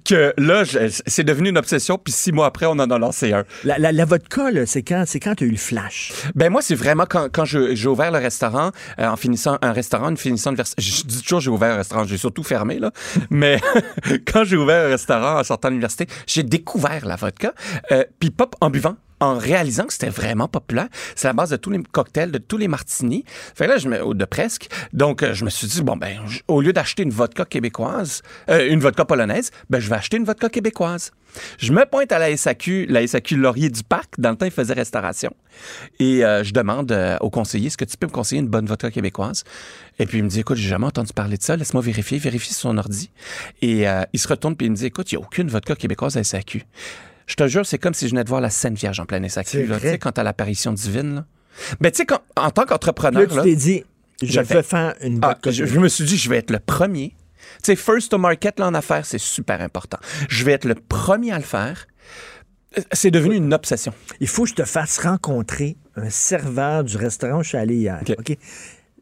[0.05, 0.63] que là,
[1.07, 3.45] c'est devenu une obsession, puis six mois après, on en a lancé un.
[3.65, 6.13] La, la, la vodka, là, c'est quand, c'est quand tu as eu le flash?
[6.35, 10.13] Ben moi, c'est vraiment quand, quand j'ai ouvert le restaurant, euh, en finissant un restaurant,
[10.13, 12.91] en finissant vers- Je dis toujours j'ai ouvert un restaurant, j'ai surtout fermé, là.
[13.31, 13.61] Mais
[14.33, 17.53] quand j'ai ouvert un restaurant en sortant de l'université, j'ai découvert la vodka.
[17.93, 20.89] Euh, Puis pas en buvant, en réalisant que c'était vraiment populaire.
[21.15, 23.25] C'est la base de tous les cocktails, de tous les martinis.
[23.55, 24.69] Fait là, je me, de presque.
[24.93, 26.19] Donc, euh, je me suis dit, bon, ben,
[26.49, 30.25] au lieu d'acheter une vodka québécoise, euh, une vodka polonaise, ben, je vais acheter une
[30.25, 31.13] vodka québécoise.
[31.59, 34.15] Je me pointe à la SAQ, la SAQ Laurier du Parc.
[34.19, 35.35] Dans le temps, ils faisaient restauration.
[35.99, 38.91] Et euh, je demande au conseiller, est-ce que tu peux me conseiller une bonne vodka
[38.91, 39.45] québécoise?
[39.99, 41.57] Et puis, il me dit, écoute, j'ai jamais entendu parler de ça.
[41.57, 42.19] Laisse-moi vérifier.
[42.19, 43.11] Vérifie sur son ordi.
[43.61, 46.17] Et il se retourne puis il me dit, écoute, il n'y a aucune vodka québécoise
[46.17, 46.65] à SAQ.
[47.27, 49.29] Je te jure, c'est comme si je venais de voir la Sainte Vierge en pleine
[49.29, 49.67] C'est SAQ.
[49.67, 49.81] là.
[49.81, 51.15] Tu sais, quand t'as l'apparition divine.
[51.17, 51.25] Là.
[51.81, 53.23] Ben, tu sais, en tant qu'entrepreneur.
[53.23, 53.85] Là, tu t'es dit,
[54.23, 56.59] je je vais faire une ah, je, je me suis dit, je vais être le
[56.61, 57.15] premier.
[57.63, 59.99] Tu sais, first to market, là, en affaires, c'est super important.
[60.29, 61.87] Je vais être le premier à le faire.
[62.93, 63.95] C'est devenu une obsession.
[64.21, 67.77] Il faut que je te fasse rencontrer un serveur du restaurant où je suis allé
[67.77, 68.01] hier.
[68.19, 68.37] OK?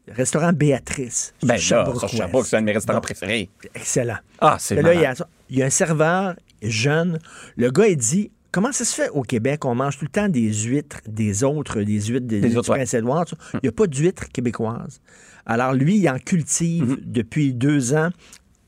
[0.07, 1.33] Restaurant Béatrice.
[1.41, 2.09] Ben là, sur.
[2.09, 3.03] Sherbrooke, c'est un de mes restaurants Bon.
[3.03, 3.49] préférés.
[3.73, 4.17] Excellent.
[4.39, 5.13] Ah, c'est là, il y, a,
[5.49, 7.19] il y a un serveur jeune.
[7.57, 9.65] Le gars, il dit Comment ça se fait au Québec?
[9.65, 12.69] On mange tout le temps des huîtres, des autres, des huîtres des, Des du autres,
[12.71, 12.77] ouais.
[12.77, 13.27] Prince-Édouard.
[13.27, 13.35] ça.
[13.55, 15.01] Il n'y a pas d'huîtres québécoises.
[15.45, 18.11] Alors, lui, il en cultive depuis deux ans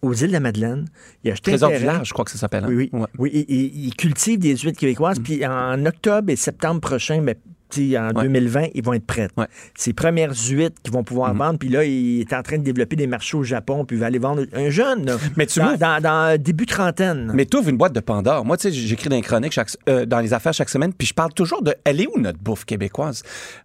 [0.01, 0.85] aux îles de la Madeleine.
[1.23, 2.65] Il a acheté Trésor un du village, je crois que ça s'appelle.
[2.65, 2.67] hein?
[2.69, 3.01] Oui, oui.
[3.17, 4.81] Oui, il, cultive des huîtres Mm.
[4.81, 5.19] québécoises.
[5.23, 7.35] Puis en octobre et septembre prochain, ben,
[7.75, 9.27] en 2020, ils vont être prêts.
[9.75, 11.37] Ces premières huîtres qu'ils vont pouvoir Mm-hmm.
[11.37, 11.59] vendre.
[11.59, 13.85] Puis là, il est en train de développer des marchés au Japon.
[13.85, 15.05] Puis il va aller vendre un jeune.
[15.05, 17.31] là, Mais tu dans, dans, dans début trentaine.
[17.33, 18.45] Mais tu ouvres une boîte de Pandore.
[18.45, 21.07] Moi, tu sais, j'écris dans les chroniques, chaque- euh, dans les affaires chaque semaine, puis
[21.07, 23.23] je parle toujours de elle est où notre bouffe québécoise?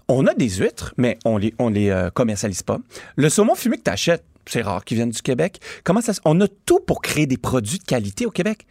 [0.09, 2.79] On a des huîtres, mais on les, on les euh, commercialise pas.
[3.17, 5.61] Le saumon fumé que tu achètes, c'est rare qu'ils viennent du Québec.
[5.85, 8.67] Comment ça se- On a tout pour créer des produits de qualité au Québec?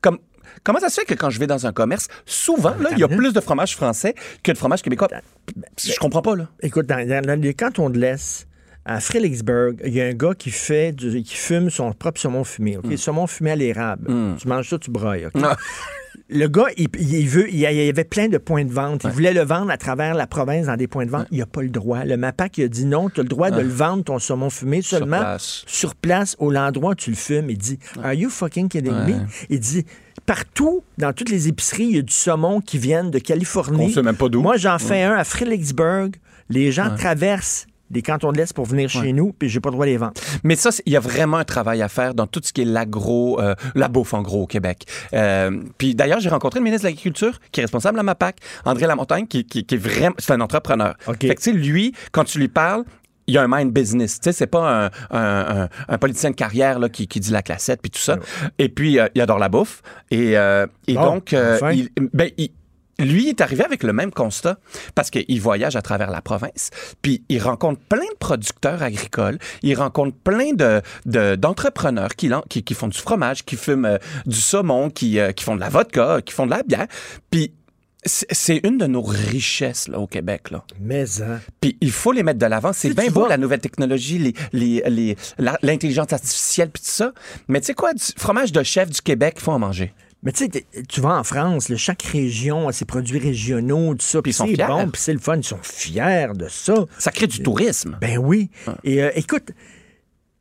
[0.00, 0.18] Comme,
[0.64, 3.04] comment ça se fait que quand je vais dans un commerce, souvent, là, il y
[3.04, 5.08] a plus de fromage français que de fromage québécois?
[5.82, 6.48] Je comprends pas, là.
[6.62, 8.46] Écoute, dans, dans- les cantons de l'Est,
[8.84, 12.44] à Fredericksburg, il y a un ggars qui fait du- qui fume son propre saumon
[12.44, 12.76] fumé.
[12.78, 12.96] OK?
[12.96, 14.06] Saumon fumé à l'érable.
[14.38, 15.26] Tu manges ça, tu broyes.
[15.34, 15.42] OK?
[16.32, 19.02] Le gars, il, il veut, il y avait plein de points de vente.
[19.04, 21.26] Il voulait le vendre à travers la province dans des points de vente.
[21.30, 22.04] Il n'a pas le droit.
[22.04, 24.48] Le MAPAC il a dit non, tu as le droit de le vendre, ton saumon
[24.50, 25.64] fumé, Sur seulement place.
[25.66, 27.50] sur place, au l'endroit où tu le fumes.
[27.50, 29.14] Il dit Are you fucking kidding me?
[29.48, 29.84] Il dit
[30.26, 33.88] Partout, dans toutes les épiceries, il y a du saumon qui vient de Californie.
[33.88, 34.40] Qu'on sait même pas d'où.
[34.42, 36.12] Moi, j'en fais un à Fredericksburg.
[36.48, 39.74] Les gens traversent les cantons de l'Est pour venir chez nous, puis j'ai pas le
[39.74, 40.12] droit de les vendre.
[40.44, 42.64] Mais ça, il y a vraiment un travail à faire dans tout ce qui est
[42.64, 44.84] l'agro, euh, la bouffe en gros au Québec.
[45.12, 48.86] Euh, puis d'ailleurs, j'ai rencontré le ministre de l'Agriculture qui est responsable à MAPAC, André
[48.86, 50.94] Lamontagne, qui, qui, qui est vraiment, c'est un entrepreneur.
[51.28, 52.84] Fait que tu sais, lui, quand tu lui parles,
[53.26, 54.18] il y a un mind business.
[54.18, 54.86] Tu sais, c'est pas un,
[55.16, 58.16] un- un- un politicien de carrière là, qui, qui dit la classette puis tout ça.
[58.58, 59.82] Et puis, euh, il adore la bouffe.
[60.10, 61.70] Et, euh, et Bon, donc, euh, enfin.
[61.72, 62.50] il, ben, il-
[63.00, 64.58] lui est arrivé avec le même constat
[64.94, 66.70] parce qu'il voyage à travers la province,
[67.02, 72.62] puis il rencontre plein de producteurs agricoles, il rencontre plein de, de- d'entrepreneurs qui, qui,
[72.62, 75.68] qui font du fromage, qui fument euh, du saumon, qui, euh, qui font de la
[75.68, 76.86] vodka, qui font de la bière.
[77.30, 77.52] Puis
[78.04, 80.50] c'est, une de nos richesses là, au Québec.
[80.50, 80.64] Là.
[80.80, 81.38] Mais, hein.
[81.60, 82.72] Puis il faut les mettre de l'avant.
[82.72, 87.12] C'est bien beau la nouvelle technologie, les, les, les- la- l'intelligence artificielle, puis tout ça.
[87.48, 89.92] Mais tu sais quoi, du fromage de chef du Québec, il faut en manger.
[90.22, 94.04] Mais tu sais, tu vas en France, là, chaque région a ses produits régionaux, tout
[94.04, 94.20] ça.
[94.20, 95.36] Puis c'est bon, puis c'est le fun.
[95.38, 96.74] Ils sont fiers de ça.
[96.98, 97.96] Ça crée du tourisme.
[98.00, 98.50] Ben oui.
[98.84, 99.50] Et euh, écoute,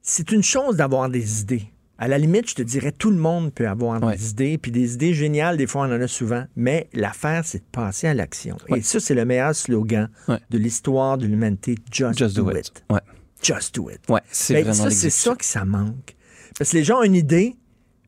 [0.01, 1.63] c'est une chose d'avoir des idées.
[1.97, 4.93] À la limite, je te dirais, tout le monde peut avoir des idées, puis des
[4.93, 6.45] idées géniales, des fois, on en a souvent.
[6.55, 8.57] Mais l'affaire, c'est de passer à l'action.
[8.73, 10.09] Et ça, c'est le meilleur slogan
[10.49, 11.75] de l'histoire de l'humanité.
[11.91, 12.83] Just, Just do, do it.
[13.41, 13.99] Just do it.
[14.31, 16.15] C'est Ben, ça, c'est ça que ça manque.
[16.57, 17.55] Parce que les gens ont une idée,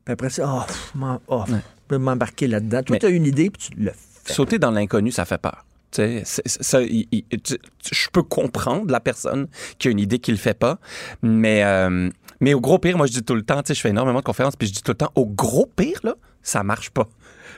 [0.04, 0.66] puis après ça,
[0.98, 1.54] oh, oh, je
[1.88, 2.82] peux m'embarquer là-dedans.
[2.82, 3.90] Toi, tu as une idée, puis tu le
[4.24, 4.32] fais.
[4.32, 5.64] Sauter dans l'inconnu, ça fait peur.
[6.24, 7.58] Ça, il- il- tu- tu-
[7.94, 9.46] je peux comprendre la personne
[9.78, 10.78] qui a une idée qui le fait pas,
[11.20, 12.08] mais, euh,
[12.40, 14.20] mais au gros pire, moi je dis tout le temps, tu sais, je fais énormément
[14.20, 17.08] de conférences, puis je dis tout le temps, au gros pire, là, ça marche pas.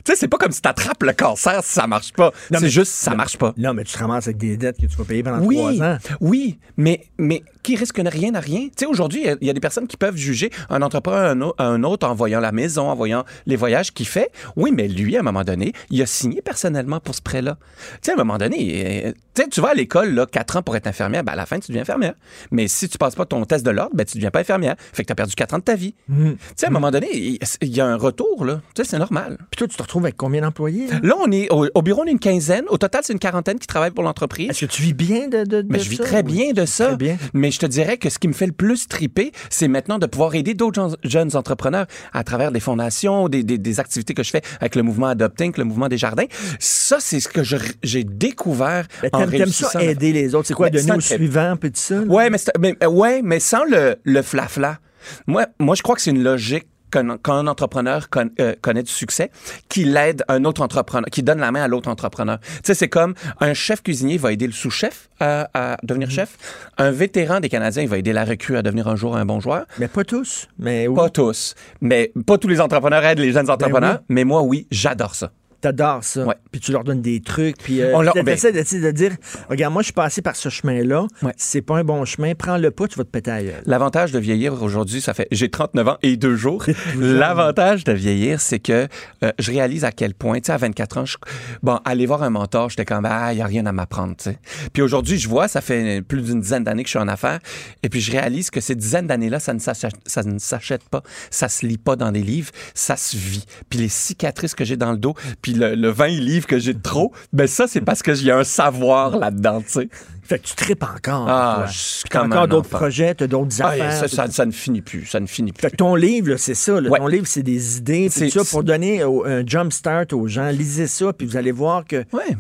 [0.05, 2.31] Tu sais, c'est pas comme si t'attrapes le cancer si ça marche pas.
[2.51, 3.55] Non, C'est juste, ça non, marche pas.
[3.57, 5.83] Non, mais tu te ramasses avec des dettes que tu vas payer pendant Oui, trois
[5.83, 5.99] ans.
[6.21, 8.65] oui, mais, mais qui risque rien à rien?
[8.67, 11.65] Tu sais, aujourd'hui, il y a- y, des personnes qui peuvent juger un entrepreneur à
[11.65, 14.31] un, autre en voyant la maison, en voyant les voyages qu'il fait.
[14.57, 17.57] Oui, mais lui, à un moment donné, il a signé personnellement pour ce prêt-là.
[17.95, 19.13] Tu sais, à un moment donné, euh,
[19.51, 21.69] tu vas à l'école, là, quatre ans pour être infirmière, ben à la fin, tu
[21.69, 22.15] deviens infirmière.
[22.51, 24.75] Mais si tu passes pas ton test de l'ordre, ben tu deviens pas infirmière.
[24.93, 25.95] Fait que tu as perdu quatre ans de ta vie.
[26.09, 26.33] Mm.
[26.33, 28.61] Tu sais, à un moment donné, il il y a un retour, là.
[28.75, 29.39] Tu sais, c'est normal.
[29.51, 30.87] Puis toi, tu te retrouves avec combien d'employés?
[30.89, 31.01] là?
[31.03, 32.65] Là, on est au, au bureau, on est une quinzaine.
[32.69, 34.51] Au total, c'est une quarantaine qui travaille pour l'entreprise.
[34.51, 36.05] Est-ce que tu vis bien de, de, de Mais je vis ça?
[36.05, 36.87] très bien de ça.
[36.89, 37.17] Très bien.
[37.33, 40.07] Mais je te dirais que ce qui me fait le plus triper, c'est maintenant de
[40.07, 44.31] pouvoir aider d'autres jeunes entrepreneurs à travers des fondations, des, des- des activités que je
[44.31, 46.27] fais avec le mouvement Adopting, le mouvement des jardins.
[46.59, 47.43] Ça, c'est ce que
[47.83, 49.69] j'ai découvert Ben, en réussissant.
[49.69, 50.49] ça, aider les autres?
[50.49, 51.97] C'est quoi, Mais donner au suivant, puis tout ça?
[51.97, 52.03] là?
[52.07, 54.79] Ouais, mais, mais, ouais, mais sans le, le flafla.
[55.27, 58.83] Moi, moi, je crois que c'est une logique qu'un quand un entrepreneur con- euh, connaît
[58.83, 59.31] du succès,
[59.69, 62.39] qu'il aide un autre entrepreneur, qui donne la main à l'autre entrepreneur.
[62.41, 66.15] Tu sais, c'est comme un chef cuisinier va aider le sous-chef à, à devenir Mhm.
[66.15, 66.37] chef.
[66.79, 69.41] Un vétéran des Canadiens il va aider la recrue à devenir un jour un bon
[69.41, 69.67] joueur.
[69.79, 70.49] Mais pas tous.
[70.59, 70.95] Mais oui.
[70.97, 71.55] Pas tous.
[71.81, 73.95] Mais pas tous les entrepreneurs aident les jeunes entrepreneurs.
[73.95, 74.05] Ben oui.
[74.15, 75.31] Mais moi, oui, j'adore ça.
[75.65, 76.27] T'adores ça.
[76.27, 76.35] Ouais.
[76.53, 77.57] Puis tu leur donnes des trucs.
[77.57, 79.13] Puis euh, On leur- ben- de, de dire
[79.49, 81.07] Regarde, moi, je suis passé par ce chemin-là.
[81.23, 81.33] Ouais.
[81.39, 82.35] C'est pas un bon chemin.
[82.35, 83.41] Prends-le pas, tu vas te péter à.
[83.65, 86.67] L'avantage de vieillir aujourd'hui, ça fait j'ai 39 ans et deux jours.
[86.99, 88.89] L'avantage de vieillir, c'est que
[89.23, 91.17] euh, je réalise à quel point, tu sais, à 24 ans, je,
[91.63, 94.25] bon, aller voir un mentor, j'étais comme ah, il y a rien à m'apprendre, tu
[94.25, 94.39] sais.
[94.75, 97.39] Puis aujourd'hui, je vois, ça fait plus d'une dizaine d'années que je suis en affaires,
[97.83, 101.03] et puis je réalise que ces dizaines d'années-là, ça ne s'achète, ça ne s'achète pas,
[101.31, 103.47] ça se lit pas dans des livres, ça se vit.
[103.71, 106.75] Puis les cicatrices que j'ai dans le dos, puis le, le 20 livres que j'ai
[106.75, 109.89] de trop, ben ça, c'est parce que j'ai un savoir là-dedans, tu sais.
[110.27, 111.27] Fait que tu tripes encore.
[111.29, 111.67] Ah,
[112.09, 113.93] t'as comme encore d'autres projets, t'as d'autres Ah, affaires.
[113.93, 115.61] ça, ça- ça ne finit plus, ça ne finit plus.
[115.61, 116.81] Fait que ton livre, c'est ça.
[116.81, 116.89] là.
[116.89, 116.99] Ouais.
[116.99, 118.09] Ton livre, c'est des idées.
[118.11, 120.49] C'est- ça, pour donner un jump start aux gens.
[120.49, 122.37] Lisez ça, puis vous allez voir que Ouais.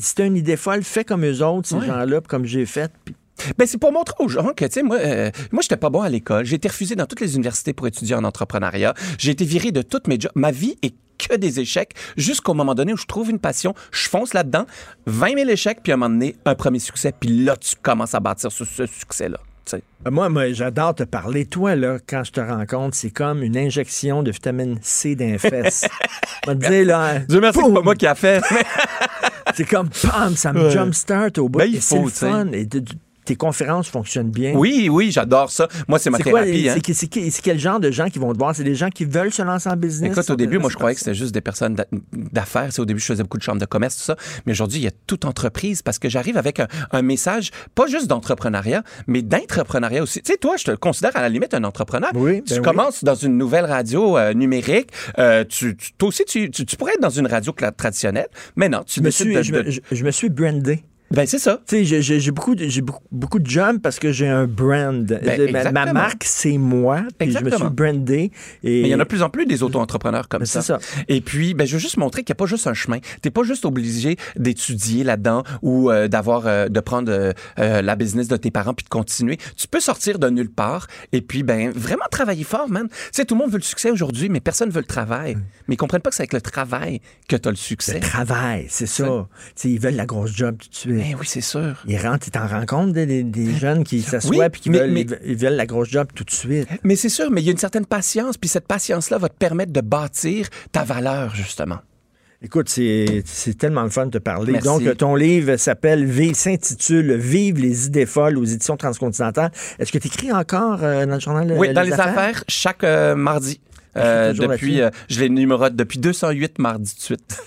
[0.00, 1.86] si t'as une idée folle, fais comme eux autres, ces Ouais.
[1.86, 2.90] gens-là, comme j'ai fait.
[3.04, 3.14] puis-
[3.56, 6.00] Ben, c'est pour montrer aux gens que, tu sais, moi, euh, moi, j'étais pas bon
[6.00, 6.44] à l'école.
[6.44, 8.94] J'ai été refusé dans toutes les universités pour étudier en entrepreneuriat.
[9.16, 10.32] J'ai été viré de toutes mes jobs.
[10.34, 14.08] Ma vie est que des échecs jusqu'au moment donné où je trouve une passion, je
[14.08, 14.64] fonce là-dedans,
[15.06, 18.14] 20 000 échecs, puis à un moment donné, un premier succès, puis là, tu commences
[18.14, 19.38] à bâtir sur ce succès-là.
[19.74, 21.44] Euh, Moi, moi j'adore te parler.
[21.44, 25.86] Toi, là, quand je te rencontre, c'est comme une injection de vitamine C d'un fesse.
[26.46, 28.42] Je te dire, là, Dieu merci c'est pas moi qui a fait.
[29.54, 31.58] c'est comme, pam, ça me jumpstart au bout.
[31.58, 32.46] Ben, il Et c'est fun.
[32.52, 32.92] Et de- de-
[33.28, 34.54] tes conférences fonctionnent bien.
[34.54, 35.68] oui, oui, j'adore ça.
[35.86, 36.68] Moi, c'est ma quoi, thérapie.
[36.70, 36.74] hein.
[36.94, 38.54] c'est qui- c'est quel genre de gens qui vont te voir?
[38.56, 40.12] C'est des gens qui veulent se lancer en business?
[40.12, 42.68] Écoute, au début, moi, je croyais que c'était juste des personnes d'a- d'affaires.
[42.70, 44.16] C'est au début, je faisais beaucoup de chambres de commerce, tout ça.
[44.46, 47.86] Mais aujourd'hui, il y a toute entreprise parce que j'arrive avec un, un message, pas
[47.86, 50.22] juste d'entrepreneuriat, mais d'entrepreneuriat aussi.
[50.22, 52.10] Tu sais, toi, je te considère à la limite un entrepreneur.
[52.14, 52.64] Oui, tu ben oui.
[52.64, 54.88] commences dans une nouvelle radio euh, numérique.
[55.18, 59.00] Euh, tu, tu- toi aussi, tu, pourrais être dans une radio traditionnelle, mais non, tu
[59.00, 59.42] Je me, suis, de...
[59.42, 60.82] je, me, de- je- je me suis brandé.
[61.10, 61.60] Ben, c'est ça.
[61.66, 65.06] Tu sais, j'ai- beaucoup, de- beaucoup, beaucoup de jobs parce que j'ai un brand.
[65.06, 67.02] Ben, ma, marque, c'est moi.
[67.18, 68.30] Puis je me suis brandé.
[68.62, 68.82] Et...
[68.82, 70.60] Mais il y en a de plus en plus des auto-entrepreneurs comme Mais ça.
[70.60, 70.78] c'est ça.
[71.08, 72.98] Et puis, ben, je veux juste montrer qu'il n'y a pas juste un chemin.
[73.22, 77.32] T'es pas juste obligé d'étudier là-dedans ou euh, d'avoir, euh, de prendre euh,
[77.82, 79.38] la business de tes parents puis de continuer.
[79.56, 82.88] Tu peux sortir de nulle part et puis, ben, vraiment travailler fort, man.
[82.88, 85.38] Tu sais, tout le monde veut le succès aujourd'hui, mais personne veut le travail.
[85.68, 87.94] Mais ils comprennent pas que c'est avec le travail que tu as le succès.
[87.94, 89.04] Le travail, c'est ça.
[89.06, 90.97] Tu sais, ils veulent la grosse job tout de suite.
[91.02, 91.74] Ben oui, c'est sûr.
[91.86, 94.78] Ils rentrent, tu t'en compte des, des- des jeunes qui s'assoient Oui, puis qui mais-
[94.80, 96.68] veulent, mais- ils veulent- ils la grosse job tout de suite.
[96.84, 99.36] Mais c'est sûr, mais il y a une certaine patience, puis cette patience-là va te
[99.36, 101.78] permettre de bâtir ta valeur, justement.
[102.40, 103.24] Écoute, c'est
[103.58, 104.52] tellement le fun de te parler.
[104.52, 104.68] Merci.
[104.68, 109.50] Donc, ton livre s'appelle, s'intitule Vive les idées folles aux éditions transcontinentales.
[109.80, 112.84] Est-ce que tu écris encore euh, dans le journal Oui, euh, dans les affaires, chaque
[112.84, 113.60] euh, mardi.
[113.98, 117.42] Euh, depuis, euh, je les numérote depuis 208 mardi de suite.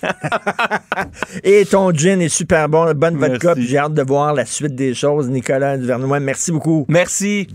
[1.44, 3.68] Et ton gin est super bon, bonne vodka, Merci.
[3.68, 5.28] j'ai hâte de voir la suite des choses.
[5.28, 6.84] Nicolas Duvernois, merci beaucoup.
[6.88, 7.48] Merci.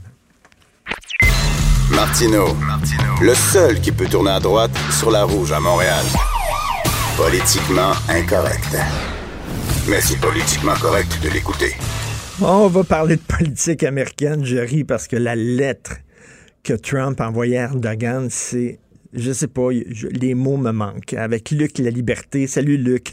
[1.92, 2.46] Martino,
[3.22, 6.06] le seul qui peut tourner à droite sur la rouge à Montréal.
[7.16, 8.78] Politiquement incorrect.
[9.90, 11.74] Mais c'est politiquement correct de l'écouter.
[12.42, 14.46] On va parler de politique américaine.
[14.46, 15.94] Je ris parce que la lettre
[16.64, 18.80] que Trump envoyait à Erdogan, c'est,
[19.14, 21.14] je sais pas, je- les mots me manquent.
[21.14, 22.48] Avec Luc La Liberté.
[22.48, 23.10] Salut Luc.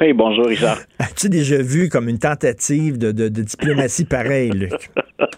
[0.00, 0.78] Oui, bonjour Richard.
[0.98, 4.70] As-tu déjà vu comme une tentative de, de- de diplomatie pareille, Luc?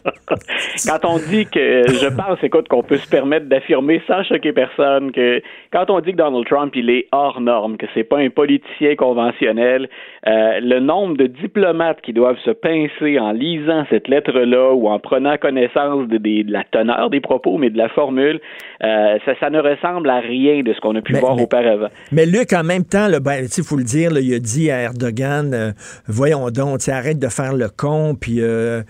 [0.86, 5.12] Quand on dit que, je pense, écoute, qu'on peut se permettre d'affirmer sans choquer personne
[5.12, 5.40] que
[5.72, 8.96] quand on dit que Donald Trump, il est hors norme, que c'est pas un politicien
[8.96, 9.88] conventionnel,
[10.26, 14.98] euh, le nombre de diplomates qui doivent se pincer en lisant cette lettre-là ou en
[14.98, 18.40] prenant connaissance de la teneur des propos, mais de la formule,
[18.84, 21.42] euh, ça, ça ne ressemble à rien de ce qu'on a pu Mais- voir mais-
[21.44, 21.88] auparavant.
[22.12, 24.82] Mais Luc, en même temps, il ben, faut le dire, là, il a dit à
[24.82, 25.72] Erdogan, euh,
[26.06, 28.82] voyons donc, arrête de faire le con, puis euh,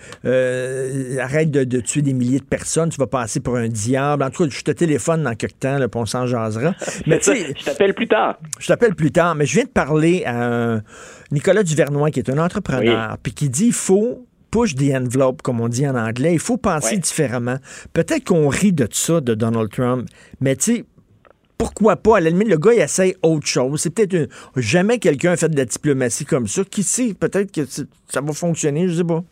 [1.20, 4.22] arrête de, de tuer des milliers de personnes, tu vas passer pour un diable.
[4.22, 6.74] En tout cas, je te téléphone dans quelques temps, là, puis on s'en jasera.
[7.06, 8.38] Mais tu sais, Je t'appelle plus tard.
[8.58, 10.44] je t'appelle plus tard, mais je viens de parler à
[10.74, 10.82] un
[11.30, 15.60] Nicolas Duvernois, qui est un entrepreneur, puis qui dit il faut push the envelope, comme
[15.60, 16.32] on dit en anglais.
[16.34, 16.98] Il faut penser Ouais.
[16.98, 17.56] différemment.
[17.92, 20.06] Peut-être qu'on rit de ça, de Donald Trump,
[20.40, 20.84] mais tu sais,
[21.58, 22.18] pourquoi pas?
[22.18, 23.80] À la limite, le gars, il essaye autre chose.
[23.80, 24.28] C'est peut-être une...
[24.54, 26.62] jamais quelqu'un a fait de la diplomatie comme ça.
[26.64, 27.14] Qui sait?
[27.14, 29.24] Peut-être que ça va fonctionner, je sais pas.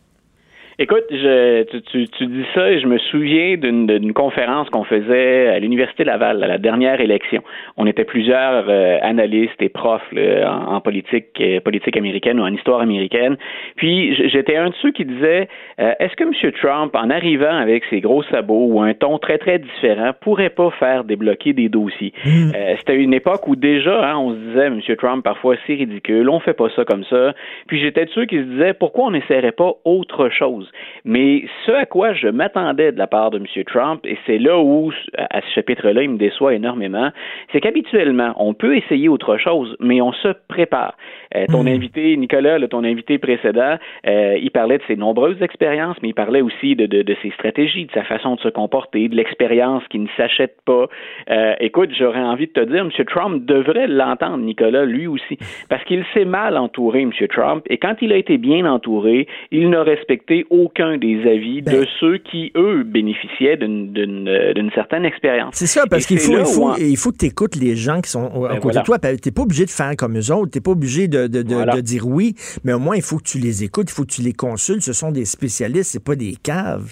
[0.79, 5.59] Écoute, je, tu, tu, dis ça et je me souviens d'une conférence qu'on faisait à
[5.59, 7.43] l'Université Laval à la dernière élection.
[7.77, 12.81] On était plusieurs euh, analystes et profs en, politique, euh, politique américaine ou en histoire
[12.81, 13.37] américaine.
[13.75, 15.47] Puis j'étais un de ceux qui disait
[15.79, 16.51] euh, est-ce que M.
[16.53, 20.71] Trump, en arrivant avec ses gros sabots ou un ton très très différent, pourrait pas
[20.71, 22.13] faire débloquer des dossiers?
[22.25, 22.51] Mm.
[22.79, 24.81] C'était une époque où déjà hein, on se disait M.
[24.97, 27.35] Trump parfois c'est ridicule, on fait pas ça comme ça.
[27.67, 30.62] Puis j'étais de ceux qui se disaient pourquoi on n'essaierait pas autre chose?
[31.05, 33.45] Mais ce à quoi je m'attendais de la part de M.
[33.65, 37.09] Trump, et c'est là où, à ce chapitre-là, il me déçoit énormément,
[37.51, 40.95] c'est qu'habituellement, on peut essayer autre chose, mais on se prépare.
[41.35, 41.67] Euh, ton hmm.
[41.67, 43.77] invité, Nicolas, ton invité précédent,
[44.07, 47.85] euh, il parlait de ses nombreuses expériences, mais il parlait aussi de, de, ses stratégies,
[47.85, 50.87] de sa façon de se comporter, de l'expérience qui ne s'achète pas.
[51.29, 52.91] Euh, écoute, j'aurais envie de te dire, M.
[53.05, 55.37] Trump devrait l'entendre, Nicolas, lui aussi,
[55.69, 57.11] parce qu'il s'est mal entouré, M.
[57.29, 61.71] Trump, et quand il a été bien entouré, il n'a respecté aucun des avis de
[61.71, 65.55] ben- ceux qui, eux, bénéficiaient d'une certaine expérience.
[65.55, 68.11] C'est ça, parce qu'il faut, il faut, il faut que tu écoutes les gens qui
[68.11, 68.99] sont à ben côté de toi.
[68.99, 71.41] Tu n'es pas obligé de faire comme eux autres, tu n'es pas obligé de, de,
[71.41, 74.13] de, dire oui, mais au moins, il faut que tu les écoutes, il faut que
[74.13, 74.83] tu les consultes.
[74.83, 76.91] Ce sont des spécialistes, c'est pas des caves.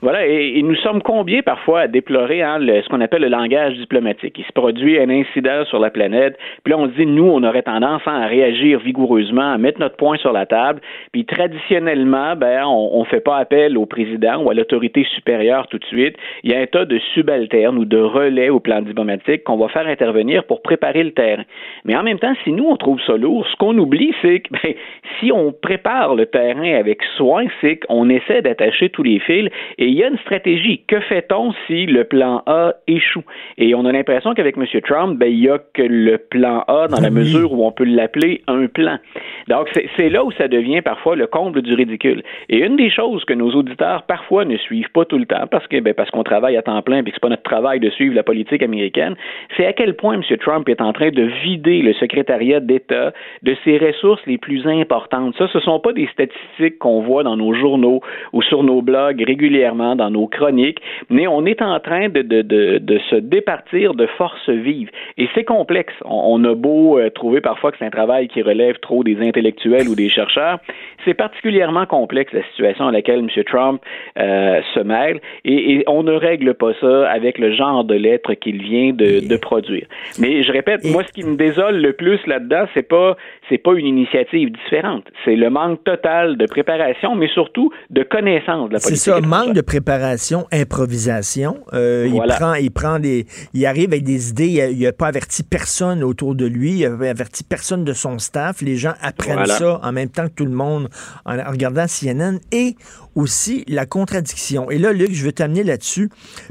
[0.00, 4.36] Voilà, et, nous sommes combien parfois à déplorer hein, ce qu'on appelle le langage diplomatique.
[4.38, 7.62] Il se produit un incident sur la planète, puis là on dit, nous, on aurait
[7.62, 10.80] tendance hein, à réagir vigoureusement, à mettre notre point sur la table,
[11.12, 15.78] puis traditionnellement, ben, on ne fait pas appel au président ou à l'autorité supérieure tout
[15.78, 16.16] de suite.
[16.42, 19.68] Il y a un tas de subalternes ou de relais au plan diplomatique qu'on va
[19.68, 21.44] faire intervenir pour préparer le terrain.
[21.84, 24.50] Mais en même temps, si nous, on trouve ça lourd, ce qu'on oublie, c'est que
[24.52, 24.74] ben,
[25.18, 29.48] si on prépare le terrain avec soin, c'est qu'on essaie d'attacher tous les fils
[29.78, 30.82] et il y a une stratégie.
[30.88, 33.22] Que fait-on si le plan A échoue?
[33.58, 34.66] Et on a l'impression qu'avec M.
[34.82, 37.84] Trump, ben, il n'y a que le plan A dans la mesure où on peut
[37.84, 38.98] l'appeler un plan.
[39.46, 42.24] Donc, c'est là où ça devient parfois le comble du ridicule.
[42.48, 45.66] Et une des choses que nos auditeurs parfois ne suivent pas tout le temps, parce
[45.68, 47.90] que ben, parce qu'on travaille à temps plein et que c'est pas notre travail de
[47.90, 49.14] suivre la politique américaine,
[49.56, 50.22] c'est à quel point M.
[50.38, 55.36] Trump est en train de vider le secrétariat d'État de ses ressources les plus importantes.
[55.38, 58.00] Ça, ce sont pas des statistiques qu'on voit dans nos journaux
[58.32, 60.80] ou sur nos blogs régulièrement dans nos chroniques,
[61.10, 64.90] mais on est en train de, de, de, se départir de forces vives.
[65.16, 65.94] Et c'est complexe.
[66.04, 69.88] On, a beau euh, trouver parfois que c'est un travail qui relève trop des intellectuels
[69.88, 70.58] ou des chercheurs,
[71.04, 73.44] c'est particulièrement complexe la situation à laquelle M.
[73.44, 73.80] Trump
[74.18, 78.62] euh, se mêle, et, on ne règle pas ça avec le genre de lettres qu'il
[78.62, 79.86] vient de, produire.
[80.18, 83.16] Mais je répète, moi, ce qui me désole le plus là-dedans, c'est pas
[83.48, 88.68] c'est pas une initiative différente, c'est le manque total de préparation, mais surtout de connaissance
[88.68, 88.98] de la politique.
[88.98, 91.58] C'est ça, manque de préparation, improvisation.
[91.72, 94.72] Euh, il prend, il prend des, il arrive avec des idées.
[94.72, 96.80] Il n'a pas averti personne autour de lui.
[96.80, 98.62] Il n'a averti personne de son staff.
[98.62, 100.88] Les gens apprennent ça en même temps que tout le monde
[101.24, 102.74] en regardant CNN et
[103.14, 104.70] aussi la contradiction.
[104.70, 106.08] Et là, Luc, je veux t'amener là-dessus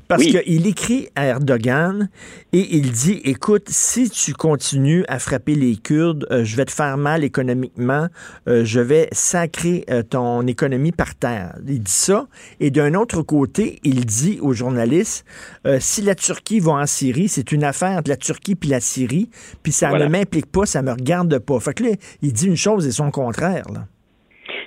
[0.08, 2.10] parce qu'il écrit à Erdogan
[2.52, 6.72] et il dit, écoute, si tu continues à frapper les Kurdes, euh, je vais te
[6.72, 8.08] faire mal économiquement,
[8.48, 11.56] euh, je vais sacrer ton économie par terre.
[11.68, 12.28] Il dit ça.
[12.60, 15.26] Et d'un autre autre côté, il dit aux journalistes,
[15.66, 18.82] euh, si la Turquie va en Syrie, c'est une affaire de la Turquie puis la
[18.82, 19.30] Syrie,
[19.64, 21.60] puis ça ne m'implique pas, ça me regarde pas.
[21.62, 21.90] Fait que là,
[22.22, 23.66] il dit une chose et son contraire.
[23.74, 23.88] Là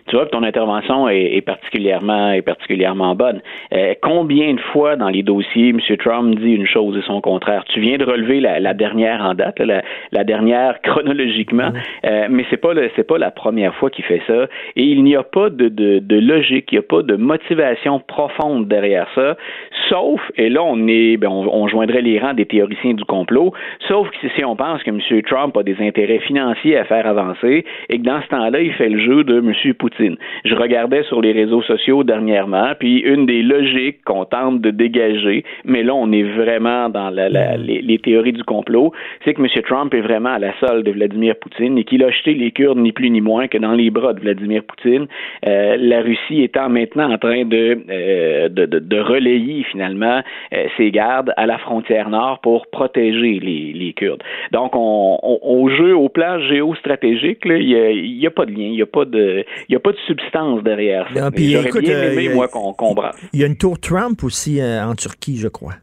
[0.07, 3.41] tu vois que ton intervention est, particulièrement est particulièrement bonne.
[3.73, 5.81] Euh, combien de fois dans les dossiers M.
[5.99, 7.65] Trump dit une chose et son contraire?
[7.69, 11.71] Tu viens de relever la, dernière en date, la, dernière chronologiquement,
[12.05, 14.47] euh, mais c'est pas c'est pas la première fois qu'il fait ça.
[14.77, 18.69] Et il n'y a pas de, de, logique, il n'y a pas de motivation profonde
[18.69, 19.37] derrière ça,
[19.89, 23.53] sauf et là on est ben, on, joindrait les rangs des théoriciens du complot,
[23.89, 25.23] sauf que si on pense que M.
[25.23, 28.89] Trump a des intérêts financiers à faire avancer et que dans ce temps-là il fait
[28.89, 29.75] le jeu de M.
[29.75, 30.00] Poutine
[30.45, 35.45] je regardais sur les réseaux sociaux dernièrement, puis une des logiques qu'on tente de dégager,
[35.65, 38.93] mais là on est vraiment dans les, théories du complot,
[39.25, 39.49] c'est que M.
[39.63, 42.79] Trump est vraiment à la solde de Vladimir Poutine et qu'il a jeté les Kurdes
[42.79, 45.07] ni plus ni moins que dans les bras de Vladimir Poutine.
[45.47, 50.21] Euh, la Russie étant maintenant en train de, euh, de, relayer finalement
[50.53, 54.23] euh, ses gardes à la frontière nord pour protéger les, Kurdes.
[54.53, 58.83] Donc on, on, jeu au plan géostratégique, il n'y a, pas de lien, il n'y
[58.83, 61.31] a pas de, y a pas de substance derrière ça.
[61.36, 62.74] J'aurais bien aimé, moi, qu'on
[63.32, 65.74] Il y a une tour Trump aussi euh, en Turquie, je crois.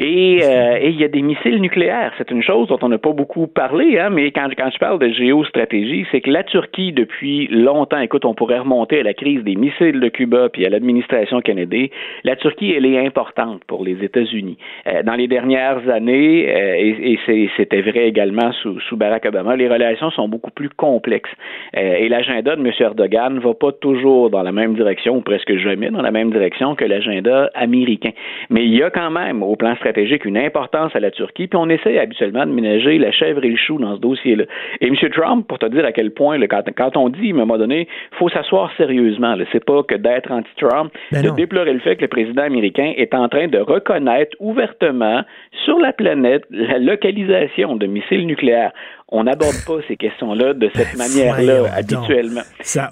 [0.00, 2.12] Et, euh, il y a des missiles nucléaires.
[2.18, 5.00] C'est une chose dont on n'a pas beaucoup parlé, hein, mais quand, quand je parle
[5.00, 9.42] de géostratégie, c'est que la Turquie, depuis longtemps, écoute, on pourrait remonter à la crise
[9.42, 11.90] des missiles de Cuba puis à l'administration Kennedy,
[12.22, 14.56] la Turquie, elle est importante pour les États-Unis.
[14.86, 19.56] Euh, dans les dernières années, euh, et, et c'était vrai également sous, sous Barack Obama,
[19.56, 21.30] les relations sont beaucoup plus complexes.
[21.76, 22.72] Euh, et l'agenda de M.
[22.78, 26.30] Erdogan ne va pas toujours dans la même direction, ou presque jamais dans la même
[26.30, 28.10] direction que l'agenda américain.
[28.48, 29.87] Mais il y a quand même, au plan stratégique,
[30.24, 33.56] une importance à la Turquie, puis on essaie habituellement de ménager la chèvre et le
[33.56, 34.44] chou dans ce dossier-là.
[34.80, 34.94] Et M.
[35.10, 37.88] Trump, pour te dire à quel point, quand, quand, on dit, à un moment donné,
[38.18, 39.36] faut s'asseoir sérieusement.
[39.52, 43.14] C'est pas que d'être anti-Trump, ben de déplorer le fait que le président américain est
[43.14, 45.22] en train de reconnaître ouvertement
[45.64, 48.72] sur la planète la localisation de missiles nucléaires
[49.10, 52.42] on n'aborde pas ces questions-là de cette ben, manière-là habituellement.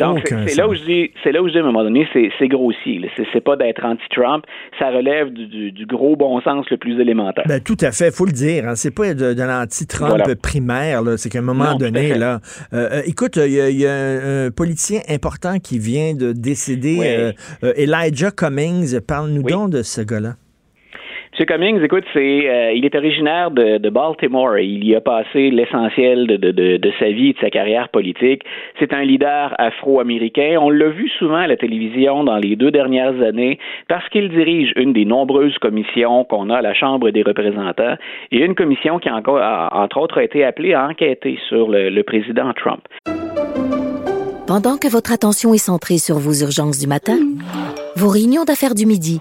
[0.01, 2.09] Donc, c'est là où je dis, c'est là où je dis à un moment donné,
[2.12, 3.10] c'est grossier.
[3.32, 4.44] C'est pas d'être anti-Trump,
[4.78, 7.44] ça relève du, du, gros bon sens le plus élémentaire.
[7.47, 8.66] Ben, tout à fait, faut le dire.
[8.66, 8.74] Hein.
[8.76, 11.02] C'est pas de, de l'anti-Trump primaire.
[11.18, 12.40] C'est qu'à un moment donné, là,
[12.72, 18.30] euh, euh, écoute, il y, a, un, politicien important qui vient de décéder, euh, Elijah
[18.30, 19.01] Cummings.
[19.01, 20.34] Parle-nous donc de ce gars-là.
[21.38, 21.44] M.
[21.44, 26.26] Cummings, écoute, c'est, euh, il est originaire de, de, Baltimore il y a passé l'essentiel
[26.26, 28.42] de, sa vie et de sa carrière politique.
[28.78, 30.56] C'est un leader afro-américain.
[30.58, 33.58] On l'a vu souvent à la télévision dans les deux dernières années
[33.88, 37.96] parce qu'il dirige une des nombreuses commissions qu'on a à la Chambre des représentants
[38.32, 39.42] et une commission qui, encore,
[39.72, 42.82] entre autres, été appelée à enquêter sur le président Trump.
[44.46, 47.18] Pendant que votre attention est centrée sur vos urgences du matin,
[47.96, 49.20] vos réunions d'affaires du midi,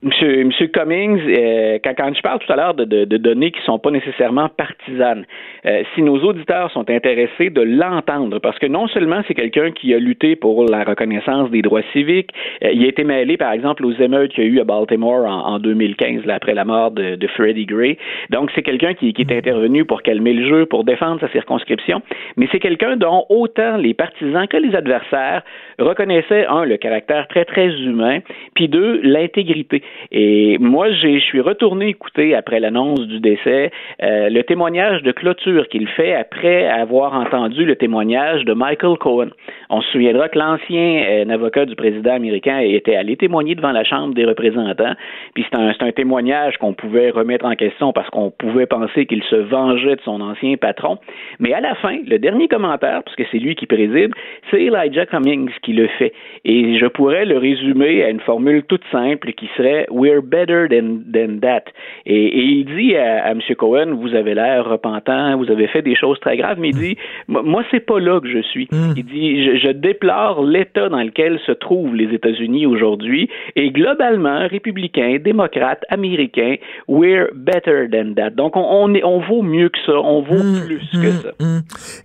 [0.00, 3.80] Monsieur, Monsieur Cummings, euh, quand, quand, je parle tout à l'heure de, données qui sont
[3.80, 5.24] pas nécessairement partisanes,
[5.66, 9.92] euh, si nos auditeurs sont intéressés de l'entendre, parce que non seulement c'est quelqu'un qui
[9.94, 12.30] a lutté pour la reconnaissance des droits civiques,
[12.62, 15.26] euh, il a été mêlé, par exemple, aux émeutes qu'il y a eu à Baltimore
[15.26, 17.98] en, en 2015, là, après la mort de, de Freddie Gray.
[18.30, 22.02] Donc, c'est quelqu'un qui, qui est intervenu pour calmer le jeu, pour défendre sa circonscription,
[22.36, 25.42] mais c'est quelqu'un dont autant les partisans que les adversaires
[25.78, 28.20] reconnaissaient, un, le caractère très, très humain,
[28.54, 29.82] puis deux, l'intégrité.
[30.12, 33.70] Et moi, je suis retourné écouter, après l'annonce du décès,
[34.02, 39.28] euh, le témoignage de clôture qu'il fait après avoir entendu le témoignage de Michael Cohen.
[39.70, 43.84] On se souviendra que l'ancien euh, avocat du président américain était allé témoigner devant la
[43.84, 44.94] Chambre des représentants,
[45.34, 49.22] puis c'est un, un témoignage qu'on pouvait remettre en question parce qu'on pouvait penser qu'il
[49.24, 50.98] se vengeait de son ancien patron.
[51.38, 54.12] Mais à la fin, le dernier commentaire, parce que c'est lui qui préside,
[54.50, 56.12] c'est Elijah Cummings qui le fait.
[56.44, 61.00] Et je pourrais le résumer à une formule toute simple qui serait We're better than,
[61.12, 61.64] than that.
[62.06, 63.40] Et, il dit à, à M.
[63.56, 66.96] Cohen, vous avez l'air repentant, vous avez fait des choses très graves, mais il dit,
[67.28, 68.68] moi, c'est pas là que je suis.
[68.70, 68.94] Hmm.
[68.96, 74.46] Il dit, je, je déplore l'état dans lequel se trouvent les États-Unis aujourd'hui, et globalement,
[74.48, 78.30] républicains, démocrates, américains, we're better than that.
[78.30, 80.66] Donc, on, on, est, on vaut mieux que ça, on vaut hmm.
[80.66, 81.30] plus que ça.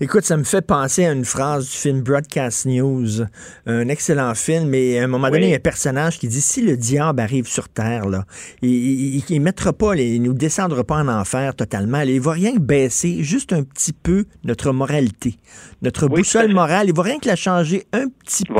[0.01, 3.25] Écoute, ça me fait penser à une phrase du film Broadcast News,
[3.65, 6.41] un excellent film, et à un moment donné, il y a un personnage qui dit,
[6.41, 8.07] si le diable arrive sur terre.
[8.07, 8.25] Là.
[8.61, 12.01] Il ne mettra pas, il nous descendra pas en enfer totalement.
[12.01, 15.37] Il va rien baisser juste un petit peu notre moralité,
[15.81, 16.87] notre boussole morale.
[16.87, 18.55] Il va rien que la changer un petit peu.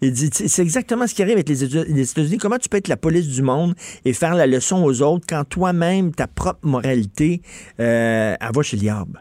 [0.00, 2.38] Il dit, c'est exactement ce qui arrive avec les États-Unis.
[2.38, 5.44] Comment tu peux être la police du monde et faire la leçon aux autres quand
[5.44, 7.42] toi-même, ta propre moralité,
[7.80, 9.20] euh, elle va chez le diable?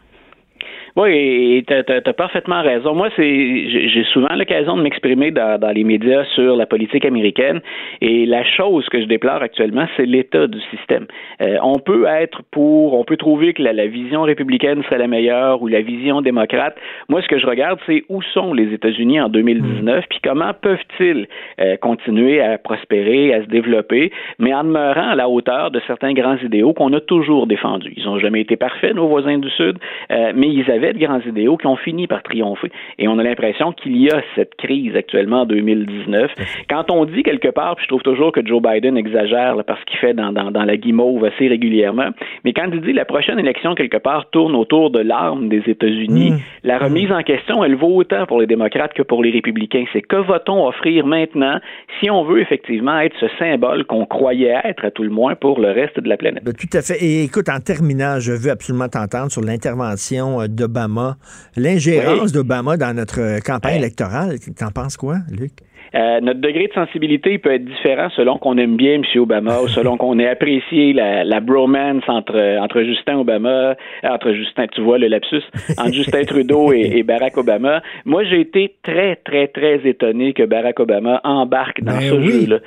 [0.98, 2.94] Oui, tu as, parfaitement raison.
[2.94, 7.62] Moi, c'est j'ai souvent l'occasion de m'exprimer dans, dans, les médias sur la politique américaine
[8.02, 11.08] et la chose que je déplore actuellement, c'est l'état du système.
[11.42, 15.08] Euh, on peut être pour, on peut trouver que la, la, vision républicaine serait la
[15.08, 16.76] meilleure ou la vision démocrate.
[17.08, 21.28] Moi, ce que je regarde, c'est où sont les États-Unis en 2019, puis comment peuvent-ils
[21.60, 26.14] euh, continuer à prospérer, à se développer, mais en demeurant à la hauteur de certains
[26.14, 27.94] grands idéaux qu'on a toujours défendus.
[27.96, 29.78] Ils n'ont jamais été parfaits, nos voisins du Sud,
[30.12, 32.72] euh, mais ils avaient de grands idéaux qui ont fini par triompher.
[33.00, 36.32] Et on a l'impression qu'il y a cette crise actuellement en 2019.
[36.70, 39.98] Quand on dit quelque part, puis je trouve toujours que Joe Biden exagère parce qu'il
[39.98, 42.10] fait dans, dans, dans, la guimauve assez régulièrement,
[42.44, 46.32] mais quand il dit la prochaine élection quelque part tourne autour de l'arme des États-Unis,
[46.32, 46.40] mmh.
[46.64, 47.14] la remise mmh.
[47.14, 49.86] en question, elle vaut autant pour les démocrates que pour les républicains.
[49.94, 51.60] C'est que va-t-on offrir maintenant
[52.00, 55.60] si on veut effectivement être ce symbole qu'on croyait être à tout le moins pour
[55.60, 56.44] le reste de la planète?
[56.44, 57.04] Ben, tout à fait.
[57.04, 61.18] Et écoute, en terminant, je veux absolument t'entendre sur l'intervention de d'Obama,
[61.58, 64.36] l'ingérence d'Obama dans notre campagne électorale.
[64.58, 65.52] T'en penses quoi, Luc?
[65.94, 69.04] Euh, notre degré de sensibilité peut être différent selon qu'on aime bien M.
[69.18, 74.68] Obama ou selon qu'on ait apprécié la, la bromance entre, entre Justin Obama, entre Justin,
[74.68, 75.44] tu vois le lapsus,
[75.78, 77.82] entre Justin Trudeau et, et, Barack Obama.
[78.06, 82.46] Moi, j'ai été très, très, très étonné que Barack Obama embarque dans Ben ce oui.
[82.46, 82.60] jeu-là.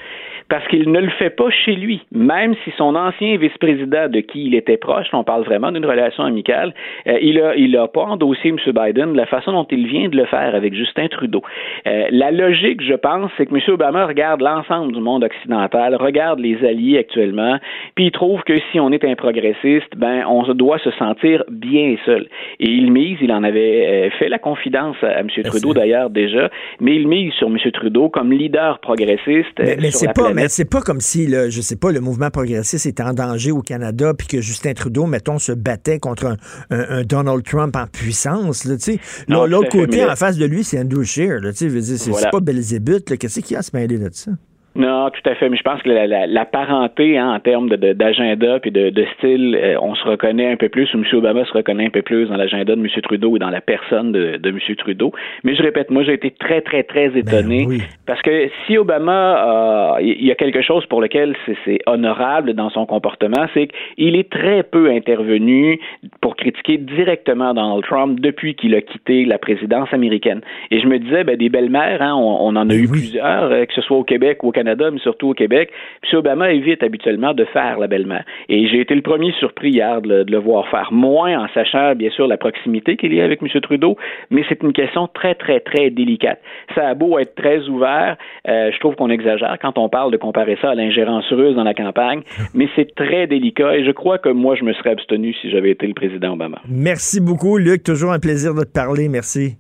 [0.49, 2.03] Parce qu'il ne le fait pas chez lui.
[2.13, 6.25] Même si son ancien vice-président de qui il était proche, on parle vraiment d'une relation
[6.25, 6.75] amicale,
[7.07, 8.59] euh, il a, il a pas endossé M.
[8.67, 11.43] Biden de la façon dont il vient de le faire avec Justin Trudeau.
[11.87, 13.61] Euh, la logique, je pense, c'est que M.
[13.69, 17.59] Obama regarde l'ensemble du monde occidental, regarde les alliés actuellement,
[17.95, 21.97] puis il trouve que si on est un progressiste, ben, on doit se sentir bien
[22.05, 22.27] seul.
[22.61, 25.29] Et il mise, il en avait euh, fait la confidence à M.
[25.45, 26.51] Trudeau d'ailleurs déjà,
[26.81, 27.59] mais il mise sur M.
[27.73, 29.59] Trudeau comme leader progressiste.
[29.59, 30.34] Mais, euh, mais c'est pas.
[30.35, 33.51] Mais c'est pas comme si, le, je sais pas, le mouvement progressiste était en danger
[33.53, 36.37] au Canada, puis que Justin Trudeau, mettons, se battait contre un,
[36.71, 38.65] un- un Donald Trump en puissance.
[38.65, 39.01] Là, tu sais.
[39.29, 41.41] Non, Là, L'autre côté, là- en face de lui, c'est Andrew Scheer.
[41.41, 42.27] Là, tu sais, je veux dire, c'est Voilà.
[42.27, 43.11] c'est pas Belzébuth.
[43.11, 43.17] là.
[43.17, 44.33] Qu'est-ce qu'il y a à se mêler de ça?
[44.77, 45.49] Non, tout à fait.
[45.49, 48.73] Mais je pense que la, la, la parenté hein, en termes de- de- d'agenda puis
[48.73, 51.05] de, de style, euh, on se reconnaît un peu plus, ou M.
[51.13, 52.89] Obama se reconnaît un peu plus dans l'agenda de M.
[53.03, 54.59] Trudeau et dans la personne de, de M.
[54.77, 55.13] Trudeau.
[55.45, 57.67] Mais je répète, moi, j'ai été très, très, très étonné
[58.07, 62.71] parce que si Obama, euh, il y a quelque chose pour lequel c'est- honorable dans
[62.71, 65.79] son comportement, c'est qu'il est très peu intervenu
[66.21, 70.41] pour critiquer directement Donald Trump depuis qu'il a quitté la présidence américaine.
[70.73, 73.65] Et je me disais, ben, des belles-mères, hein, on, on en a eu plusieurs, euh,
[73.67, 75.71] que ce soit au Québec ou au Canada, mais surtout au Québec.
[76.03, 78.25] Puis Obama évite habituellement de faire la belle-mère.
[78.49, 80.93] Et j'ai été le premier surpris hier de le, de le voir faire.
[80.93, 83.49] Moins en sachant, bien sûr, la proximité qu'il y a avec M.
[83.61, 83.97] Trudeau,
[84.31, 86.41] mais c'est une question très, très, très délicate.
[86.75, 88.17] Ça a beau être très ouvert,
[88.49, 91.65] euh, je trouve qu'on exagère quand on parle de comparer ça à l'ingérence russe dans
[91.65, 92.23] la campagne,
[92.55, 95.71] mais c'est très délicat et je crois que moi, je me serais abstenu si j'avais
[95.71, 96.61] été le président Obama.
[96.69, 97.83] Merci beaucoup, Luc.
[97.83, 99.09] Toujours un plaisir de te parler.
[99.09, 99.57] Merci.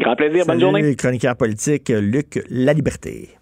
[0.00, 0.44] Grand plaisir.
[0.46, 0.96] Bonne journée.
[0.96, 3.41] Chroniqueur politique, Luc La Liberté.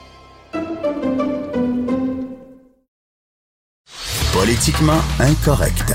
[4.33, 5.93] Politiquement incorrect.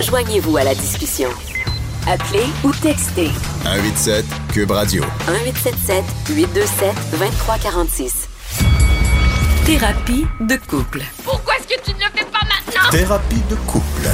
[0.00, 1.30] Joignez-vous à la discussion.
[2.06, 3.30] Appelez ou textez
[3.64, 5.02] 187 Cube Radio.
[5.26, 8.28] 1877 827 2346.
[9.64, 11.02] Thérapie de couple.
[11.24, 12.90] Pourquoi est-ce que tu ne le fais pas maintenant?
[12.90, 14.08] Thérapie de couple.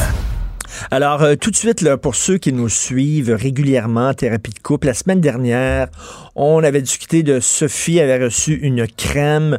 [0.91, 4.87] Alors, euh, tout de suite, là, pour ceux qui nous suivent régulièrement, Thérapie de couple,
[4.87, 5.89] la semaine dernière,
[6.37, 9.59] on avait discuté de Sophie avait reçu une crème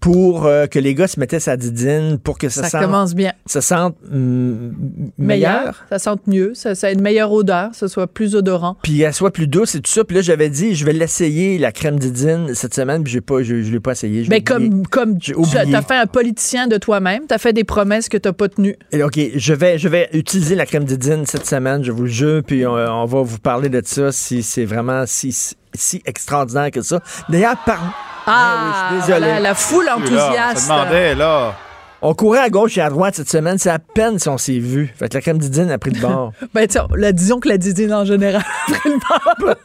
[0.00, 3.14] pour euh, que les gars se mettaient sa didine, pour que ça, Ça sente, commence
[3.14, 3.32] bien.
[3.46, 4.70] ça sente mm,
[5.18, 5.60] meilleur.
[5.60, 8.76] Meilleur, ça sente mieux, ça, ça a une meilleure odeur, ça soit plus odorant.
[8.82, 10.02] Puis elle soit plus douce et tout ça.
[10.04, 13.62] Puis là, j'avais dit, je vais l'essayer, la crème didine, cette semaine, puis pas, je,
[13.62, 14.22] je l'ai pas essayé.
[14.28, 14.40] Mais.
[14.40, 18.08] Ben, comme, comme tu as fait un politicien de toi-même, tu as fait des promesses
[18.08, 18.76] que tu n'as pas tenues.
[18.92, 22.08] Et OK, je vais, je vais utiliser la crème didine cette semaine, je vous le
[22.08, 26.70] jure, puis on, on va vous parler de ça si c'est vraiment si, si, extraordinaire
[26.70, 27.00] que ça.
[27.28, 27.78] D'ailleurs, par...
[28.26, 29.40] Ah, oui, je suis désolé.
[29.40, 30.68] la foule enthousiaste.
[30.68, 31.54] là.
[32.02, 34.58] On courait à gauche et à droite cette semaine, c'est à peine si on s'est
[34.58, 34.92] vu.
[34.98, 36.32] Fait que la crème didine a pris de bord.
[36.54, 39.54] Ben, tiens, la, disons que la didine en général a pris le bord.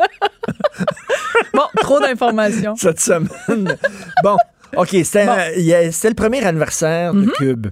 [1.53, 2.75] Bon, trop d'informations.
[2.75, 3.77] cette semaine.
[4.23, 4.37] bon,
[4.75, 7.67] OK, c'était euh, le premier anniversaire de Cube.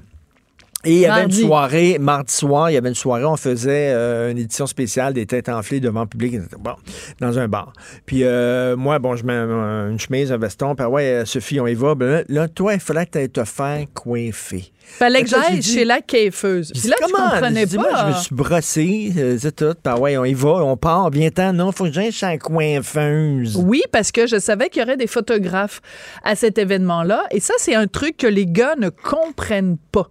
[0.85, 1.41] Et il y avait Mardi.
[1.41, 5.13] une soirée, mardi soir, il y avait une soirée, on faisait euh, une édition spéciale
[5.13, 6.73] des têtes enflées devant le public, bon,
[7.21, 7.71] dans un bar.
[8.05, 11.59] Puis euh, moi, bon, je mets un- une chemise, un veston, puis ouais, euh, Sophie,
[11.61, 11.95] on y va.
[11.95, 14.71] Ben là, toi, il fallait que te faire coiffer.
[14.85, 16.69] Fallait que j'aille chez la caifeuse.
[16.75, 17.29] J'ai Puis là, tu comment?
[17.29, 18.11] comprenais J'ai dit, moi, pas.
[18.11, 19.73] je me suis brossé, euh, c'est tout.
[19.81, 21.53] Puis ouais, on y va, on part, viens-t'en.
[21.53, 23.55] Non, faut que j'aille chez la coiffeuse.
[23.57, 25.79] Oui, parce que je savais qu'il y aurait des photographes
[26.23, 27.23] à cet événement-là.
[27.31, 30.09] Et ça, c'est un truc que les gars ne comprennent pas.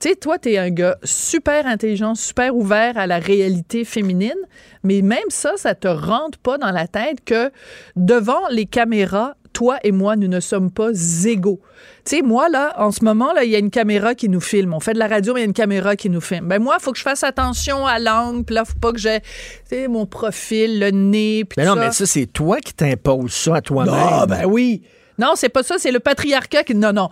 [0.00, 4.38] Tu sais, toi, t'es un gars super intelligent, super ouvert à la réalité féminine,
[4.84, 7.50] mais même ça, ça te rentre pas dans la tête que
[7.96, 10.90] devant les caméras, toi et moi, nous ne sommes pas
[11.24, 11.60] égaux.
[12.04, 14.40] Tu sais, moi, là, en ce moment, là, il y a une caméra qui nous
[14.40, 14.72] filme.
[14.72, 16.46] On fait de la radio, mais il y a une caméra qui nous filme.
[16.46, 18.98] Ben moi, il faut que je fasse attention à l'angle, puis là, faut pas que
[18.98, 19.28] j'ai, tu
[19.70, 21.80] sais, mon profil, le nez, puis tout non, ça.
[21.80, 23.94] mais ça, c'est toi qui t'imposes ça à toi-même.
[23.96, 24.82] Ah, ben oui.
[25.18, 26.74] Non, c'est pas ça, c'est le patriarcat qui.
[26.74, 27.08] Non, non.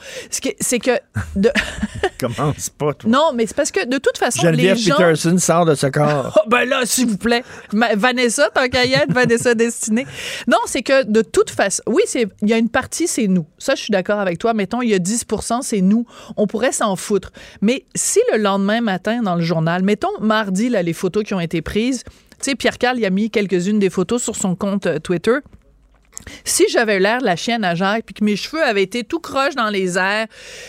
[0.61, 0.93] C'est que.
[1.35, 1.51] de-
[2.19, 3.11] Commence pas, toi.
[3.11, 4.97] Non, mais c'est parce que de toute façon, Geneviève les gens.
[4.97, 6.33] Peterson sort de ce corps.
[6.47, 7.43] Oh, ben là, s'il vous plaît.
[7.73, 10.07] Ma- Vanessa, tant qu'à y être, Vanessa Destinée.
[10.47, 13.47] Non, c'est que de toute façon, oui, c'est il y a une partie, c'est nous.
[13.59, 14.55] Ça, je suis d'accord avec toi.
[14.55, 15.24] Mettons, il y a 10
[15.62, 16.07] c'est nous.
[16.37, 17.33] On pourrait s'en foutre.
[17.61, 21.41] Mais si le lendemain matin, dans le journal, mettons mardi, là, les photos qui ont
[21.41, 24.87] été prises, tu sais, Pierre Carl, il a mis quelques-unes des photos sur son compte
[24.87, 25.37] euh, Twitter.
[26.45, 29.21] Si j'avais l'air de la chienne à Jacques, puis que mes cheveux avaient été tout
[29.21, 30.27] croche dans les airs,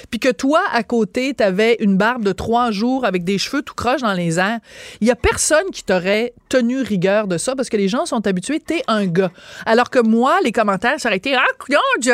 [0.09, 3.73] puis que toi, à côté, t'avais une barbe de trois jours avec des cheveux tout
[3.73, 4.59] croche dans les airs,
[5.01, 8.25] il y a personne qui t'aurait tenu rigueur de ça parce que les gens sont
[8.27, 9.31] habitués, t'es un gars.
[9.65, 12.09] Alors que moi, les commentaires, ça aurait été «Ah, coudon, du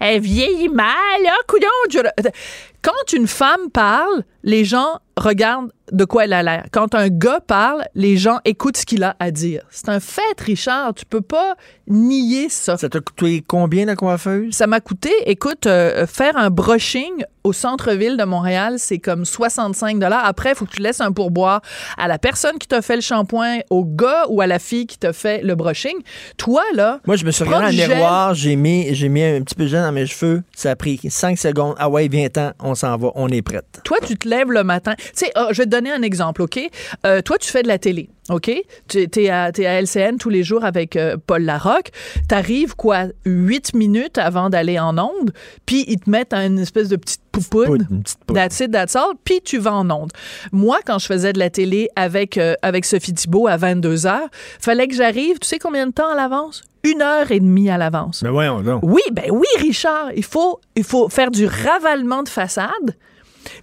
[0.00, 0.86] elle, vieillit mal,
[1.26, 1.98] ah, coudon, du
[2.82, 6.66] Quand une femme parle, les gens regardent de quoi elle a l'air.
[6.70, 9.62] Quand un gars parle, les gens écoutent ce qu'il a à dire.
[9.70, 10.94] C'est un fait, Richard.
[10.94, 11.56] Tu peux pas
[11.88, 12.76] nier ça.
[12.76, 14.54] Ça t'a coûté combien la coiffeuse?
[14.54, 20.02] Ça m'a coûté, écoute, euh, faire un brushing au centre-ville de Montréal, c'est comme 65
[20.02, 21.60] Après, il faut que tu laisses un pourboire
[21.96, 24.98] à la personne qui t'a fait le shampoing, au gars ou à la fille qui
[24.98, 25.96] t'a fait le brushing.
[26.36, 27.00] Toi, là...
[27.06, 29.64] Moi, je me suis regardé dans le miroir, j'ai mis, j'ai mis un petit peu
[29.64, 30.42] de gel dans mes cheveux.
[30.54, 31.74] Ça a pris 5 secondes.
[31.78, 33.80] Ah ouais, viens-t'en, on s'en va, on est prête.
[33.84, 34.94] Toi, tu te lèves le matin.
[34.98, 36.58] Tu sais, ah, je vais te donner un exemple, OK?
[37.06, 38.50] Euh, toi, tu fais de la télé, OK?
[38.88, 41.90] Tu es à, t'es à LCN tous les jours avec euh, Paul Larocque.
[42.28, 45.32] T'arrives, quoi, huit minutes avant d'aller en onde,
[45.66, 47.86] puis ils te mettent une espèce de petite poupoune.
[48.32, 49.14] That's it, that's all.
[49.24, 50.10] Puis tu vas en onde.
[50.52, 54.18] Moi, quand je faisais de la télé avec, euh, avec Sophie Thibault à 22 h
[54.60, 56.62] fallait que j'arrive, tu sais combien de temps à l'avance?
[56.84, 58.22] Une heure et demie à l'avance.
[58.22, 58.80] Mais voyons donc.
[58.84, 60.12] Oui, ben oui, Richard.
[60.14, 62.96] Il faut, il faut faire du ravalement de façade.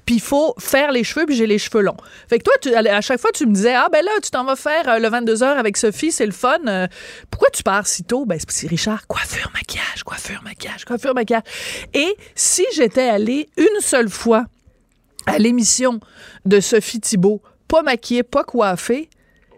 [0.05, 1.97] Puis il faut faire les cheveux, puis j'ai les cheveux longs.
[2.29, 2.53] Fait que toi,
[2.89, 5.09] à chaque fois, tu me disais, ah ben là, tu t'en vas faire euh, le
[5.09, 6.59] 22h avec Sophie, c'est le fun.
[6.67, 6.87] Euh,
[7.31, 8.25] pourquoi tu pars si tôt?
[8.25, 11.43] Ben c'est Richard, coiffure, maquillage, coiffure, maquillage, coiffure, maquillage.
[11.93, 14.45] Et si j'étais allée une seule fois
[15.25, 15.99] à l'émission
[16.45, 19.09] de Sophie Thibault, pas maquillée, pas coiffée,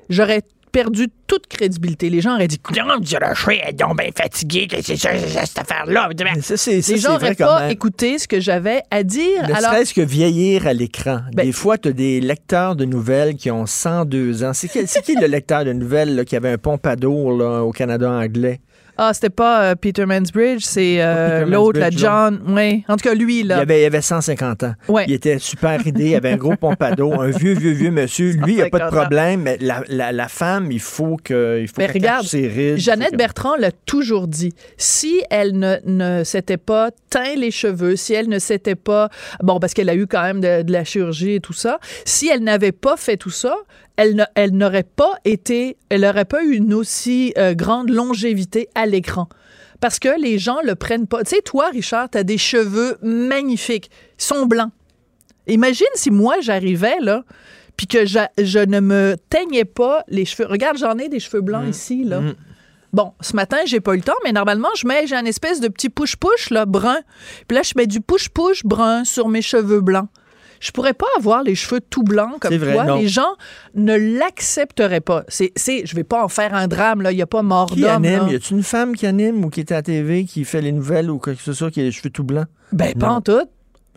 [0.09, 0.41] j'aurais
[0.71, 2.09] perdu toute crédibilité.
[2.09, 5.45] Les gens auraient dit, rocher, elle est donc bien fatiguée, que c'est ça, c'est ça,
[5.45, 6.09] cette affaire-là.
[6.17, 9.43] Les gens n'auraient pas écouté ce que j'avais à dire.
[9.47, 11.19] Ne Alors, serait-ce que vieillir à l'écran.
[11.33, 14.53] Ben- des fois, tu as des lecteurs de nouvelles qui ont 102 ans.
[14.53, 18.59] C'est qui, le lecteur de nouvelles là, qui avait un pompadour là, au Canada anglais?
[18.97, 22.41] Ah, c'était pas euh, Peter Mansbridge, c'est euh, l'autre, la John.
[22.47, 22.83] Oui.
[22.87, 23.59] En tout cas, lui, Il là.
[23.59, 24.73] avait, il avait 150 ans.
[24.87, 25.05] Ouais.
[25.07, 28.31] Il était super ridé, il avait un gros pompadour, un vieux, vieux, vieux monsieur.
[28.31, 29.01] Lui, il n'y a pas de 150 ans.
[29.01, 32.77] problème, mais la, la- la femme, il faut que il faut Mais regarde, ses rides.
[32.77, 34.53] Jeannette Bertrand l'a toujours dit.
[34.77, 39.09] Si elle ne, ne s'était pas teint les cheveux, si elle ne s'était pas...
[39.43, 41.79] Bon, parce qu'elle a eu quand même de, de la chirurgie et tout ça.
[42.05, 43.55] Si elle n'avait pas fait tout ça,
[43.97, 45.77] elle, n'aurait pas été...
[45.89, 49.27] Elle n'aurait pas eu une aussi euh, grande longévité à l'écran.
[49.79, 51.23] Parce que les gens le prennent pas.
[51.23, 53.89] Tu sais, toi, Richard, tu as des cheveux magnifiques.
[54.19, 54.71] Ils sont blancs.
[55.47, 57.23] Imagine si moi, j'arrivais, là,
[57.75, 60.47] puis que je ne me teignais pas les cheveux.
[60.49, 61.69] Regarde, j'en ai des cheveux blancs Mm.
[61.69, 62.21] ici, là.
[62.93, 65.59] Bon, ce matin, j'ai pas eu le temps, mais normalement, je mets, j'ai un espèce
[65.59, 66.97] de petit push-push, là, brun.
[67.47, 70.09] Puis là, je mets du push-push brun sur mes cheveux blancs.
[70.59, 72.83] Je pourrais pas avoir les cheveux tout blancs comme vrai, toi.
[72.85, 72.97] non.
[72.97, 73.35] Les gens
[73.75, 75.23] ne l'accepteraient pas.
[75.27, 77.11] C'est, c'est, je vais pas en faire un drame, là.
[77.11, 78.25] Il y a pas mort Qui d'homme, anime?
[78.27, 78.31] là.
[78.31, 80.71] Y a-t-il une femme qui anime ou qui est à la TV, qui fait les
[80.71, 82.47] nouvelles ou quoi que ce soit, qui a les cheveux tout blancs?
[82.71, 83.47] Ben, pas en tout.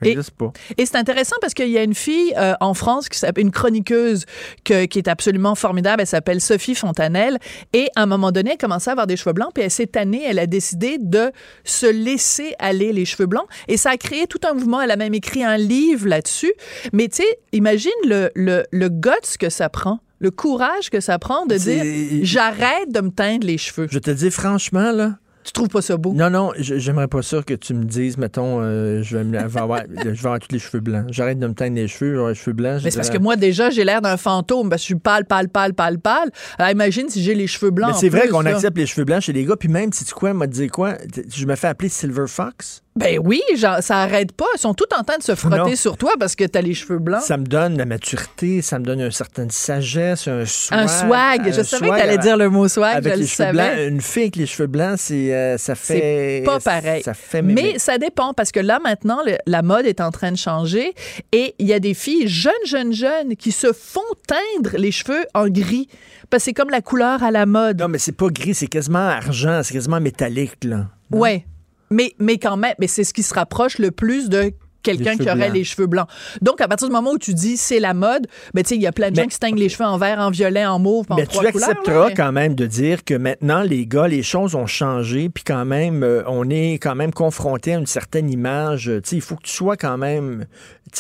[0.09, 0.53] Et- pas.
[0.79, 4.25] C'est intéressant parce qu'il y a une fille euh, en France qui s'appelle une chroniqueuse
[4.65, 6.01] que- qui est absolument formidable.
[6.03, 7.39] Elle s'appelle Sophie Fontanelle.
[7.73, 9.51] Et à un moment donné, elle commençait à avoir des cheveux blancs.
[9.55, 11.31] Puis elle, cette année, elle a décidé de
[11.65, 13.47] se laisser aller les cheveux blancs.
[13.69, 14.81] Et ça a créé tout un mouvement.
[14.81, 16.53] Elle a même écrit un livre là-dessus.
[16.93, 20.01] Mais tu sais, imagine le, le, le guts que ça prend.
[20.19, 21.83] Le courage que ça prend de dire
[22.25, 23.89] j'arrête de me teindre les cheveux.
[23.91, 25.15] Je te dis franchement, là.
[25.43, 26.13] Tu trouves pas ça beau?
[26.13, 29.83] Non, non, j'aimerais pas ça que tu me dises, mettons, euh, je, vais me, avoir,
[29.89, 31.07] je vais avoir tous les cheveux blancs.
[31.09, 32.83] J'arrête de me teindre les cheveux, j'aurai les cheveux blancs.
[32.85, 35.25] Mais c'est parce que moi, déjà, j'ai l'air d'un fantôme parce que je suis pâle,
[35.25, 36.31] pâle, pâle, pâle, pâle.
[36.59, 37.93] Alors, imagine si j'ai les cheveux blancs.
[37.95, 40.13] Mais c'est vrai qu'on accepte les cheveux blancs chez les gars, puis même, si tu
[40.13, 40.97] quoi, m'a dit quoi,
[41.33, 42.83] je me fais appeler Silver Fox.
[43.01, 44.45] Ben oui, genre, ça arrête pas.
[44.57, 45.77] Ils sont tout en train de se frotter Non.
[45.77, 47.23] sur toi parce que t'as les cheveux blancs.
[47.23, 50.79] Ça me donne la maturité, ça me donne une certaine sagesse, un swag.
[50.81, 51.47] Un swag.
[51.47, 53.37] Je savais que swag t'allais avec- dire le mot swag, Avec je les le cheveux
[53.37, 53.53] savais.
[53.53, 56.41] blancs, une fille avec les cheveux blancs, c'est, euh, ça fait.
[56.41, 57.03] C'est pas pareil.
[57.03, 60.33] Ça fait Mais ça dépend parce que là, maintenant, le- la mode est en train
[60.33, 60.93] de changer
[61.33, 65.25] et il y a des filles jeunes, jeunes, jeunes qui se font teindre les cheveux
[65.35, 65.89] en gris
[66.29, 67.81] parce que c'est comme la couleur à la mode.
[67.81, 70.87] Non, mais c'est pas gris, c'est quasiment argent, c'est quasiment métallique, là.
[71.11, 71.45] Ouais.
[71.93, 74.53] Mais, mais quand même, mais c'est ce qui se rapproche le plus de
[74.83, 75.53] quelqu'un qui aurait blancs.
[75.55, 76.09] les cheveux blancs.
[76.43, 78.93] Donc, à partir du moment où tu dis c'est la mode, ben, il y a
[78.93, 81.17] plein de gens qui se teignent les cheveux en vert, en violet, en mauve, en
[81.17, 81.69] Mais trois tu couleurs.
[81.71, 85.45] accepteras mais- quand même de dire que maintenant, les gars, les choses ont changé, puis
[85.45, 88.91] quand même, euh, on est quand même confronté à une certaine image.
[89.13, 90.47] Il faut que tu sois quand même.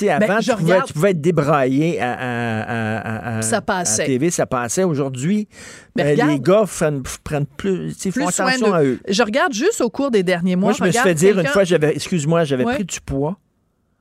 [0.00, 3.60] Ben, avant, je tu, pouvais, regarde- tu pouvais être débraillé à, à, à- à- Ça
[3.60, 4.06] passait.
[4.06, 4.84] TV, ça passait.
[4.84, 5.48] Aujourd'hui,
[5.96, 9.00] ben, regarde- les gars prennent, prennent plus, font Plus soin attention de- à eux.
[9.08, 10.70] Je regarde juste au cours des derniers mois.
[10.70, 12.74] Moi, je me suis fait dire une fois, j'avais, excuse-moi, j'avais Ouais.
[12.74, 13.38] pris du poids.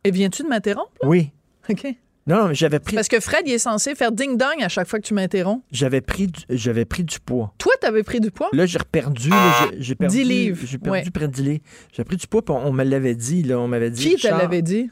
[0.03, 0.91] Et viens-tu de m'interrompre?
[1.03, 1.31] Oui.
[1.69, 1.85] OK.
[2.27, 4.87] Non, non, mais j'avais pris, Parce que Fred, il est censé faire ding-dong à chaque
[4.87, 5.63] fois que tu m'interromps.
[5.71, 7.53] j'avais pris, du- j'avais pris du poids.
[7.57, 8.49] Toi, t'avais pris du poids?
[8.53, 9.29] Là, j'ai reperdu.
[9.29, 11.11] là, j'ai, j'ai perdu 10 livres, J'ai perdu ouais.
[11.11, 11.63] près de 10 livres.
[11.91, 13.41] J'ai pris du poids, puis on, on me l'avait dit.
[13.43, 14.01] Là, on m'avait dit.
[14.03, 14.91] Qui te Richard, l'avait dit?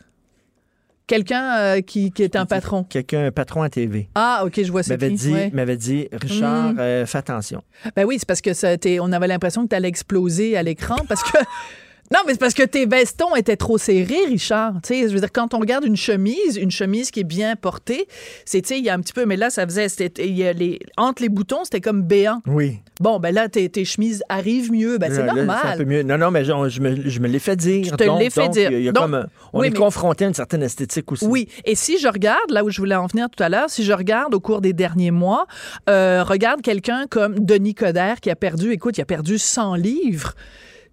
[1.05, 2.83] Quelqu'un euh, qui, qui est un patron.
[2.83, 4.09] Quelqu'un, un patron à TV.
[4.15, 5.15] Ah, OK, je vois c'est M'avait qui.
[5.15, 5.51] dit, ouais.
[5.53, 6.79] m'avait dit, Richard, Mm.
[6.79, 7.63] euh, fais attention.
[7.95, 10.63] Ben oui, c'est parce que ça, t'es- on avait l'impression que tu allais exploser à
[10.63, 11.37] l'écran parce que.
[12.13, 14.73] Non, mais c'est parce que tes vestons étaient trop serrés, Richard.
[14.81, 17.55] Tu sais, je veux dire, quand on regarde une chemise, une chemise qui est bien
[17.55, 18.07] portée,
[18.45, 20.37] c'est, tu sais, il y a un petit peu, mais là, ça faisait, c'était, il
[20.37, 22.41] y a les, entre les boutons, c'était comme béant.
[22.47, 22.79] Oui.
[23.01, 24.97] Bon, ben là, tes, tes chemises arrivent mieux.
[24.97, 25.57] Ben, c'est normal.
[25.63, 26.03] un peu mieux.
[26.03, 27.83] Non, non, mais je, je me, l'ai fait dire.
[27.83, 28.71] Je te l'ai fait donc, dire.
[28.71, 31.25] y a Donc, comme on oui, est mais- confronté à une certaine esthétique aussi.
[31.25, 33.83] Oui, et si je regarde, là où je voulais en venir tout à l'heure, si
[33.83, 35.45] je regarde au cours des derniers mois,
[35.89, 40.33] euh, regarde quelqu'un comme Denis Coderre qui a perdu, écoute, il a perdu 100 livres.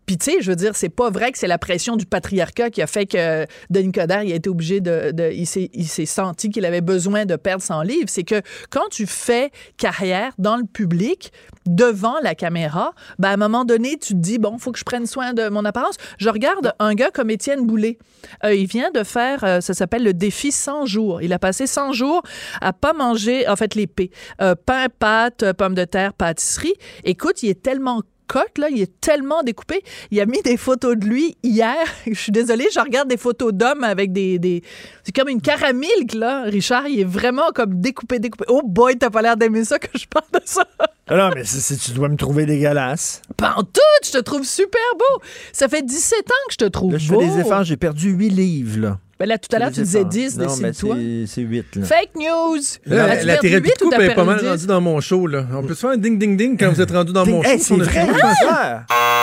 [0.07, 2.71] Puis, tu sais, je veux dire, c'est pas vrai que c'est la pression du patriarcat
[2.71, 5.11] qui a fait que Denis Coderre, il a été obligé de.
[5.13, 8.09] de- il s'est senti qu'il avait besoin de perdre 100 livres.
[8.09, 11.33] C'est que quand tu fais carrière dans le public,
[11.67, 14.85] devant la caméra, ben, à un moment donné, tu te dis, bon, faut que je
[14.85, 15.97] prenne soin de mon apparence.
[16.19, 17.99] Je regarde un gars comme Étienne Boulay.
[18.45, 21.23] Euh, il vient de faire, euh, ça s'appelle le défi 100 jours.
[21.23, 22.23] Il a passé 100 jours
[22.61, 24.11] à pas manger, en fait, l'épée.
[24.43, 26.75] Euh, pain, pâtes, euh, pommes de terre, pâtisserie.
[27.05, 29.83] Écoute, il est tellement cote, là, il est tellement découpé.
[30.11, 31.77] Il a mis des photos de lui hier.
[32.07, 34.39] Je suis désolée, je regarde des photos d'hommes avec des...
[34.39, 34.63] des...
[35.05, 36.43] C'est comme une caramilk, là.
[36.45, 38.45] Richard, il est vraiment comme découpé, découpé.
[38.49, 40.65] Oh boy, t'as pas l'air d'aimer ça que je parle de ça.
[41.11, 43.21] Non, mais c'est- tu dois me trouver dégueulasse.
[43.37, 45.23] Pas en tout, je te trouve super beau.
[45.53, 47.21] Ça fait 17 ans que je te trouve Là, je beau.
[47.21, 47.65] fais des efforts.
[47.65, 48.99] J'ai perdu 8 livres, là.
[49.25, 50.11] Ben là, tout à l'heure, tu disais efforts.
[50.11, 50.97] 10, Non, mais décide-toi.
[50.97, 51.85] c'est- c'est 8, là.
[51.87, 52.61] Fake news!
[52.85, 54.49] Là, As-tu la thérapie huit de couple est pas mal perdu dix?
[54.51, 55.27] rendue dans mon show.
[55.27, 55.47] Là.
[55.55, 57.65] On peut se faire un ding-ding-ding quand vous êtes rendu dans mon Hey, show.
[57.65, 58.07] c'est On a- vrai,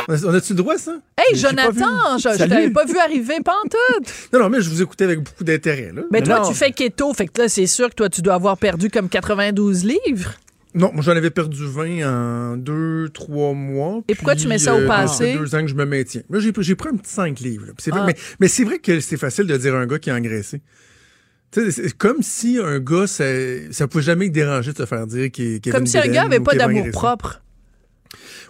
[0.08, 0.94] on On a-tu le droit, ça?
[1.18, 4.12] Hey, Jonathan, je, t'avais pas vu arriver pantoute.
[4.34, 5.92] Non, non, mais je vous écoutais avec beaucoup d'intérêt.
[5.96, 6.02] là.
[6.12, 8.58] Mais toi, tu fais keto, fait que là, c'est sûr que toi, tu dois avoir
[8.58, 10.34] perdu comme 92 livres.
[10.74, 14.02] Non, moi, j'en avais perdu 20 en 2-3 mois.
[14.08, 15.18] Et pourquoi tu mets ça au euh, passé?
[15.18, 16.22] Ça fait deux ans que je me maintiens.
[16.30, 17.66] Là, j'ai, pris un petit 5 livres.
[17.78, 18.06] c'est Ah.
[18.06, 20.62] Mais, mais c'est vrai que c'est facile de dire à un gars qui a engraissé.
[21.54, 23.26] C'est comme si un gars, ça,
[23.72, 26.24] ça pouvait jamais le déranger de se faire dire qu'il, qu'il Comme si un gars
[26.24, 27.42] avait pas d'amour propre.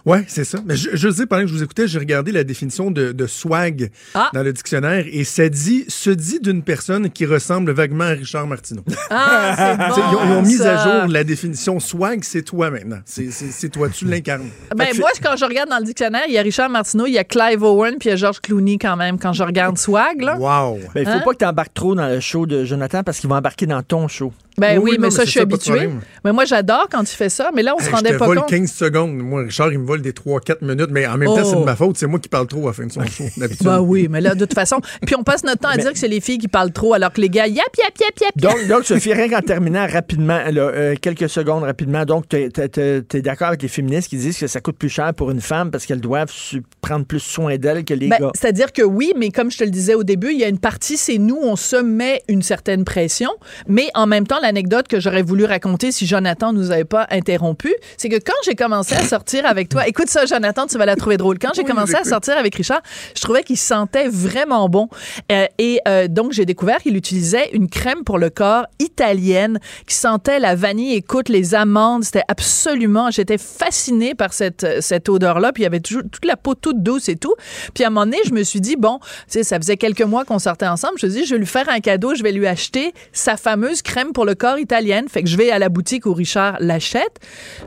[0.04, 0.58] Ouais, c'est ça.
[0.66, 3.26] Mais je, je sais, pendant que je vous écoutais, j'ai regardé la définition de, de
[3.26, 4.30] swag Ah.
[4.34, 8.46] dans le dictionnaire et ça dit, se dit d'une personne qui ressemble vaguement à Richard
[8.46, 8.82] Martineau.
[9.10, 10.80] Ah, bon, ils, ont, ils ont mis ça.
[10.80, 12.98] à jour la définition swag, c'est toi maintenant.
[13.04, 14.48] C'est, toi, tu l'incarnes.
[14.76, 17.18] Ben, moi, quand je regarde dans le dictionnaire, il y a Richard Martineau, il y
[17.18, 20.20] a Clive Owen, puis il y a George Clooney quand même, quand je regarde Swag,
[20.20, 20.36] là.
[20.36, 20.78] Wow.
[20.94, 21.22] Ben, il faut Hein?
[21.24, 23.82] pas que tu embarques trop dans le show de Jonathan parce qu'il va embarquer dans
[23.82, 24.32] ton show.
[24.58, 25.88] Ben oui, mais non, ça, mais je suis ça, habituée.
[26.24, 28.18] Mais moi, j'adore quand tu fais ça, mais là, on se Hey, rendait je te
[28.18, 28.48] pas vole compte.
[28.50, 29.16] 15 secondes.
[29.16, 31.48] Moi, Richard, il me vole des 3-4 minutes, mais en même temps, Oh.
[31.50, 31.96] c'est de ma faute.
[31.96, 33.64] C'est moi qui parle trop à la fin de son show, d'habitude.
[33.66, 34.80] Ben oui, mais là, de toute façon.
[35.06, 37.12] Puis on passe notre temps à dire que c'est les filles qui parlent trop, alors
[37.12, 38.36] que les gars, yap, yap, yap, yap.
[38.36, 43.22] Donc, donc Sophie, rien qu'en terminant rapidement, là, euh, quelques secondes rapidement, donc tu es,
[43.22, 45.86] d'accord avec les féministes qui disent que ça coûte plus cher pour une femme parce
[45.86, 46.32] qu'elles doivent
[46.80, 48.30] prendre plus soin d'elle que les Ben, gars?
[48.34, 50.58] C'est-à-dire que oui, mais comme je te le disais au début, il y a une
[50.58, 53.30] partie, c'est nous, on se met une certaine pression,
[53.66, 57.74] mais en même temps, l'anecdote que j'aurais voulu raconter si Jonathan nous avait pas interrompu,
[57.96, 60.96] c'est que quand j'ai commencé à sortir avec toi, écoute ça, Jonathan, tu vas la
[60.96, 61.38] trouver drôle.
[61.38, 62.82] Quand j'ai Oui, commencé à sortir avec Richard,
[63.16, 64.88] je trouvais qu'il sentait vraiment bon.
[65.30, 69.94] Euh, et euh, donc, j'ai découvert qu'il utilisait une crème pour le corps italienne qui
[69.94, 72.04] sentait la vanille, écoute, les amandes.
[72.04, 75.52] C'était absolument, j'étais fascinée par cette, cette odeur-là.
[75.52, 77.34] Puis il y avait toujours toute la peau toute douce et tout.
[77.74, 80.02] Puis à un moment donné, je me suis dit, bon, tu sais, ça faisait quelques
[80.02, 80.94] mois qu'on sortait ensemble.
[80.98, 83.36] Je me suis dit, je vais lui faire un cadeau, je vais lui acheter sa
[83.36, 85.08] fameuse crème pour le corps italienne.
[85.08, 87.20] Fait que je vais à la boutique où Richard l'achète.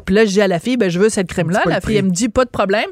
[0.06, 1.64] Puis là, je dis à la fille, ben, je veux cette crème-là.
[1.66, 2.90] La le fille, elle me dit, pas de problème.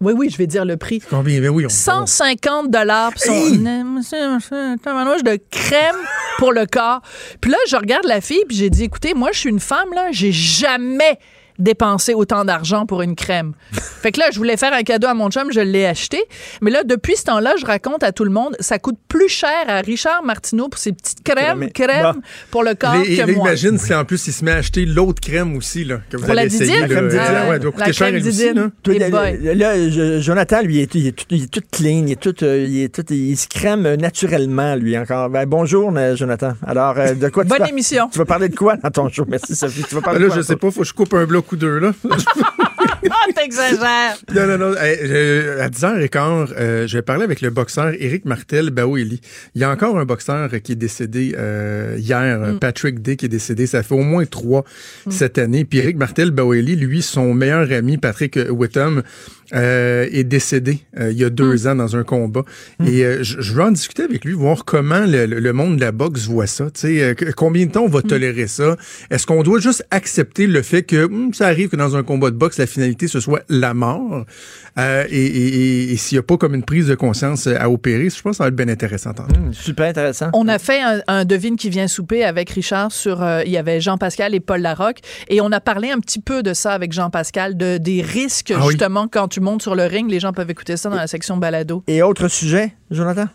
[0.00, 1.00] Oui, oui, je vais dire le prix.
[1.08, 1.40] Combien?
[1.40, 5.96] Ben oui, on 150 dollars pour son tabarnouche de crème
[6.38, 7.00] pour le corps.
[7.40, 9.92] Puis là, je regarde la fille, puis j'ai dit, écoutez, moi, je suis une femme,
[9.94, 11.18] là, j'ai jamais
[11.58, 13.52] dépenser autant d'argent pour une crème.
[13.72, 16.18] fait que là, je voulais faire un cadeau à mon chum, je l'ai acheté.
[16.60, 19.50] Mais là, depuis ce temps-là, je raconte à tout le monde, ça coûte plus cher
[19.68, 22.14] à Richard Martineau pour ses petites crèmes, crèmes Bah.
[22.50, 23.48] pour le corps Et, et que là, moi.
[23.48, 26.22] imagine si en plus il se met à acheter l'autre crème aussi, là, que vous
[26.22, 26.64] Pour allez la essayer.
[26.66, 26.80] Didine?
[26.80, 26.88] là.
[26.88, 27.22] Crème Didine.
[27.28, 28.52] Ah ouais, doit La coûter cher elle aussi.
[28.54, 28.70] Là.
[29.10, 32.20] Là, là, Jonathan, lui, il est, il est tout, il est tout clean, il, est
[32.20, 35.30] tout, euh, il, est tout- il se crème naturellement, lui, encore.
[35.30, 36.54] Ben, bonjour, euh, Jonathan.
[36.66, 38.08] Alors, euh, de quoi tu Bonne vas- émission.
[38.12, 39.24] Tu vas parler de quoi dans ton show?
[39.28, 39.84] Merci, Sophie.
[39.88, 40.36] Tu vas parler Là, de quoi?
[40.38, 41.92] je sais pas, faut que je coupe un bloc ou deux, là.
[43.10, 44.16] Ah, t'exagères!
[44.34, 44.74] Non, non, non.
[44.76, 49.20] À 10h15, euh, je vais parler avec le boxeur Éric Martel Baoueli.
[49.54, 52.58] Il y a encore un boxeur qui est décédé euh, hier, Mm.
[52.58, 53.66] Patrick Day, qui est décédé.
[53.66, 54.64] Ça fait au moins trois
[55.10, 55.64] cette année.
[55.66, 59.02] Puis Éric Martel Baoueli, lui, son meilleur ami, Patrick Whittam,
[59.52, 62.42] euh, est décédé euh, il y a deux ans dans un combat.
[62.86, 65.92] Et euh, je, je veux en discuter avec lui, voir comment le, monde de la
[65.92, 66.66] boxe voit ça.
[66.70, 68.76] Tu sais, euh, que- combien de temps on va tolérer ça?
[69.10, 72.30] Est-ce qu'on doit juste accepter le fait que hum, ça arrive que dans un combat
[72.30, 74.24] de boxe, la finalité, ce soit la mort?
[74.78, 75.46] Euh, et et-
[75.84, 78.32] et- et s'il n'y a pas comme une prise de conscience à opérer, je pense
[78.32, 79.12] que ça va être bien intéressant.
[79.52, 80.30] super intéressant.
[80.32, 83.22] On a fait un, un devine qui vient souper avec Richard sur.
[83.22, 84.98] euh, il y avait Jean-Pascal et Paul Larocque.
[85.28, 88.60] Et on a parlé un petit peu de ça avec Jean-Pascal, de, des risques, Ah
[88.64, 88.70] oui.
[88.72, 90.08] justement, quand tu montes sur le ring.
[90.08, 91.82] Les gens peuvent écouter ça dans la section balado.
[91.88, 93.26] Et autre sujet, Jonathan?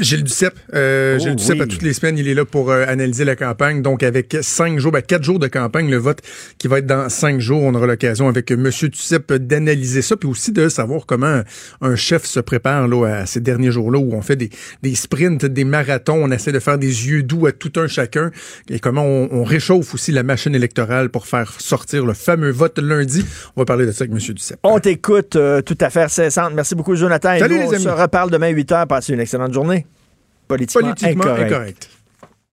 [0.00, 1.62] Gilles Duceppe, euh, Oh, Gilles Duceppe, oui.
[1.62, 3.82] à toutes les semaines, il est là pour euh, analyser la campagne.
[3.82, 6.18] Donc, avec cinq jours, ben, quatre jours de campagne, le vote
[6.58, 10.16] qui va être dans cinq jours, on aura l'occasion avec euh, Monsieur Duceppe d'analyser ça,
[10.16, 11.42] puis aussi de savoir comment
[11.80, 14.50] un chef se prépare là, à ces derniers jours-là où on fait des,
[14.82, 18.30] des sprints, des marathons, on essaie de faire des yeux doux à tout un chacun,
[18.70, 22.78] et comment on, on réchauffe aussi la machine électorale pour faire sortir le fameux vote
[22.78, 23.24] lundi.
[23.56, 24.58] On va parler de ça avec Monsieur Duceppe.
[24.62, 26.52] On t'écoute euh, tout à fait incessante.
[26.54, 27.34] Merci beaucoup, Jonathan.
[27.34, 27.82] Et Salut, nous, les on amis.
[27.84, 28.86] se reparle demain 8 h.
[28.86, 29.86] Passez une excellente journée.
[30.48, 31.52] Politiquement, Politiquement incorrect.
[31.52, 31.90] incorrect.